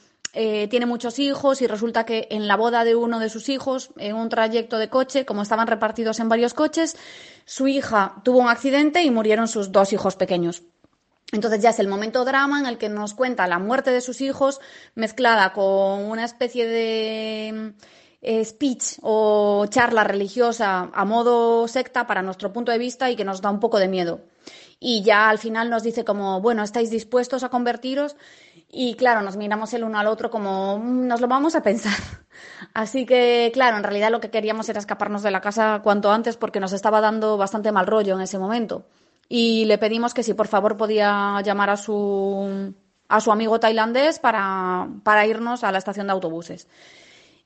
eh, 0.41 0.69
tiene 0.69 0.87
muchos 0.87 1.19
hijos 1.19 1.63
y 1.63 1.67
resulta 1.67 2.07
que 2.07 2.29
en 2.31 2.47
la 2.47 2.55
boda 2.55 2.85
de 2.85 2.95
uno 2.95 3.19
de 3.19 3.29
sus 3.29 3.49
hijos, 3.49 3.91
en 3.97 4.15
un 4.15 4.29
trayecto 4.29 4.79
de 4.79 4.89
coche, 4.89 5.25
como 5.25 5.43
estaban 5.43 5.67
repartidos 5.67 6.21
en 6.21 6.29
varios 6.29 6.55
coches, 6.55 6.97
su 7.45 7.67
hija 7.67 8.15
tuvo 8.23 8.39
un 8.39 8.49
accidente 8.49 9.03
y 9.03 9.11
murieron 9.11 9.49
sus 9.49 9.73
dos 9.73 9.93
hijos 9.93 10.15
pequeños. 10.15 10.63
Entonces 11.33 11.61
ya 11.61 11.71
es 11.71 11.81
el 11.81 11.89
momento 11.89 12.25
drama 12.25 12.61
en 12.61 12.67
el 12.67 12.79
que 12.79 12.89
nos 12.89 13.15
cuenta 13.15 13.49
la 13.49 13.59
muerte 13.59 13.91
de 13.91 14.01
sus 14.01 14.21
hijos 14.21 14.61
mezclada 14.95 15.53
con 15.53 16.05
una 16.05 16.25
especie 16.25 16.69
de 16.69 17.73
eh, 18.23 18.45
speech 18.45 19.01
o 19.03 19.67
charla 19.69 20.05
religiosa 20.05 20.89
a 20.95 21.05
modo 21.05 21.67
secta 21.67 22.07
para 22.07 22.23
nuestro 22.23 22.53
punto 22.53 22.71
de 22.71 22.79
vista 22.79 23.11
y 23.11 23.17
que 23.17 23.25
nos 23.25 23.41
da 23.41 23.51
un 23.51 23.59
poco 23.59 23.81
de 23.81 23.89
miedo. 23.89 24.21
Y 24.79 25.03
ya 25.03 25.29
al 25.29 25.39
final 25.39 25.69
nos 25.69 25.83
dice 25.83 26.05
como, 26.05 26.41
bueno, 26.41 26.63
¿estáis 26.63 26.91
dispuestos 26.91 27.43
a 27.43 27.49
convertiros? 27.49 28.15
Y 28.71 28.95
claro, 28.95 29.23
nos 29.23 29.37
miramos 29.37 29.73
el 29.73 29.85
uno 29.85 29.99
al 29.99 30.07
otro 30.07 30.31
como 30.31 30.79
mm, 30.79 31.07
nos 31.07 31.21
lo 31.21 31.29
vamos 31.29 31.55
a 31.55 31.63
pensar. 31.63 31.99
Así 32.75 33.07
que, 33.07 33.51
claro, 33.55 33.79
en 33.79 33.83
realidad 33.83 34.11
lo 34.11 34.21
que 34.21 34.31
queríamos 34.31 34.69
era 34.69 34.79
escaparnos 34.79 35.23
de 35.23 35.31
la 35.31 35.41
casa 35.41 35.81
cuanto 35.83 36.11
antes 36.11 36.37
porque 36.37 36.61
nos 36.61 36.73
estaba 36.73 37.01
dando 37.01 37.37
bastante 37.37 37.73
mal 37.73 37.87
rollo 37.87 38.15
en 38.15 38.21
ese 38.21 38.39
momento. 38.39 38.85
Y 39.29 39.65
le 39.65 39.79
pedimos 39.79 40.15
que 40.15 40.23
si 40.23 40.35
por 40.35 40.49
favor 40.49 40.77
podía 40.77 41.41
llamar 41.43 41.71
a 41.71 41.77
su, 41.77 42.75
a 43.09 43.21
su 43.21 43.33
amigo 43.33 43.61
tailandés 43.61 44.19
para, 44.19 44.89
para 45.03 45.27
irnos 45.27 45.65
a 45.65 45.73
la 45.73 45.79
estación 45.79 46.07
de 46.07 46.13
autobuses. 46.13 46.69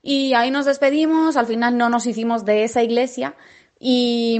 Y 0.01 0.33
ahí 0.33 0.51
nos 0.51 0.65
despedimos, 0.65 1.37
al 1.37 1.45
final 1.45 1.77
no 1.77 1.89
nos 1.89 2.05
hicimos 2.05 2.43
de 2.43 2.65
esa 2.65 2.83
iglesia, 2.83 3.35
y, 3.85 4.37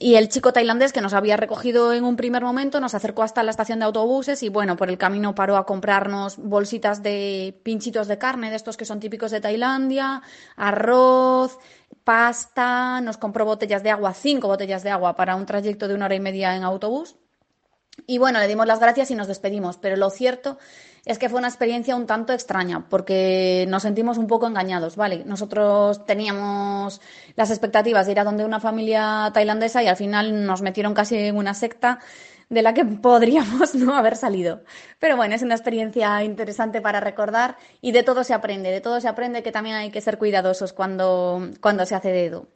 el 0.00 0.28
chico 0.30 0.54
tailandés 0.54 0.94
que 0.94 1.02
nos 1.02 1.12
había 1.12 1.36
recogido 1.36 1.92
en 1.92 2.02
un 2.02 2.16
primer 2.16 2.42
momento 2.42 2.80
nos 2.80 2.94
acercó 2.94 3.22
hasta 3.22 3.42
la 3.42 3.50
estación 3.50 3.78
de 3.78 3.84
autobuses 3.84 4.42
y 4.42 4.48
bueno, 4.48 4.74
por 4.74 4.88
el 4.88 4.96
camino 4.96 5.34
paró 5.34 5.58
a 5.58 5.66
comprarnos 5.66 6.38
bolsitas 6.38 7.02
de 7.02 7.60
pinchitos 7.62 8.08
de 8.08 8.16
carne, 8.16 8.48
de 8.48 8.56
estos 8.56 8.78
que 8.78 8.86
son 8.86 9.00
típicos 9.00 9.32
de 9.32 9.42
Tailandia, 9.42 10.22
arroz, 10.56 11.58
pasta, 12.04 13.02
nos 13.02 13.18
compró 13.18 13.44
botellas 13.44 13.82
de 13.82 13.90
agua, 13.90 14.14
cinco 14.14 14.48
botellas 14.48 14.82
de 14.82 14.90
agua 14.90 15.14
para 15.14 15.36
un 15.36 15.44
trayecto 15.44 15.86
de 15.86 15.94
una 15.94 16.06
hora 16.06 16.14
y 16.14 16.20
media 16.20 16.56
en 16.56 16.62
autobús. 16.62 17.16
Y 18.06 18.16
bueno, 18.16 18.38
le 18.38 18.48
dimos 18.48 18.66
las 18.66 18.80
gracias 18.80 19.10
y 19.10 19.14
nos 19.14 19.28
despedimos, 19.28 19.76
pero 19.76 19.96
lo 19.96 20.08
cierto 20.08 20.56
es 21.04 21.18
que 21.18 21.28
fue 21.28 21.38
una 21.38 21.48
experiencia 21.48 21.96
un 21.96 22.06
tanto 22.06 22.32
extraña, 22.32 22.86
porque 22.88 23.66
nos 23.68 23.82
sentimos 23.82 24.18
un 24.18 24.26
poco 24.26 24.46
engañados, 24.46 24.96
¿vale? 24.96 25.24
Nosotros 25.24 26.04
teníamos 26.06 27.00
las 27.36 27.50
expectativas 27.50 28.06
de 28.06 28.12
ir 28.12 28.20
a 28.20 28.24
donde 28.24 28.44
una 28.44 28.60
familia 28.60 29.30
tailandesa 29.34 29.82
y 29.82 29.88
al 29.88 29.96
final 29.96 30.46
nos 30.46 30.62
metieron 30.62 30.94
casi 30.94 31.16
en 31.16 31.36
una 31.36 31.54
secta 31.54 32.00
de 32.48 32.62
la 32.62 32.74
que 32.74 32.84
podríamos 33.02 33.74
no 33.74 33.94
haber 33.94 34.16
salido. 34.16 34.62
Pero 34.98 35.16
bueno, 35.16 35.34
es 35.34 35.42
una 35.42 35.54
experiencia 35.54 36.22
interesante 36.24 36.80
para 36.80 37.00
recordar 37.00 37.56
y 37.80 37.92
de 37.92 38.02
todo 38.02 38.24
se 38.24 38.34
aprende, 38.34 38.70
de 38.70 38.80
todo 38.80 39.00
se 39.00 39.08
aprende 39.08 39.42
que 39.42 39.52
también 39.52 39.76
hay 39.76 39.90
que 39.90 40.00
ser 40.00 40.18
cuidadosos 40.18 40.72
cuando, 40.72 41.50
cuando 41.60 41.84
se 41.86 41.94
hace 41.94 42.10
dedo. 42.10 42.48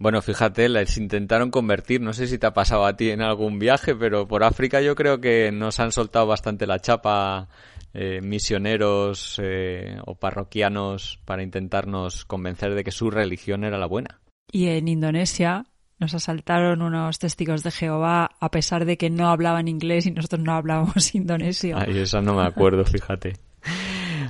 Bueno, 0.00 0.22
fíjate, 0.22 0.70
les 0.70 0.96
intentaron 0.96 1.50
convertir, 1.50 2.00
no 2.00 2.14
sé 2.14 2.26
si 2.26 2.38
te 2.38 2.46
ha 2.46 2.54
pasado 2.54 2.86
a 2.86 2.96
ti 2.96 3.10
en 3.10 3.20
algún 3.20 3.58
viaje, 3.58 3.94
pero 3.94 4.26
por 4.26 4.44
África 4.44 4.80
yo 4.80 4.94
creo 4.94 5.20
que 5.20 5.52
nos 5.52 5.78
han 5.78 5.92
soltado 5.92 6.26
bastante 6.26 6.66
la 6.66 6.78
chapa 6.78 7.48
eh, 7.92 8.22
misioneros 8.22 9.38
eh, 9.42 9.98
o 10.06 10.14
parroquianos 10.14 11.20
para 11.26 11.42
intentarnos 11.42 12.24
convencer 12.24 12.74
de 12.74 12.82
que 12.82 12.92
su 12.92 13.10
religión 13.10 13.62
era 13.62 13.76
la 13.76 13.84
buena. 13.84 14.20
Y 14.50 14.68
en 14.68 14.88
Indonesia 14.88 15.66
nos 15.98 16.14
asaltaron 16.14 16.80
unos 16.80 17.18
testigos 17.18 17.62
de 17.62 17.70
Jehová 17.70 18.30
a 18.40 18.50
pesar 18.50 18.86
de 18.86 18.96
que 18.96 19.10
no 19.10 19.28
hablaban 19.28 19.68
inglés 19.68 20.06
y 20.06 20.12
nosotros 20.12 20.40
no 20.40 20.54
hablábamos 20.54 21.14
indonesio. 21.14 21.76
Ay, 21.76 21.98
eso 21.98 22.22
no 22.22 22.36
me 22.36 22.46
acuerdo, 22.46 22.86
fíjate. 22.86 23.34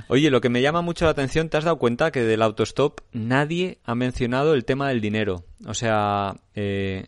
Oye, 0.07 0.29
lo 0.29 0.41
que 0.41 0.49
me 0.49 0.61
llama 0.61 0.81
mucho 0.81 1.05
la 1.05 1.11
atención, 1.11 1.49
¿te 1.49 1.57
has 1.57 1.63
dado 1.63 1.77
cuenta 1.77 2.11
que 2.11 2.21
del 2.23 2.41
autostop 2.41 3.01
nadie 3.11 3.79
ha 3.83 3.95
mencionado 3.95 4.53
el 4.53 4.65
tema 4.65 4.89
del 4.89 5.01
dinero? 5.01 5.45
O 5.65 5.73
sea, 5.73 6.35
eh, 6.55 7.07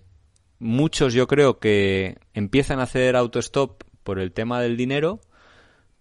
muchos 0.59 1.13
yo 1.13 1.27
creo 1.27 1.59
que 1.59 2.17
empiezan 2.33 2.79
a 2.79 2.83
hacer 2.83 3.15
autostop 3.15 3.83
por 4.03 4.19
el 4.19 4.31
tema 4.31 4.61
del 4.61 4.77
dinero, 4.77 5.21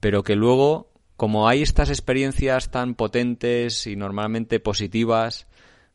pero 0.01 0.23
que 0.23 0.37
luego, 0.37 0.93
como 1.17 1.49
hay 1.49 1.63
estas 1.63 1.89
experiencias 1.89 2.71
tan 2.71 2.95
potentes 2.95 3.87
y 3.87 3.97
normalmente 3.97 4.61
positivas, 4.61 5.47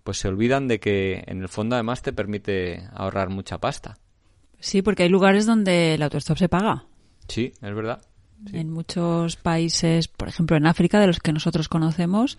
pues 0.03 0.19
se 0.19 0.27
olvidan 0.27 0.67
de 0.67 0.79
que 0.79 1.23
en 1.27 1.41
el 1.41 1.49
fondo 1.49 1.75
además 1.75 2.01
te 2.01 2.13
permite 2.13 2.87
ahorrar 2.93 3.29
mucha 3.29 3.57
pasta. 3.57 3.97
Sí, 4.59 4.81
porque 4.81 5.03
hay 5.03 5.09
lugares 5.09 5.45
donde 5.45 5.95
el 5.95 6.01
autostop 6.01 6.37
se 6.37 6.49
paga. 6.49 6.85
Sí, 7.27 7.51
es 7.61 7.75
verdad. 7.75 8.01
En 8.53 8.69
muchos 8.71 9.35
países, 9.35 10.07
por 10.07 10.27
ejemplo 10.27 10.57
en 10.57 10.67
África, 10.67 10.99
de 10.99 11.07
los 11.07 11.19
que 11.19 11.33
nosotros 11.33 11.69
conocemos, 11.69 12.37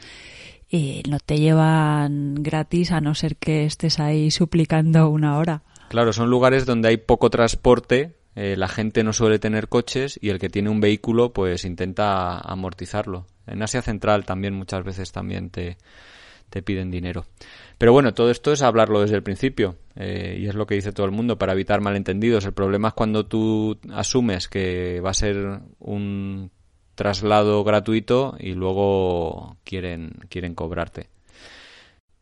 eh, 0.70 1.02
no 1.08 1.18
te 1.18 1.38
llevan 1.38 2.34
gratis 2.36 2.92
a 2.92 3.00
no 3.00 3.14
ser 3.14 3.36
que 3.36 3.64
estés 3.64 3.98
ahí 4.00 4.30
suplicando 4.30 5.08
una 5.10 5.38
hora. 5.38 5.62
Claro, 5.88 6.12
son 6.12 6.30
lugares 6.30 6.66
donde 6.66 6.88
hay 6.88 6.96
poco 6.98 7.30
transporte 7.30 8.18
eh, 8.40 8.56
la 8.56 8.68
gente 8.68 9.02
no 9.02 9.12
suele 9.12 9.40
tener 9.40 9.68
coches 9.68 10.16
y 10.22 10.28
el 10.28 10.38
que 10.38 10.48
tiene 10.48 10.70
un 10.70 10.80
vehículo 10.80 11.32
pues 11.32 11.64
intenta 11.64 12.38
amortizarlo. 12.38 13.26
En 13.48 13.64
Asia 13.64 13.82
Central 13.82 14.24
también 14.24 14.54
muchas 14.54 14.84
veces 14.84 15.10
también 15.10 15.50
te, 15.50 15.76
te 16.48 16.62
piden 16.62 16.92
dinero. 16.92 17.26
Pero 17.78 17.92
bueno, 17.92 18.12
todo 18.12 18.30
esto 18.30 18.52
es 18.52 18.62
hablarlo 18.62 19.00
desde 19.00 19.14
el 19.14 19.22
principio 19.22 19.76
eh, 19.94 20.36
y 20.40 20.48
es 20.48 20.54
lo 20.56 20.66
que 20.66 20.74
dice 20.74 20.92
todo 20.92 21.06
el 21.06 21.12
mundo 21.12 21.38
para 21.38 21.52
evitar 21.52 21.80
malentendidos. 21.80 22.44
El 22.44 22.52
problema 22.52 22.88
es 22.88 22.94
cuando 22.94 23.26
tú 23.26 23.78
asumes 23.92 24.48
que 24.48 25.00
va 25.00 25.10
a 25.10 25.14
ser 25.14 25.60
un 25.78 26.50
traslado 26.96 27.62
gratuito 27.62 28.34
y 28.40 28.54
luego 28.54 29.56
quieren, 29.62 30.10
quieren 30.28 30.56
cobrarte. 30.56 31.08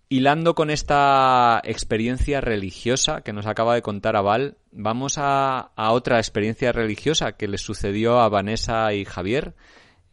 Hilando 0.08 0.54
con 0.54 0.70
esta 0.70 1.60
experiencia 1.64 2.40
religiosa 2.40 3.22
que 3.22 3.32
nos 3.32 3.46
acaba 3.46 3.74
de 3.74 3.82
contar 3.82 4.14
Aval, 4.14 4.56
vamos 4.70 5.16
a, 5.16 5.72
otra 5.76 6.18
experiencia 6.18 6.70
religiosa 6.70 7.32
que 7.32 7.48
les 7.48 7.62
sucedió 7.62 8.20
a 8.20 8.28
Vanessa 8.28 8.92
y 8.92 9.04
Javier, 9.04 9.54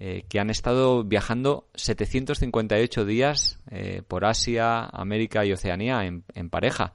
eh, 0.05 0.25
que 0.27 0.41
han 0.41 0.49
estado 0.49 1.05
viajando 1.05 1.69
758 1.75 3.05
días 3.05 3.61
eh, 3.71 4.01
por 4.05 4.25
Asia, 4.25 4.83
América 4.83 5.45
y 5.45 5.53
Oceanía 5.53 6.03
en, 6.03 6.49
pareja, 6.49 6.93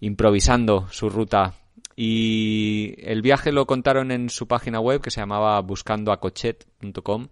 improvisando 0.00 0.88
su 0.90 1.08
ruta. 1.08 1.54
Y 1.94 2.96
el 2.98 3.22
viaje 3.22 3.52
lo 3.52 3.64
contaron 3.66 4.10
en 4.10 4.28
su 4.28 4.48
página 4.48 4.80
web 4.80 5.00
que 5.00 5.12
se 5.12 5.20
llamaba 5.20 5.60
buscandoacochet.com 5.60 7.28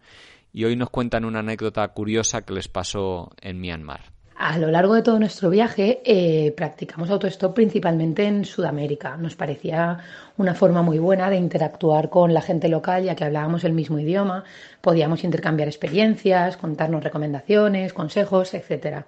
y 0.53 0.65
hoy 0.65 0.77
nos 0.77 0.91
cuentan 0.91 1.25
una 1.25 1.41
anécdota 1.41 1.89
curiosa 1.89 2.43
que 2.43 2.55
les 2.55 2.69
pasó 2.69 3.33
en 3.41 3.61
Myanmar. 3.61 4.13
A 4.43 4.59
lo 4.59 4.71
largo 4.71 4.95
de 4.95 5.03
todo 5.03 5.19
nuestro 5.19 5.51
viaje 5.51 6.01
eh, 6.03 6.53
practicamos 6.53 7.11
autostop 7.11 7.55
principalmente 7.55 8.25
en 8.25 8.47
Sudamérica. 8.47 9.19
Nos 9.19 9.37
parecía 9.37 9.99
una 10.41 10.55
forma 10.55 10.83
muy 10.83 10.99
buena 10.99 11.29
de 11.31 11.37
interactuar 11.37 12.09
con 12.09 12.33
la 12.33 12.41
gente 12.41 12.69
local 12.69 13.05
ya 13.05 13.15
que 13.15 13.25
hablábamos 13.25 13.65
el 13.65 13.73
mismo 13.73 13.99
idioma, 13.99 14.45
podíamos 14.81 15.23
intercambiar 15.23 15.69
experiencias, 15.69 16.57
contarnos 16.57 17.05
recomendaciones, 17.05 17.93
consejos, 17.93 18.55
etc. 18.55 19.05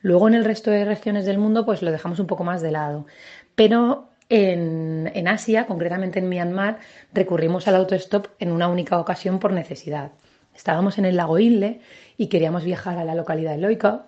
Luego 0.00 0.28
en 0.28 0.34
el 0.34 0.44
resto 0.44 0.70
de 0.70 0.84
regiones 0.84 1.26
del 1.26 1.38
mundo 1.38 1.66
pues 1.66 1.82
lo 1.82 1.90
dejamos 1.90 2.20
un 2.20 2.26
poco 2.26 2.44
más 2.44 2.62
de 2.62 2.70
lado. 2.70 3.06
Pero 3.54 4.10
en, 4.28 5.10
en 5.14 5.28
Asia, 5.28 5.66
concretamente 5.66 6.20
en 6.20 6.28
Myanmar, 6.28 6.78
recurrimos 7.12 7.66
al 7.66 7.76
autostop 7.76 8.28
en 8.38 8.52
una 8.52 8.68
única 8.68 8.98
ocasión 8.98 9.38
por 9.40 9.52
necesidad. 9.52 10.12
Estábamos 10.54 10.98
en 10.98 11.04
el 11.04 11.16
lago 11.16 11.38
Inle 11.38 11.80
y 12.16 12.28
queríamos 12.28 12.64
viajar 12.64 12.96
a 12.98 13.04
la 13.04 13.14
localidad 13.14 13.52
de 13.52 13.58
Loika, 13.58 14.06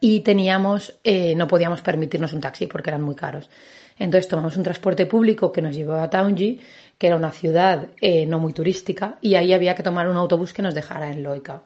y 0.00 0.20
teníamos, 0.20 0.98
eh, 1.04 1.34
no 1.34 1.48
podíamos 1.48 1.82
permitirnos 1.82 2.32
un 2.32 2.40
taxi 2.40 2.66
porque 2.66 2.90
eran 2.90 3.02
muy 3.02 3.14
caros. 3.14 3.50
Entonces 3.98 4.28
tomamos 4.28 4.56
un 4.56 4.62
transporte 4.62 5.06
público 5.06 5.52
que 5.52 5.62
nos 5.62 5.74
llevó 5.74 5.94
a 5.94 6.10
Taunji, 6.10 6.60
que 6.96 7.06
era 7.06 7.16
una 7.16 7.32
ciudad 7.32 7.88
eh, 8.00 8.26
no 8.26 8.38
muy 8.38 8.52
turística, 8.52 9.18
y 9.20 9.34
ahí 9.34 9.52
había 9.52 9.74
que 9.74 9.82
tomar 9.82 10.08
un 10.08 10.16
autobús 10.16 10.52
que 10.52 10.62
nos 10.62 10.74
dejara 10.74 11.10
en 11.10 11.22
Loica. 11.22 11.62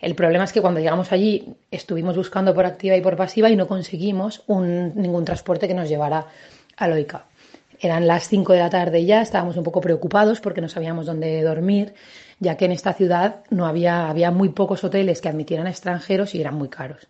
El 0.00 0.14
problema 0.14 0.44
es 0.44 0.52
que 0.52 0.60
cuando 0.60 0.80
llegamos 0.80 1.12
allí 1.12 1.54
estuvimos 1.70 2.16
buscando 2.16 2.54
por 2.54 2.66
activa 2.66 2.96
y 2.96 3.00
por 3.00 3.16
pasiva 3.16 3.48
y 3.48 3.56
no 3.56 3.66
conseguimos 3.66 4.44
ningún 4.48 5.24
transporte 5.24 5.66
que 5.66 5.74
nos 5.74 5.88
llevara 5.88 6.26
a 6.76 6.88
Loica. 6.88 7.24
Eran 7.80 8.06
las 8.06 8.28
5 8.28 8.52
de 8.52 8.58
la 8.58 8.70
tarde 8.70 9.04
ya, 9.04 9.22
estábamos 9.22 9.56
un 9.56 9.64
poco 9.64 9.80
preocupados 9.80 10.40
porque 10.40 10.60
no 10.60 10.68
sabíamos 10.68 11.06
dónde 11.06 11.42
dormir, 11.42 11.94
ya 12.38 12.56
que 12.56 12.66
en 12.66 12.72
esta 12.72 12.92
ciudad 12.92 13.44
no 13.50 13.66
había, 13.66 14.08
había 14.08 14.30
muy 14.30 14.50
pocos 14.50 14.84
hoteles 14.84 15.20
que 15.20 15.28
admitieran 15.28 15.66
extranjeros 15.66 16.34
y 16.34 16.40
eran 16.40 16.54
muy 16.54 16.68
caros. 16.68 17.06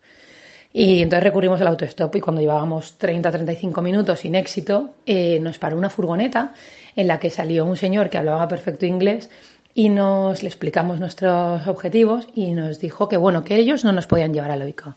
Y 0.72 1.02
entonces 1.02 1.24
recurrimos 1.24 1.60
al 1.60 1.68
autostop 1.68 2.16
y 2.16 2.20
cuando 2.20 2.40
llevábamos 2.42 2.98
30-35 2.98 3.82
minutos 3.82 4.20
sin 4.20 4.34
éxito, 4.34 4.94
eh, 5.06 5.38
nos 5.40 5.58
paró 5.58 5.76
una 5.76 5.90
furgoneta 5.90 6.52
en 6.94 7.06
la 7.06 7.18
que 7.18 7.30
salió 7.30 7.64
un 7.64 7.76
señor 7.76 8.10
que 8.10 8.18
hablaba 8.18 8.48
perfecto 8.48 8.86
inglés 8.86 9.30
y 9.74 9.88
nos 9.88 10.42
le 10.42 10.48
explicamos 10.48 11.00
nuestros 11.00 11.66
objetivos 11.66 12.26
y 12.34 12.52
nos 12.52 12.80
dijo 12.80 13.08
que 13.08 13.16
bueno, 13.16 13.44
que 13.44 13.56
ellos 13.56 13.84
no 13.84 13.92
nos 13.92 14.06
podían 14.06 14.32
llevar 14.32 14.50
a 14.50 14.56
Loica, 14.56 14.96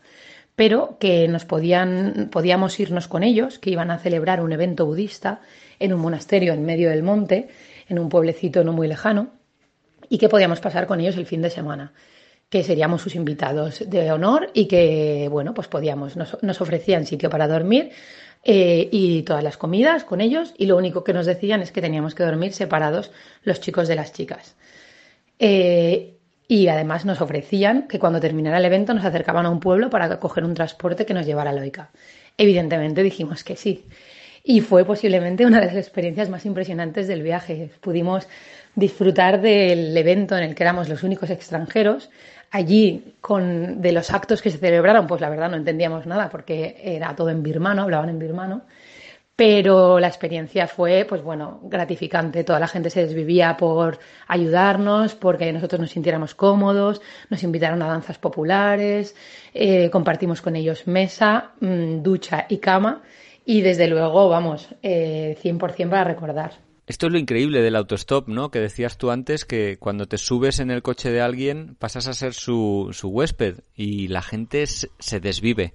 pero 0.56 0.96
que 0.98 1.28
nos 1.28 1.44
podían, 1.44 2.28
podíamos 2.30 2.80
irnos 2.80 3.06
con 3.06 3.22
ellos, 3.22 3.58
que 3.58 3.70
iban 3.70 3.90
a 3.90 3.98
celebrar 3.98 4.42
un 4.42 4.52
evento 4.52 4.86
budista 4.86 5.40
en 5.78 5.92
un 5.92 6.00
monasterio 6.00 6.52
en 6.52 6.64
medio 6.64 6.90
del 6.90 7.02
monte, 7.02 7.48
en 7.88 7.98
un 7.98 8.08
pueblecito 8.08 8.64
no 8.64 8.72
muy 8.72 8.88
lejano, 8.88 9.28
y 10.08 10.18
que 10.18 10.28
podíamos 10.28 10.60
pasar 10.60 10.86
con 10.86 11.00
ellos 11.00 11.16
el 11.16 11.26
fin 11.26 11.42
de 11.42 11.50
semana 11.50 11.92
que 12.50 12.64
seríamos 12.64 13.00
sus 13.00 13.14
invitados 13.14 13.84
de 13.88 14.10
honor 14.10 14.50
y 14.52 14.66
que, 14.66 15.28
bueno, 15.30 15.54
pues 15.54 15.68
podíamos, 15.68 16.16
nos, 16.16 16.60
ofrecían 16.60 17.06
sitio 17.06 17.30
para 17.30 17.46
dormir 17.46 17.92
eh, 18.44 18.88
y 18.90 19.22
todas 19.22 19.44
las 19.44 19.56
comidas 19.56 20.02
con 20.02 20.20
ellos 20.20 20.52
y 20.58 20.66
lo 20.66 20.76
único 20.76 21.04
que 21.04 21.12
nos 21.12 21.26
decían 21.26 21.62
es 21.62 21.70
que 21.70 21.80
teníamos 21.80 22.16
que 22.16 22.24
dormir 22.24 22.52
separados 22.52 23.12
los 23.44 23.60
chicos 23.60 23.86
de 23.86 23.94
las 23.94 24.12
chicas. 24.12 24.56
Eh, 25.38 26.16
y 26.48 26.66
además 26.66 27.04
nos 27.04 27.20
ofrecían 27.20 27.86
que 27.86 28.00
cuando 28.00 28.18
terminara 28.18 28.58
el 28.58 28.64
evento 28.64 28.92
nos 28.92 29.04
acercaban 29.04 29.46
a 29.46 29.50
un 29.50 29.60
pueblo 29.60 29.88
para 29.88 30.18
coger 30.18 30.44
un 30.44 30.54
transporte 30.54 31.06
que 31.06 31.14
nos 31.14 31.24
llevara 31.24 31.50
a 31.50 31.52
Loica. 31.52 31.90
Evidentemente 32.36 33.04
dijimos 33.04 33.44
que 33.44 33.54
sí. 33.54 33.84
Y 34.42 34.60
fue 34.60 34.84
posiblemente 34.84 35.46
una 35.46 35.60
de 35.60 35.66
las 35.66 35.76
experiencias 35.76 36.28
más 36.28 36.44
impresionantes 36.46 37.06
del 37.06 37.22
viaje. 37.22 37.70
Pudimos 37.80 38.26
disfrutar 38.74 39.40
del 39.40 39.96
evento 39.96 40.36
en 40.36 40.42
el 40.42 40.54
que 40.56 40.64
éramos 40.64 40.88
los 40.88 41.04
únicos 41.04 41.30
extranjeros, 41.30 42.10
allí 42.50 43.14
con 43.20 43.80
de 43.80 43.92
los 43.92 44.10
actos 44.10 44.42
que 44.42 44.50
se 44.50 44.58
celebraron, 44.58 45.06
pues 45.06 45.20
la 45.20 45.30
verdad 45.30 45.50
no 45.50 45.56
entendíamos 45.56 46.06
nada 46.06 46.28
porque 46.30 46.80
era 46.82 47.14
todo 47.14 47.30
en 47.30 47.42
birmano, 47.42 47.82
hablaban 47.82 48.08
en 48.08 48.18
birmano, 48.18 48.62
pero 49.40 49.98
la 49.98 50.08
experiencia 50.08 50.66
fue, 50.66 51.06
pues 51.08 51.22
bueno, 51.22 51.60
gratificante. 51.62 52.44
Toda 52.44 52.60
la 52.60 52.68
gente 52.68 52.90
se 52.90 53.06
desvivía 53.06 53.56
por 53.56 53.98
ayudarnos, 54.28 55.14
porque 55.14 55.50
nosotros 55.50 55.80
nos 55.80 55.90
sintiéramos 55.92 56.34
cómodos, 56.34 57.00
nos 57.30 57.42
invitaron 57.42 57.80
a 57.82 57.86
danzas 57.86 58.18
populares, 58.18 59.16
eh, 59.54 59.88
compartimos 59.88 60.42
con 60.42 60.56
ellos 60.56 60.86
mesa, 60.86 61.52
mm, 61.60 62.02
ducha 62.02 62.44
y 62.50 62.58
cama, 62.58 63.02
y 63.46 63.62
desde 63.62 63.88
luego, 63.88 64.28
vamos, 64.28 64.68
eh, 64.82 65.38
100% 65.40 65.90
para 65.90 66.04
recordar. 66.04 66.69
Esto 66.90 67.06
es 67.06 67.12
lo 67.12 67.20
increíble 67.20 67.62
del 67.62 67.76
autostop, 67.76 68.26
¿no? 68.26 68.50
Que 68.50 68.58
decías 68.58 68.98
tú 68.98 69.12
antes 69.12 69.44
que 69.44 69.78
cuando 69.78 70.06
te 70.06 70.18
subes 70.18 70.58
en 70.58 70.72
el 70.72 70.82
coche 70.82 71.12
de 71.12 71.20
alguien 71.20 71.76
pasas 71.78 72.08
a 72.08 72.14
ser 72.14 72.34
su, 72.34 72.88
su 72.90 73.10
huésped 73.10 73.60
y 73.76 74.08
la 74.08 74.22
gente 74.22 74.66
se 74.66 75.20
desvive. 75.20 75.72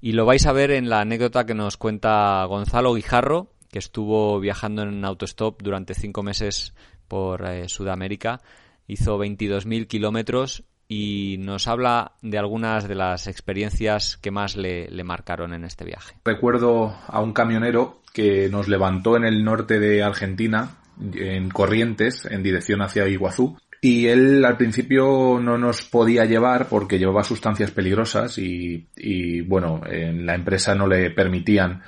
Y 0.00 0.12
lo 0.12 0.24
vais 0.24 0.46
a 0.46 0.52
ver 0.52 0.70
en 0.70 0.88
la 0.88 1.00
anécdota 1.00 1.46
que 1.46 1.54
nos 1.54 1.76
cuenta 1.76 2.44
Gonzalo 2.44 2.94
Guijarro, 2.94 3.50
que 3.72 3.80
estuvo 3.80 4.38
viajando 4.38 4.82
en 4.82 5.04
autostop 5.04 5.60
durante 5.62 5.94
cinco 5.94 6.22
meses 6.22 6.74
por 7.08 7.44
eh, 7.44 7.68
Sudamérica. 7.68 8.40
Hizo 8.86 9.18
22.000 9.18 9.88
kilómetros 9.88 10.62
y 10.88 11.36
nos 11.40 11.66
habla 11.66 12.12
de 12.22 12.38
algunas 12.38 12.86
de 12.86 12.94
las 12.94 13.26
experiencias 13.26 14.16
que 14.16 14.30
más 14.30 14.56
le, 14.56 14.88
marcaron 15.04 15.52
en 15.52 15.64
este 15.64 15.84
viaje. 15.84 16.16
Recuerdo 16.24 16.96
a 17.06 17.20
un 17.20 17.32
camionero 17.32 18.02
que 18.12 18.48
nos 18.48 18.68
levantó 18.68 19.16
en 19.16 19.24
el 19.24 19.44
norte 19.44 19.78
de 19.78 20.02
Argentina, 20.02 20.78
en 21.14 21.50
Corrientes, 21.50 22.26
en 22.26 22.42
dirección 22.42 22.82
hacia 22.82 23.08
Iguazú. 23.08 23.58
Y 23.82 24.06
él 24.06 24.44
al 24.44 24.56
principio 24.56 25.38
no 25.40 25.58
nos 25.58 25.82
podía 25.82 26.24
llevar 26.24 26.68
porque 26.68 26.98
llevaba 26.98 27.22
sustancias 27.22 27.70
peligrosas 27.70 28.38
y, 28.38 28.88
y 28.96 29.42
bueno, 29.42 29.82
en 29.86 30.24
la 30.24 30.34
empresa 30.34 30.74
no 30.74 30.86
le 30.86 31.10
permitían, 31.10 31.82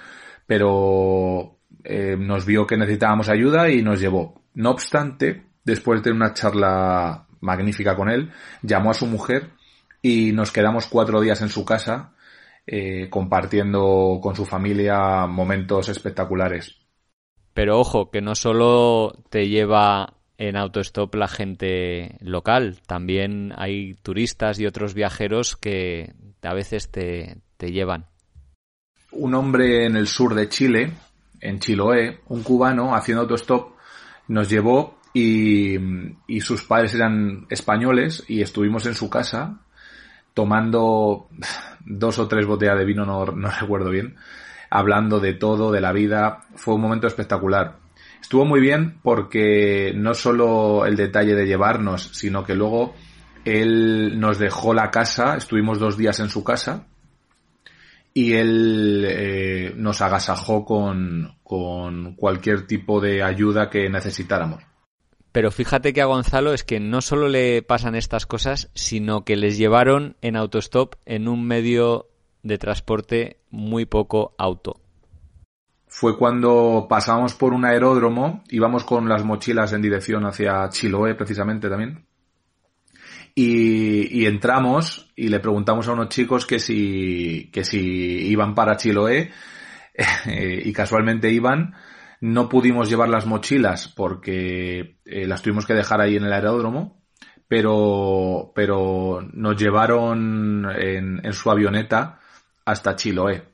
pero 0.47 1.59
eh, 1.85 2.17
nos 2.19 2.45
vio 2.45 2.67
que 2.67 2.77
necesitábamos 2.77 3.29
ayuda 3.29 3.71
y 3.71 3.83
nos 3.83 4.01
llevó. 4.01 4.43
No 4.55 4.71
obstante, 4.71 5.45
después 5.65 6.03
de 6.03 6.13
una 6.13 6.35
charla 6.35 7.28
magnífica 7.41 7.97
con 7.97 8.11
él, 8.11 8.33
llamó 8.63 8.91
a 8.91 8.95
su 8.95 9.07
mujer 9.07 9.51
y 10.03 10.33
nos 10.33 10.53
quedamos 10.53 10.87
cuatro 10.87 11.21
días 11.21 11.41
en 11.43 11.49
su 11.49 11.65
casa 11.65 12.13
eh, 12.67 13.09
compartiendo 13.09 14.19
con 14.23 14.37
su 14.37 14.45
familia 14.45 15.27
momentos 15.27 15.89
espectaculares. 15.89 16.77
Pero 17.55 17.81
ojo, 17.81 18.11
que 18.11 18.21
no 18.21 18.35
solo 18.35 19.15
te 19.31 19.49
lleva 19.49 20.15
en 20.37 20.55
autostop 20.55 21.15
la 21.15 21.29
gente 21.29 22.17
local, 22.21 22.79
también 22.87 23.55
hay 23.57 23.95
turistas 23.95 24.61
y 24.61 24.67
otros 24.67 24.93
viajeros 24.93 25.57
que 25.57 26.13
a 26.43 26.53
veces 26.53 26.91
te, 26.91 27.39
te 27.57 27.73
llevan. 27.73 28.07
Un 29.13 29.35
hombre 29.35 29.87
en 29.87 29.97
el 29.97 30.07
sur 30.07 30.35
de 30.35 30.51
Chile, 30.51 30.93
en 31.41 31.59
Chiloé, 31.61 32.21
un 32.29 32.43
cubano 32.43 32.95
haciendo 32.95 33.23
autostop, 33.23 33.73
nos 34.29 34.51
llevó 34.51 34.98
y, 35.13 35.79
sus 36.41 36.63
padres 36.63 36.95
eran 36.95 37.47
españoles 37.51 38.25
y 38.29 38.43
estuvimos 38.43 38.87
en 38.87 38.95
su 38.95 39.11
casa 39.11 39.61
tomando 40.35 41.29
dos 41.85 42.19
o 42.19 42.29
tres 42.29 42.47
botellas 42.47 42.79
de 42.79 42.85
vino, 42.85 43.05
no, 43.05 43.27
no 43.27 43.51
recuerdo 43.61 43.91
bien, 43.91 44.17
hablando 44.71 45.21
de 45.21 45.35
todo, 45.35 45.73
de 45.73 45.81
la 45.81 45.93
vida. 45.93 46.45
Fue 46.55 46.75
un 46.75 46.83
momento 46.83 47.07
espectacular. 47.07 47.79
Estuvo 48.21 48.45
muy 48.45 48.61
bien 48.61 48.99
porque 49.03 49.93
no 49.95 50.15
solo 50.15 50.85
el 50.87 50.97
detalle 50.97 51.35
de 51.35 51.47
llevarnos, 51.47 52.11
sino 52.13 52.45
que 52.45 52.55
luego 52.55 52.95
él 53.45 54.19
nos 54.21 54.39
dejó 54.39 54.75
la 54.75 54.91
casa, 54.91 55.37
estuvimos 55.37 55.79
dos 55.79 55.97
días 55.97 56.21
en 56.21 56.29
su 56.29 56.45
casa 56.45 56.87
y 58.13 58.35
él 58.35 59.07
eh, 59.09 59.73
nos 59.77 60.03
agasajó 60.03 60.65
con, 60.65 61.37
con 61.43 62.15
cualquier 62.17 62.67
tipo 62.67 63.01
de 63.01 63.23
ayuda 63.23 63.71
que 63.71 63.89
necesitáramos. 63.89 64.68
Pero 65.39 65.53
fíjate 65.53 65.93
que 65.93 66.03
a 66.03 66.07
Gonzalo 66.07 66.53
es 66.53 66.65
que 66.65 66.81
no 66.81 67.01
solo 67.01 67.29
le 67.29 67.63
pasan 67.63 67.95
estas 67.95 68.27
cosas, 68.27 68.73
sino 68.75 69.25
que 69.25 69.37
les 69.37 69.57
llevaron 69.57 70.17
en 70.21 70.35
autostop 70.35 70.97
en 71.07 71.29
un 71.29 71.47
medio 71.47 72.09
de 72.43 72.59
transporte 72.59 73.39
muy 73.49 73.85
poco 73.85 74.35
auto. 74.37 74.81
Fue 75.87 76.19
cuando 76.19 76.89
pasamos 76.91 77.35
por 77.35 77.53
un 77.53 77.65
aeródromo, 77.65 78.43
íbamos 78.51 78.83
con 78.83 79.09
las 79.09 79.23
mochilas 79.23 79.73
en 79.73 79.83
dirección 79.83 80.27
hacia 80.27 80.69
Chiloé 80.71 81.15
precisamente 81.15 81.69
también. 81.69 82.05
Y, 83.37 84.21
y, 84.21 84.27
entramos 84.27 85.13
y 85.15 85.29
le 85.29 85.39
preguntamos 85.39 85.87
a 85.87 85.93
unos 85.93 86.09
chicos 86.09 86.47
que 86.47 86.59
si, 86.59 87.49
que 87.53 87.63
si 87.63 87.79
iban 87.79 88.57
para 88.57 88.77
Chiloé 88.77 89.31
y 90.65 90.73
casualmente 90.73 91.31
iban. 91.31 91.77
No 92.21 92.49
pudimos 92.49 92.89
llevar 92.89 93.09
las 93.09 93.27
mochilas 93.27 93.89
porque 93.89 94.99
eh, 95.05 95.27
las 95.27 95.43
tuvimos 95.43 95.67
que 95.67 95.75
dejar 95.75 96.01
ahí 96.01 96.17
en 96.17 96.25
el 96.25 96.33
aeródromo, 96.33 97.01
pero, 97.47 98.53
pero 98.55 99.21
nos 99.33 99.57
llevaron 99.57 100.67
en, 100.71 101.25
en 101.25 101.33
su 101.33 101.51
avioneta 101.51 102.19
hasta 102.65 102.97
Chiloé. 102.97 103.45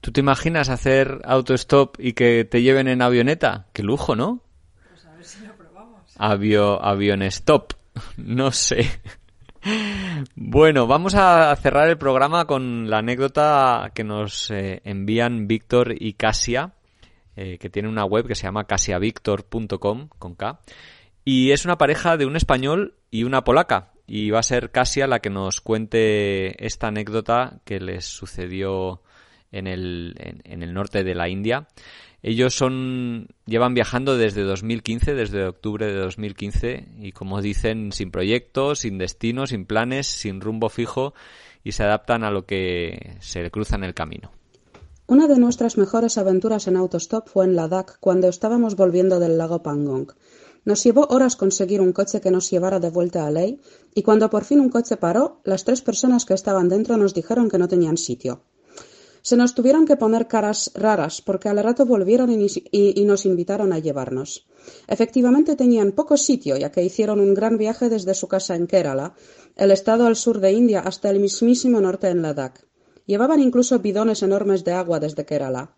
¿Tú 0.00 0.12
te 0.12 0.20
imaginas 0.20 0.68
hacer 0.68 1.20
autostop 1.24 1.96
y 1.98 2.12
que 2.12 2.44
te 2.44 2.62
lleven 2.62 2.88
en 2.88 3.02
avioneta? 3.02 3.66
Qué 3.72 3.82
lujo, 3.82 4.14
¿no? 4.14 4.42
Pues 4.88 5.04
a 5.06 5.12
ver 5.12 5.24
si 5.24 5.44
lo 5.44 5.54
probamos. 5.54 6.14
Avio, 6.16 6.82
avionestop. 6.82 7.72
No 8.16 8.52
sé. 8.52 9.00
Bueno, 10.36 10.86
vamos 10.86 11.16
a 11.16 11.54
cerrar 11.56 11.88
el 11.88 11.98
programa 11.98 12.46
con 12.46 12.88
la 12.88 12.98
anécdota 12.98 13.90
que 13.92 14.04
nos 14.04 14.50
eh, 14.52 14.80
envían 14.84 15.48
Víctor 15.48 15.94
y 15.98 16.12
Casia, 16.12 16.74
eh, 17.40 17.56
que 17.58 17.70
tiene 17.70 17.88
una 17.88 18.04
web 18.04 18.26
que 18.26 18.34
se 18.34 18.42
llama 18.42 18.64
casiavictor.com 18.64 20.08
con 20.18 20.34
K. 20.34 20.58
Y 21.24 21.52
es 21.52 21.64
una 21.64 21.78
pareja 21.78 22.16
de 22.16 22.26
un 22.26 22.34
español 22.34 22.96
y 23.12 23.22
una 23.22 23.44
polaca. 23.44 23.92
Y 24.08 24.30
va 24.30 24.40
a 24.40 24.42
ser 24.42 24.72
Casia 24.72 25.06
la 25.06 25.20
que 25.20 25.30
nos 25.30 25.60
cuente 25.60 26.66
esta 26.66 26.88
anécdota 26.88 27.60
que 27.64 27.78
les 27.78 28.06
sucedió 28.06 29.02
en 29.52 29.68
el, 29.68 30.16
en, 30.18 30.64
el 30.64 30.74
norte 30.74 31.04
de 31.04 31.14
la 31.14 31.28
India. 31.28 31.68
Ellos 32.24 32.54
son 32.54 33.28
llevan 33.46 33.72
viajando 33.72 34.16
desde 34.16 34.42
2015, 34.42 35.14
desde 35.14 35.46
octubre 35.46 35.86
de 35.86 35.94
2015 35.94 36.88
y 36.98 37.12
como 37.12 37.40
dicen 37.40 37.92
sin 37.92 38.10
proyectos, 38.10 38.80
sin 38.80 38.98
destino, 38.98 39.46
sin 39.46 39.64
planes, 39.64 40.08
sin 40.08 40.40
rumbo 40.40 40.70
fijo 40.70 41.14
y 41.62 41.70
se 41.70 41.84
adaptan 41.84 42.24
a 42.24 42.32
lo 42.32 42.46
que 42.46 43.14
se 43.20 43.48
cruza 43.52 43.76
en 43.76 43.84
el 43.84 43.94
camino. 43.94 44.32
Una 45.10 45.26
de 45.26 45.38
nuestras 45.38 45.78
mejores 45.78 46.18
aventuras 46.18 46.66
en 46.66 46.76
autostop 46.76 47.30
fue 47.30 47.46
en 47.46 47.56
Ladakh 47.56 47.98
cuando 47.98 48.28
estábamos 48.28 48.76
volviendo 48.76 49.18
del 49.18 49.38
lago 49.38 49.62
Pangong. 49.62 50.12
Nos 50.66 50.84
llevó 50.84 51.06
horas 51.08 51.34
conseguir 51.34 51.80
un 51.80 51.94
coche 51.94 52.20
que 52.20 52.30
nos 52.30 52.50
llevara 52.50 52.78
de 52.78 52.90
vuelta 52.90 53.26
a 53.26 53.30
Ley 53.30 53.58
y 53.94 54.02
cuando 54.02 54.28
por 54.28 54.44
fin 54.44 54.60
un 54.60 54.68
coche 54.68 54.98
paró, 54.98 55.40
las 55.44 55.64
tres 55.64 55.80
personas 55.80 56.26
que 56.26 56.34
estaban 56.34 56.68
dentro 56.68 56.98
nos 56.98 57.14
dijeron 57.14 57.48
que 57.48 57.56
no 57.56 57.68
tenían 57.68 57.96
sitio. 57.96 58.42
Se 59.22 59.38
nos 59.38 59.54
tuvieron 59.54 59.86
que 59.86 59.96
poner 59.96 60.28
caras 60.28 60.72
raras 60.74 61.22
porque 61.22 61.48
al 61.48 61.64
rato 61.64 61.86
volvieron 61.86 62.30
y, 62.30 62.46
y, 62.70 63.04
nos 63.06 63.24
invitaron 63.24 63.72
a 63.72 63.78
llevarnos. 63.78 64.46
Efectivamente 64.88 65.56
tenían 65.56 65.92
poco 65.92 66.18
sitio 66.18 66.58
ya 66.58 66.70
que 66.70 66.84
hicieron 66.84 67.18
un 67.18 67.32
gran 67.32 67.56
viaje 67.56 67.88
desde 67.88 68.12
su 68.12 68.28
casa 68.28 68.56
en 68.56 68.66
Kerala, 68.66 69.14
el 69.56 69.70
estado 69.70 70.06
al 70.06 70.16
sur 70.16 70.38
de 70.38 70.52
India, 70.52 70.80
hasta 70.80 71.08
el 71.08 71.18
mismísimo 71.18 71.80
norte 71.80 72.08
en 72.08 72.20
Ladakh. 72.20 72.67
Llevaban 73.08 73.40
incluso 73.40 73.78
bidones 73.78 74.22
enormes 74.22 74.64
de 74.64 74.72
agua 74.72 75.00
desde 75.00 75.24
Kerala. 75.24 75.72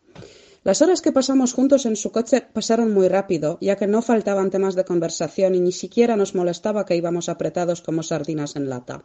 Las 0.65 0.83
horas 0.83 1.01
que 1.01 1.13
pasamos 1.13 1.53
juntos 1.53 1.87
en 1.87 1.95
su 1.95 2.11
coche 2.11 2.45
pasaron 2.53 2.93
muy 2.93 3.07
rápido, 3.07 3.57
ya 3.61 3.77
que 3.77 3.87
no 3.87 4.03
faltaban 4.03 4.51
temas 4.51 4.75
de 4.75 4.85
conversación 4.85 5.55
y 5.55 5.61
ni 5.61 5.71
siquiera 5.71 6.17
nos 6.17 6.35
molestaba 6.35 6.85
que 6.85 6.97
íbamos 6.97 7.29
apretados 7.29 7.83
como 7.83 8.03
sardinas 8.03 8.57
en 8.57 8.69
lata. 8.69 9.05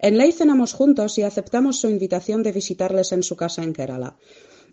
En 0.00 0.18
Ley 0.18 0.32
cenamos 0.32 0.72
juntos 0.72 1.16
y 1.16 1.22
aceptamos 1.22 1.80
su 1.80 1.88
invitación 1.88 2.42
de 2.42 2.50
visitarles 2.50 3.12
en 3.12 3.22
su 3.22 3.36
casa 3.36 3.62
en 3.62 3.72
Kerala. 3.72 4.16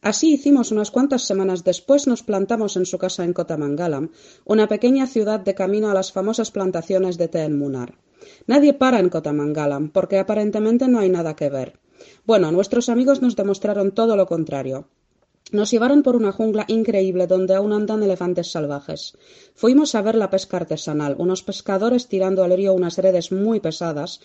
Así 0.01 0.33
hicimos 0.33 0.71
unas 0.71 0.89
cuantas 0.89 1.21
semanas 1.21 1.63
después 1.63 2.07
nos 2.07 2.23
plantamos 2.23 2.77
en 2.77 2.87
su 2.87 2.97
casa 2.97 3.23
en 3.23 3.33
Kotamangalam, 3.33 4.09
una 4.43 4.67
pequeña 4.67 5.05
ciudad 5.05 5.39
de 5.39 5.53
camino 5.53 5.91
a 5.91 5.93
las 5.93 6.11
famosas 6.11 6.49
plantaciones 6.49 7.19
de 7.19 7.27
té 7.27 7.43
en 7.43 7.59
Munar. 7.59 7.99
Nadie 8.47 8.73
para 8.73 8.99
en 8.99 9.09
Kotamangalam, 9.09 9.91
porque 9.91 10.17
aparentemente 10.17 10.87
no 10.87 10.97
hay 10.97 11.09
nada 11.09 11.35
que 11.35 11.51
ver. 11.51 11.79
Bueno, 12.25 12.51
nuestros 12.51 12.89
amigos 12.89 13.21
nos 13.21 13.35
demostraron 13.35 13.91
todo 13.91 14.15
lo 14.15 14.25
contrario. 14.25 14.87
Nos 15.51 15.69
llevaron 15.71 16.01
por 16.01 16.15
una 16.15 16.31
jungla 16.31 16.65
increíble 16.67 17.27
donde 17.27 17.55
aún 17.55 17.73
andan 17.73 18.03
elefantes 18.03 18.51
salvajes. 18.51 19.17
Fuimos 19.53 19.95
a 19.95 20.01
ver 20.01 20.15
la 20.15 20.29
pesca 20.29 20.57
artesanal, 20.57 21.15
unos 21.17 21.43
pescadores 21.43 22.07
tirando 22.07 22.43
al 22.43 22.55
río 22.55 22.73
unas 22.73 22.97
redes 22.97 23.31
muy 23.31 23.59
pesadas 23.59 24.21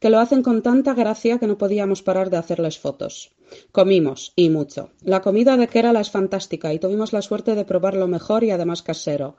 que 0.00 0.10
lo 0.10 0.18
hacen 0.18 0.42
con 0.42 0.62
tanta 0.62 0.94
gracia 0.94 1.38
que 1.38 1.46
no 1.46 1.58
podíamos 1.58 2.02
parar 2.02 2.30
de 2.30 2.36
hacerles 2.36 2.78
fotos. 2.78 3.32
Comimos, 3.72 4.32
y 4.36 4.50
mucho. 4.50 4.90
La 5.02 5.22
comida 5.22 5.56
de 5.56 5.68
Kerala 5.68 6.00
es 6.00 6.10
fantástica 6.10 6.72
y 6.72 6.78
tuvimos 6.78 7.12
la 7.12 7.22
suerte 7.22 7.54
de 7.54 7.64
probar 7.64 7.94
lo 7.94 8.08
mejor 8.08 8.44
y 8.44 8.50
además 8.50 8.82
casero. 8.82 9.36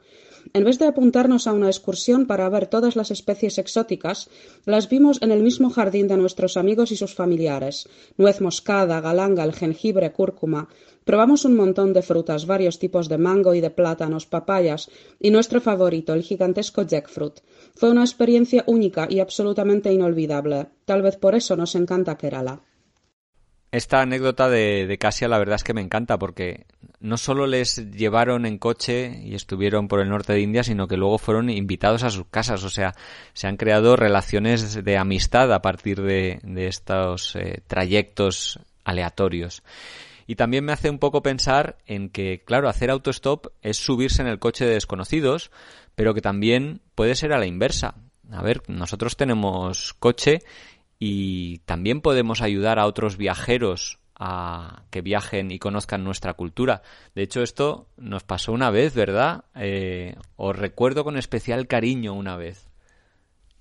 En 0.54 0.64
vez 0.64 0.80
de 0.80 0.86
apuntarnos 0.86 1.48
a 1.48 1.54
una 1.54 1.68
excursión 1.68 2.26
para 2.28 2.50
ver 2.50 2.68
todas 2.68 2.96
las 2.96 3.12
especies 3.12 3.58
exóticas, 3.58 4.30
las 4.66 4.90
vimos 4.90 5.22
en 5.22 5.32
el 5.32 5.42
mismo 5.42 5.70
jardín 5.70 6.08
de 6.08 6.18
nuestros 6.18 6.58
amigos 6.58 6.92
y 6.92 6.96
sus 6.96 7.14
familiares. 7.14 7.90
Nuez 8.18 8.42
moscada, 8.42 9.02
galangal, 9.02 9.54
jengibre, 9.54 10.12
cúrcuma. 10.12 10.70
Probamos 11.04 11.46
un 11.46 11.56
montón 11.56 11.94
de 11.94 12.02
frutas, 12.02 12.46
varios 12.48 12.80
tipos 12.80 13.10
de 13.10 13.18
mango 13.18 13.54
y 13.54 13.62
de 13.62 13.70
plátanos, 13.70 14.26
papayas, 14.26 14.90
y 15.20 15.30
nuestro 15.30 15.62
favorito, 15.62 16.14
el 16.14 16.24
gigantesco 16.24 16.84
jackfruit. 16.84 17.42
Fue 17.76 17.92
una 17.92 18.02
experiencia 18.02 18.64
única 18.68 19.08
y 19.10 19.20
absolutamente 19.20 19.94
inolvidable. 19.94 20.68
Tal 20.86 21.02
vez 21.02 21.16
por 21.18 21.36
eso 21.36 21.56
nos 21.56 21.76
encanta 21.76 22.18
Kerala. 22.18 22.62
Esta 23.72 24.02
anécdota 24.02 24.50
de, 24.50 24.88
de 24.88 24.98
Casia 24.98 25.28
la 25.28 25.38
verdad 25.38 25.56
es 25.56 25.64
que 25.64 25.74
me 25.74 25.82
encanta 25.82 26.18
porque 26.18 26.66
no 27.00 27.18
solo 27.18 27.46
les 27.46 27.92
llevaron 27.92 28.46
en 28.46 28.58
coche 28.58 29.22
y 29.24 29.36
estuvieron 29.36 29.88
por 29.88 30.00
el 30.00 30.10
norte 30.10 30.34
de 30.34 30.42
India, 30.42 30.64
sino 30.64 30.88
que 30.88 30.98
luego 30.98 31.18
fueron 31.18 31.50
invitados 31.50 32.04
a 32.04 32.10
sus 32.10 32.26
casas. 32.28 32.64
O 32.64 32.70
sea, 32.70 32.96
se 33.34 33.48
han 33.48 33.58
creado 33.58 33.96
relaciones 33.96 34.84
de 34.84 34.98
amistad 34.98 35.54
a 35.54 35.62
partir 35.62 36.02
de, 36.02 36.40
estos 36.56 37.36
eh, 37.36 37.62
trayectos 37.68 38.60
aleatorios. 38.84 39.62
Y 40.26 40.36
también 40.36 40.66
me 40.66 40.74
hace 40.74 40.90
un 40.90 40.98
poco 40.98 41.22
pensar 41.22 41.78
en 41.86 42.10
que, 42.10 42.42
claro, 42.44 42.68
hacer 42.68 42.90
autostop 42.90 43.48
es 43.62 43.78
subirse 43.78 44.24
en 44.24 44.28
el 44.28 44.40
coche 44.40 44.66
de 44.66 44.74
desconocidos, 44.74 45.52
pero 45.94 46.16
que 46.16 46.22
también 46.22 46.82
puede 46.96 47.14
ser 47.14 47.34
a 47.34 47.38
la 47.38 47.46
inversa. 47.46 47.94
A 48.32 48.42
ver, 48.42 48.64
nosotros 48.68 49.16
tenemos 49.18 49.94
coche 49.94 50.40
y 51.00 51.60
también 51.60 52.02
podemos 52.02 52.42
ayudar 52.42 52.80
a 52.80 52.86
otros 52.86 53.18
viajeros 53.18 54.00
a 54.18 54.84
que 54.92 55.02
viajen 55.02 55.52
y 55.52 55.60
conozcan 55.60 56.04
nuestra 56.04 56.34
cultura. 56.36 56.82
De 57.16 57.24
hecho, 57.24 57.42
esto 57.42 57.90
nos 57.98 58.24
pasó 58.24 58.54
una 58.54 58.70
vez, 58.70 58.96
¿verdad? 58.96 59.44
Eh, 59.56 60.16
os 60.38 60.56
recuerdo 60.56 61.04
con 61.04 61.18
especial 61.18 61.68
cariño 61.68 62.14
una 62.14 62.38
vez. 62.38 62.70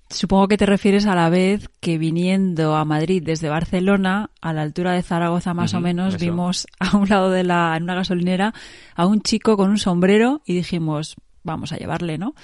Supongo 0.09 0.47
que 0.47 0.57
te 0.57 0.67
refieres 0.67 1.07
a 1.07 1.15
la 1.15 1.29
vez 1.29 1.67
que 1.81 1.97
viniendo 1.97 2.75
a 2.75 2.85
Madrid 2.85 3.23
desde 3.25 3.49
Barcelona, 3.49 4.29
a 4.39 4.53
la 4.53 4.61
altura 4.61 4.93
de 4.93 5.01
Zaragoza 5.01 5.53
más 5.53 5.73
uh 5.73 5.77
-huh, 5.77 5.79
o 5.79 5.81
menos, 5.81 6.13
eso. 6.13 6.25
vimos 6.25 6.67
a 6.79 6.95
un 6.95 7.09
lado 7.09 7.31
de 7.31 7.43
la, 7.43 7.75
en 7.75 7.83
una 7.83 7.95
gasolinera, 7.95 8.53
a 8.95 9.07
un 9.07 9.21
chico 9.21 9.57
con 9.57 9.71
un 9.71 9.79
sombrero 9.79 10.41
y 10.45 10.53
dijimos, 10.53 11.15
vamos 11.43 11.73
a 11.73 11.77
llevarle, 11.77 12.17
¿no? 12.17 12.35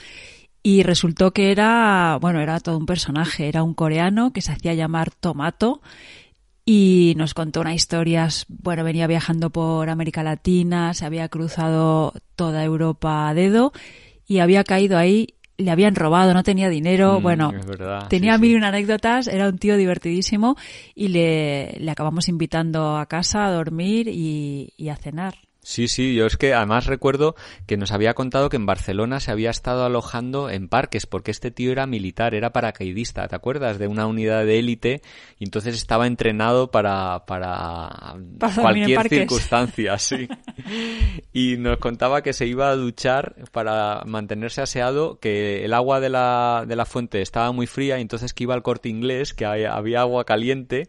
Y 0.63 0.83
resultó 0.83 1.31
que 1.31 1.51
era, 1.51 2.17
bueno, 2.21 2.39
era 2.39 2.59
todo 2.59 2.77
un 2.77 2.85
personaje, 2.85 3.47
era 3.47 3.63
un 3.63 3.73
coreano 3.73 4.31
que 4.31 4.41
se 4.41 4.51
hacía 4.51 4.73
llamar 4.75 5.11
Tomato 5.11 5.81
y 6.65 7.13
nos 7.17 7.33
contó 7.33 7.61
una 7.61 7.73
historia, 7.73 8.27
bueno, 8.47 8.83
venía 8.83 9.07
viajando 9.07 9.49
por 9.49 9.89
América 9.89 10.23
Latina, 10.23 10.93
se 10.93 11.05
había 11.05 11.27
cruzado 11.29 12.13
toda 12.35 12.63
Europa 12.63 13.27
a 13.27 13.33
dedo 13.33 13.73
y 14.27 14.39
había 14.39 14.63
caído 14.63 14.97
ahí, 14.97 15.35
le 15.57 15.71
habían 15.71 15.95
robado, 15.95 16.33
no 16.33 16.43
tenía 16.43 16.69
dinero, 16.69 17.19
mm, 17.19 17.23
bueno, 17.23 17.51
verdad, 17.51 18.07
tenía 18.07 18.35
sí, 18.35 18.41
mil 18.41 18.51
y 18.51 18.53
sí. 18.53 18.57
una 18.57 18.67
anécdotas, 18.67 19.27
era 19.27 19.49
un 19.49 19.57
tío 19.57 19.75
divertidísimo 19.75 20.55
y 20.93 21.07
le, 21.07 21.75
le 21.79 21.91
acabamos 21.91 22.29
invitando 22.29 22.97
a 22.97 23.07
casa 23.07 23.45
a 23.45 23.51
dormir 23.51 24.07
y, 24.07 24.73
y 24.77 24.89
a 24.89 24.95
cenar. 24.95 25.35
Sí, 25.63 25.87
sí, 25.87 26.15
yo 26.15 26.25
es 26.25 26.37
que 26.37 26.55
además 26.55 26.87
recuerdo 26.87 27.35
que 27.67 27.77
nos 27.77 27.91
había 27.91 28.15
contado 28.15 28.49
que 28.49 28.57
en 28.57 28.65
Barcelona 28.65 29.19
se 29.19 29.29
había 29.29 29.51
estado 29.51 29.85
alojando 29.85 30.49
en 30.49 30.67
parques 30.67 31.05
porque 31.05 31.29
este 31.29 31.51
tío 31.51 31.71
era 31.71 31.85
militar, 31.85 32.33
era 32.33 32.51
paracaidista, 32.51 33.27
¿te 33.27 33.35
acuerdas? 33.35 33.77
De 33.77 33.85
una 33.85 34.07
unidad 34.07 34.43
de 34.43 34.57
élite 34.57 35.01
y 35.37 35.43
entonces 35.43 35.75
estaba 35.75 36.07
entrenado 36.07 36.71
para, 36.71 37.27
para, 37.27 38.15
para 38.39 38.55
cualquier 38.55 39.07
circunstancia, 39.07 39.99
sí. 39.99 40.27
y 41.31 41.57
nos 41.57 41.77
contaba 41.77 42.23
que 42.23 42.33
se 42.33 42.47
iba 42.47 42.71
a 42.71 42.75
duchar 42.75 43.35
para 43.51 44.01
mantenerse 44.07 44.63
aseado, 44.63 45.19
que 45.19 45.63
el 45.63 45.75
agua 45.75 45.99
de 45.99 46.09
la, 46.09 46.65
de 46.67 46.75
la 46.75 46.85
fuente 46.85 47.21
estaba 47.21 47.51
muy 47.51 47.67
fría 47.67 47.99
y 47.99 48.01
entonces 48.01 48.33
que 48.33 48.45
iba 48.45 48.55
al 48.55 48.63
corte 48.63 48.89
inglés, 48.89 49.35
que 49.35 49.45
había 49.45 50.01
agua 50.01 50.25
caliente 50.25 50.87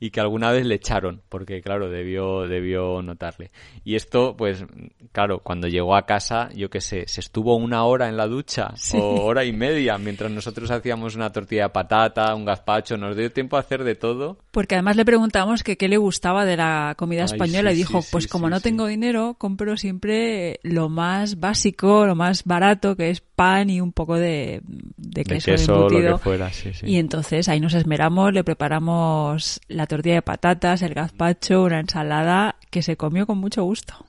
y 0.00 0.10
que 0.12 0.20
alguna 0.20 0.50
vez 0.50 0.64
le 0.64 0.76
echaron 0.76 1.20
porque 1.28 1.60
claro, 1.60 1.90
debió, 1.90 2.48
debió 2.48 3.02
notarle. 3.02 3.50
Y 3.84 3.96
esto 3.96 4.13
esto, 4.14 4.36
pues, 4.36 4.64
claro, 5.10 5.40
cuando 5.40 5.66
llegó 5.66 5.96
a 5.96 6.06
casa, 6.06 6.48
yo 6.54 6.70
qué 6.70 6.80
sé, 6.80 7.04
se 7.08 7.20
estuvo 7.20 7.56
una 7.56 7.84
hora 7.84 8.08
en 8.08 8.16
la 8.16 8.28
ducha 8.28 8.74
o 8.94 9.24
hora 9.24 9.44
y 9.44 9.52
media 9.52 9.98
mientras 9.98 10.30
nosotros 10.30 10.70
hacíamos 10.70 11.16
una 11.16 11.32
tortilla 11.32 11.64
de 11.64 11.70
patata, 11.70 12.32
un 12.36 12.44
gazpacho, 12.44 12.96
nos 12.96 13.16
dio 13.16 13.32
tiempo 13.32 13.56
a 13.56 13.60
hacer 13.60 13.82
de 13.82 13.96
todo. 13.96 14.38
Porque 14.52 14.76
además 14.76 14.94
le 14.94 15.04
preguntamos 15.04 15.64
que 15.64 15.76
qué 15.76 15.88
le 15.88 15.96
gustaba 15.96 16.44
de 16.44 16.56
la 16.56 16.94
comida 16.96 17.22
Ay, 17.22 17.26
española 17.32 17.70
sí, 17.70 17.74
y 17.74 17.78
dijo, 17.78 18.02
sí, 18.02 18.08
pues 18.12 18.28
como 18.28 18.48
no 18.48 18.60
tengo 18.60 18.86
dinero, 18.86 19.34
compro 19.36 19.76
siempre 19.76 20.60
lo 20.62 20.88
más 20.88 21.40
básico, 21.40 22.06
lo 22.06 22.14
más 22.14 22.44
barato, 22.44 22.94
que 22.94 23.10
es 23.10 23.20
pan 23.20 23.68
y 23.68 23.80
un 23.80 23.90
poco 23.92 24.16
de, 24.16 24.60
de 24.64 25.22
De 25.22 25.24
queso, 25.24 25.50
queso, 25.50 25.72
lo 25.72 25.78
embutido. 25.88 26.18
que 26.18 26.22
fuera. 26.22 26.50
Y 26.84 26.98
entonces 26.98 27.48
ahí 27.48 27.58
nos 27.58 27.74
esmeramos, 27.74 28.32
le 28.32 28.44
preparamos 28.44 29.60
la 29.66 29.86
tortilla 29.88 30.16
de 30.16 30.22
patatas, 30.22 30.82
el 30.82 30.94
gazpacho, 30.94 31.62
una 31.62 31.80
ensalada 31.80 32.54
que 32.70 32.82
se 32.82 32.96
comió 32.96 33.26
con 33.26 33.38
mucho 33.38 33.64
gusto. 33.64 34.03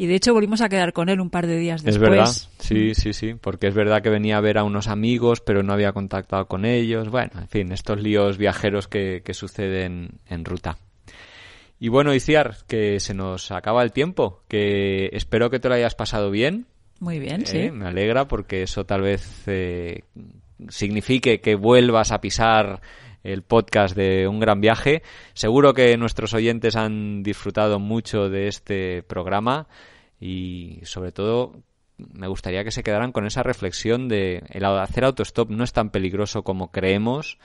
Y 0.00 0.06
de 0.06 0.14
hecho 0.14 0.32
volvimos 0.32 0.62
a 0.62 0.70
quedar 0.70 0.94
con 0.94 1.10
él 1.10 1.20
un 1.20 1.28
par 1.28 1.46
de 1.46 1.58
días 1.58 1.82
Es 1.82 1.84
después. 1.84 2.10
verdad, 2.10 2.32
sí, 2.58 2.94
sí, 2.94 3.12
sí, 3.12 3.34
porque 3.34 3.66
es 3.66 3.74
verdad 3.74 4.00
que 4.00 4.08
venía 4.08 4.38
a 4.38 4.40
ver 4.40 4.56
a 4.56 4.64
unos 4.64 4.88
amigos, 4.88 5.42
pero 5.42 5.62
no 5.62 5.74
había 5.74 5.92
contactado 5.92 6.46
con 6.46 6.64
ellos. 6.64 7.10
Bueno, 7.10 7.32
en 7.38 7.48
fin, 7.48 7.70
estos 7.70 8.00
líos 8.00 8.38
viajeros 8.38 8.88
que, 8.88 9.20
que 9.22 9.34
suceden 9.34 10.12
en 10.26 10.46
ruta. 10.46 10.78
Y 11.78 11.88
bueno, 11.88 12.14
Iciar, 12.14 12.56
que 12.66 12.98
se 12.98 13.12
nos 13.12 13.50
acaba 13.50 13.82
el 13.82 13.92
tiempo, 13.92 14.42
que 14.48 15.10
espero 15.12 15.50
que 15.50 15.60
te 15.60 15.68
lo 15.68 15.74
hayas 15.74 15.94
pasado 15.94 16.30
bien. 16.30 16.64
Muy 16.98 17.18
bien, 17.18 17.42
Eh, 17.42 17.46
sí. 17.46 17.70
Me 17.70 17.84
alegra 17.86 18.26
porque 18.26 18.62
eso 18.62 18.86
tal 18.86 19.02
vez 19.02 19.42
eh, 19.48 20.04
signifique 20.70 21.42
que 21.42 21.56
vuelvas 21.56 22.10
a 22.10 22.22
pisar 22.22 22.80
el 23.22 23.42
podcast 23.42 23.96
de 23.96 24.28
Un 24.28 24.40
Gran 24.40 24.60
Viaje. 24.60 25.02
Seguro 25.34 25.74
que 25.74 25.96
nuestros 25.96 26.34
oyentes 26.34 26.76
han 26.76 27.22
disfrutado 27.22 27.78
mucho 27.78 28.28
de 28.28 28.48
este 28.48 29.02
programa 29.02 29.68
y 30.20 30.80
sobre 30.82 31.12
todo 31.12 31.52
me 31.96 32.28
gustaría 32.28 32.64
que 32.64 32.70
se 32.70 32.82
quedaran 32.82 33.12
con 33.12 33.26
esa 33.26 33.42
reflexión 33.42 34.08
de 34.08 34.42
el 34.50 34.64
hacer 34.64 35.04
autostop 35.04 35.50
no 35.50 35.64
es 35.64 35.72
tan 35.72 35.90
peligroso 35.90 36.42
como 36.42 36.70
creemos 36.70 37.38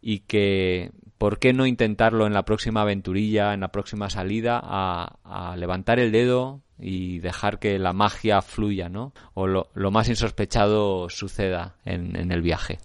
y 0.00 0.20
que 0.20 0.92
por 1.16 1.38
qué 1.38 1.52
no 1.52 1.66
intentarlo 1.66 2.26
en 2.26 2.32
la 2.32 2.44
próxima 2.44 2.82
aventurilla, 2.82 3.52
en 3.54 3.60
la 3.60 3.72
próxima 3.72 4.08
salida, 4.10 4.60
a, 4.62 5.56
levantar 5.56 5.98
el 5.98 6.12
dedo 6.12 6.60
y 6.78 7.18
dejar 7.18 7.58
que 7.58 7.78
la 7.78 7.92
magia 7.92 8.40
fluya, 8.40 8.88
¿no? 8.88 9.12
O 9.34 9.48
lo, 9.48 9.68
lo 9.74 9.90
más 9.90 10.08
insospechado 10.08 11.08
suceda 11.08 11.74
en, 11.84 12.14
en 12.14 12.30
el 12.30 12.40
viaje. 12.40 12.78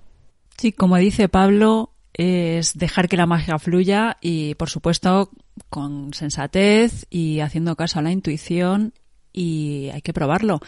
Sí, 0.57 0.71
como 0.71 0.97
dice 0.97 1.29
Pablo, 1.29 1.92
es 2.13 2.77
dejar 2.77 3.09
que 3.09 3.17
la 3.17 3.25
magia 3.25 3.57
fluya 3.59 4.17
y, 4.21 4.55
por 4.55 4.69
supuesto, 4.69 5.31
con 5.69 6.13
sensatez 6.13 7.05
y 7.09 7.39
haciendo 7.39 7.75
caso 7.75 7.99
a 7.99 8.01
la 8.03 8.11
intuición 8.11 8.93
y 9.31 9.89
hay 9.93 10.01
que 10.01 10.13
probarlo. 10.13 10.59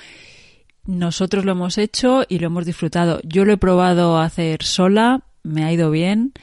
Nosotros 0.85 1.45
lo 1.45 1.53
hemos 1.53 1.77
hecho 1.77 2.23
y 2.27 2.39
lo 2.39 2.47
hemos 2.47 2.65
disfrutado. 2.65 3.19
Yo 3.23 3.45
lo 3.45 3.53
he 3.53 3.57
probado 3.57 4.17
a 4.17 4.25
hacer 4.25 4.63
sola, 4.63 5.23
me 5.43 5.63
ha 5.63 5.71
ido 5.71 5.91
bien 5.91 6.33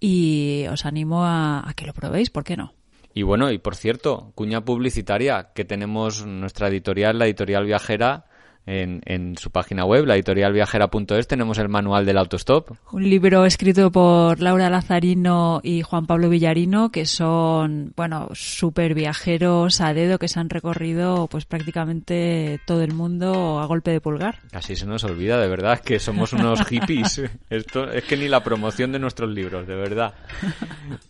y 0.00 0.64
os 0.70 0.84
animo 0.86 1.24
a, 1.24 1.68
a 1.68 1.74
que 1.74 1.86
lo 1.86 1.92
probéis, 1.92 2.30
¿por 2.30 2.44
qué 2.44 2.56
no? 2.56 2.74
Y 3.14 3.22
bueno, 3.22 3.50
y 3.50 3.58
por 3.58 3.74
cierto, 3.74 4.32
cuña 4.34 4.64
publicitaria, 4.64 5.50
que 5.54 5.64
tenemos 5.64 6.24
nuestra 6.24 6.68
editorial, 6.68 7.18
la 7.18 7.26
editorial 7.26 7.64
viajera, 7.64 8.26
en, 8.68 9.00
en 9.06 9.36
su 9.38 9.50
página 9.50 9.84
web, 9.84 10.04
la 10.04 10.14
editorialviajera.es, 10.14 11.26
tenemos 11.26 11.58
el 11.58 11.68
manual 11.68 12.04
del 12.04 12.18
autostop. 12.18 12.70
Un 12.92 13.08
libro 13.08 13.46
escrito 13.46 13.90
por 13.90 14.40
Laura 14.40 14.68
Lazarino 14.68 15.60
y 15.62 15.82
Juan 15.82 16.06
Pablo 16.06 16.28
Villarino, 16.28 16.90
que 16.90 17.06
son, 17.06 17.92
bueno, 17.96 18.28
súper 18.34 18.94
viajeros 18.94 19.80
a 19.80 19.94
dedo 19.94 20.18
que 20.18 20.28
se 20.28 20.38
han 20.38 20.50
recorrido 20.50 21.26
pues 21.28 21.46
prácticamente 21.46 22.60
todo 22.66 22.82
el 22.82 22.92
mundo 22.92 23.58
a 23.58 23.66
golpe 23.66 23.90
de 23.90 24.00
pulgar. 24.00 24.40
Casi 24.50 24.76
se 24.76 24.86
nos 24.86 25.02
olvida, 25.04 25.40
de 25.40 25.48
verdad, 25.48 25.80
que 25.80 25.98
somos 25.98 26.32
unos 26.32 26.62
hippies. 26.68 27.22
Esto 27.48 27.90
es 27.90 28.04
que 28.04 28.16
ni 28.16 28.28
la 28.28 28.44
promoción 28.44 28.92
de 28.92 28.98
nuestros 28.98 29.30
libros, 29.30 29.66
de 29.66 29.74
verdad. 29.74 30.14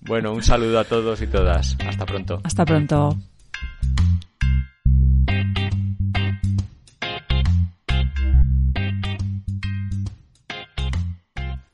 Bueno, 0.03 0.33
un 0.33 0.43
saludo 0.43 0.79
a 0.79 0.85
todos 0.85 1.21
y 1.23 1.27
todas. 1.27 1.77
Hasta 1.85 2.07
pronto. 2.07 2.41
Hasta 2.45 2.65
pronto. 2.65 3.17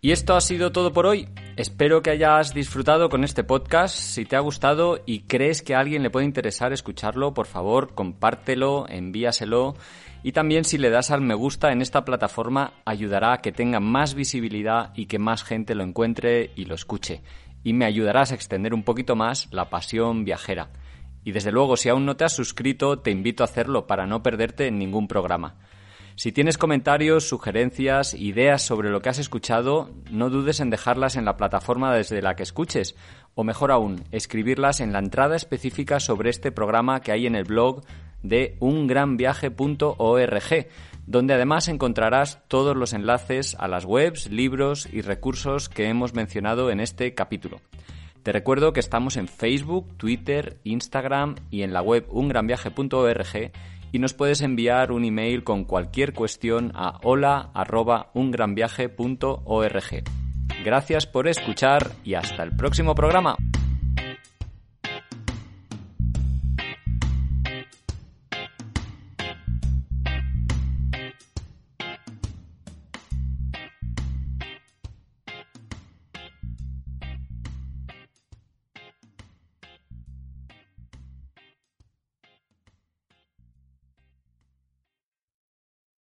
Y 0.04 0.12
esto 0.12 0.36
ha 0.36 0.42
sido 0.42 0.70
todo 0.70 0.92
por 0.92 1.06
hoy. 1.06 1.30
Espero 1.56 2.02
que 2.02 2.10
hayas 2.10 2.52
disfrutado 2.52 3.08
con 3.08 3.24
este 3.24 3.42
podcast. 3.42 3.96
Si 3.96 4.26
te 4.26 4.36
ha 4.36 4.40
gustado 4.40 5.00
y 5.06 5.20
crees 5.20 5.62
que 5.62 5.74
a 5.74 5.78
alguien 5.80 6.02
le 6.02 6.10
puede 6.10 6.26
interesar 6.26 6.74
escucharlo, 6.74 7.32
por 7.32 7.46
favor, 7.46 7.94
compártelo, 7.94 8.84
envíaselo. 8.86 9.76
Y 10.22 10.32
también 10.32 10.64
si 10.66 10.76
le 10.76 10.90
das 10.90 11.10
al 11.10 11.22
me 11.22 11.32
gusta 11.32 11.72
en 11.72 11.80
esta 11.80 12.04
plataforma 12.04 12.74
ayudará 12.84 13.32
a 13.32 13.40
que 13.40 13.50
tenga 13.50 13.80
más 13.80 14.12
visibilidad 14.12 14.92
y 14.94 15.06
que 15.06 15.18
más 15.18 15.42
gente 15.42 15.74
lo 15.74 15.84
encuentre 15.84 16.50
y 16.54 16.66
lo 16.66 16.74
escuche. 16.74 17.22
Y 17.62 17.72
me 17.72 17.86
ayudarás 17.86 18.30
a 18.30 18.34
extender 18.34 18.74
un 18.74 18.82
poquito 18.82 19.16
más 19.16 19.48
la 19.52 19.70
pasión 19.70 20.26
viajera. 20.26 20.68
Y 21.24 21.32
desde 21.32 21.50
luego, 21.50 21.78
si 21.78 21.88
aún 21.88 22.04
no 22.04 22.14
te 22.14 22.24
has 22.24 22.34
suscrito, 22.34 22.98
te 22.98 23.10
invito 23.10 23.42
a 23.42 23.46
hacerlo 23.46 23.86
para 23.86 24.04
no 24.04 24.22
perderte 24.22 24.70
ningún 24.70 25.08
programa. 25.08 25.54
Si 26.16 26.30
tienes 26.30 26.58
comentarios, 26.58 27.28
sugerencias, 27.28 28.14
ideas 28.14 28.62
sobre 28.62 28.90
lo 28.90 29.02
que 29.02 29.08
has 29.08 29.18
escuchado, 29.18 29.90
no 30.10 30.30
dudes 30.30 30.60
en 30.60 30.70
dejarlas 30.70 31.16
en 31.16 31.24
la 31.24 31.36
plataforma 31.36 31.92
desde 31.92 32.22
la 32.22 32.36
que 32.36 32.44
escuches, 32.44 32.94
o 33.34 33.42
mejor 33.42 33.72
aún, 33.72 34.04
escribirlas 34.12 34.78
en 34.78 34.92
la 34.92 35.00
entrada 35.00 35.34
específica 35.34 35.98
sobre 35.98 36.30
este 36.30 36.52
programa 36.52 37.00
que 37.00 37.10
hay 37.10 37.26
en 37.26 37.34
el 37.34 37.42
blog 37.42 37.82
de 38.22 38.56
ungranviaje.org, 38.60 40.68
donde 41.04 41.34
además 41.34 41.66
encontrarás 41.66 42.46
todos 42.46 42.76
los 42.76 42.92
enlaces 42.92 43.56
a 43.58 43.66
las 43.66 43.84
webs, 43.84 44.30
libros 44.30 44.88
y 44.92 45.00
recursos 45.00 45.68
que 45.68 45.88
hemos 45.88 46.14
mencionado 46.14 46.70
en 46.70 46.78
este 46.78 47.12
capítulo. 47.14 47.60
Te 48.22 48.30
recuerdo 48.32 48.72
que 48.72 48.80
estamos 48.80 49.18
en 49.18 49.28
Facebook, 49.28 49.98
Twitter, 49.98 50.58
Instagram 50.64 51.34
y 51.50 51.62
en 51.62 51.74
la 51.74 51.82
web 51.82 52.06
ungranviaje.org 52.08 53.52
y 53.94 53.98
nos 54.00 54.12
puedes 54.12 54.40
enviar 54.40 54.90
un 54.90 55.04
email 55.04 55.44
con 55.44 55.62
cualquier 55.62 56.14
cuestión 56.14 56.72
a 56.74 56.98
hola@ungranviaje.org. 57.04 60.04
Gracias 60.64 61.06
por 61.06 61.28
escuchar 61.28 61.92
y 62.02 62.14
hasta 62.14 62.42
el 62.42 62.56
próximo 62.56 62.96
programa. 62.96 63.36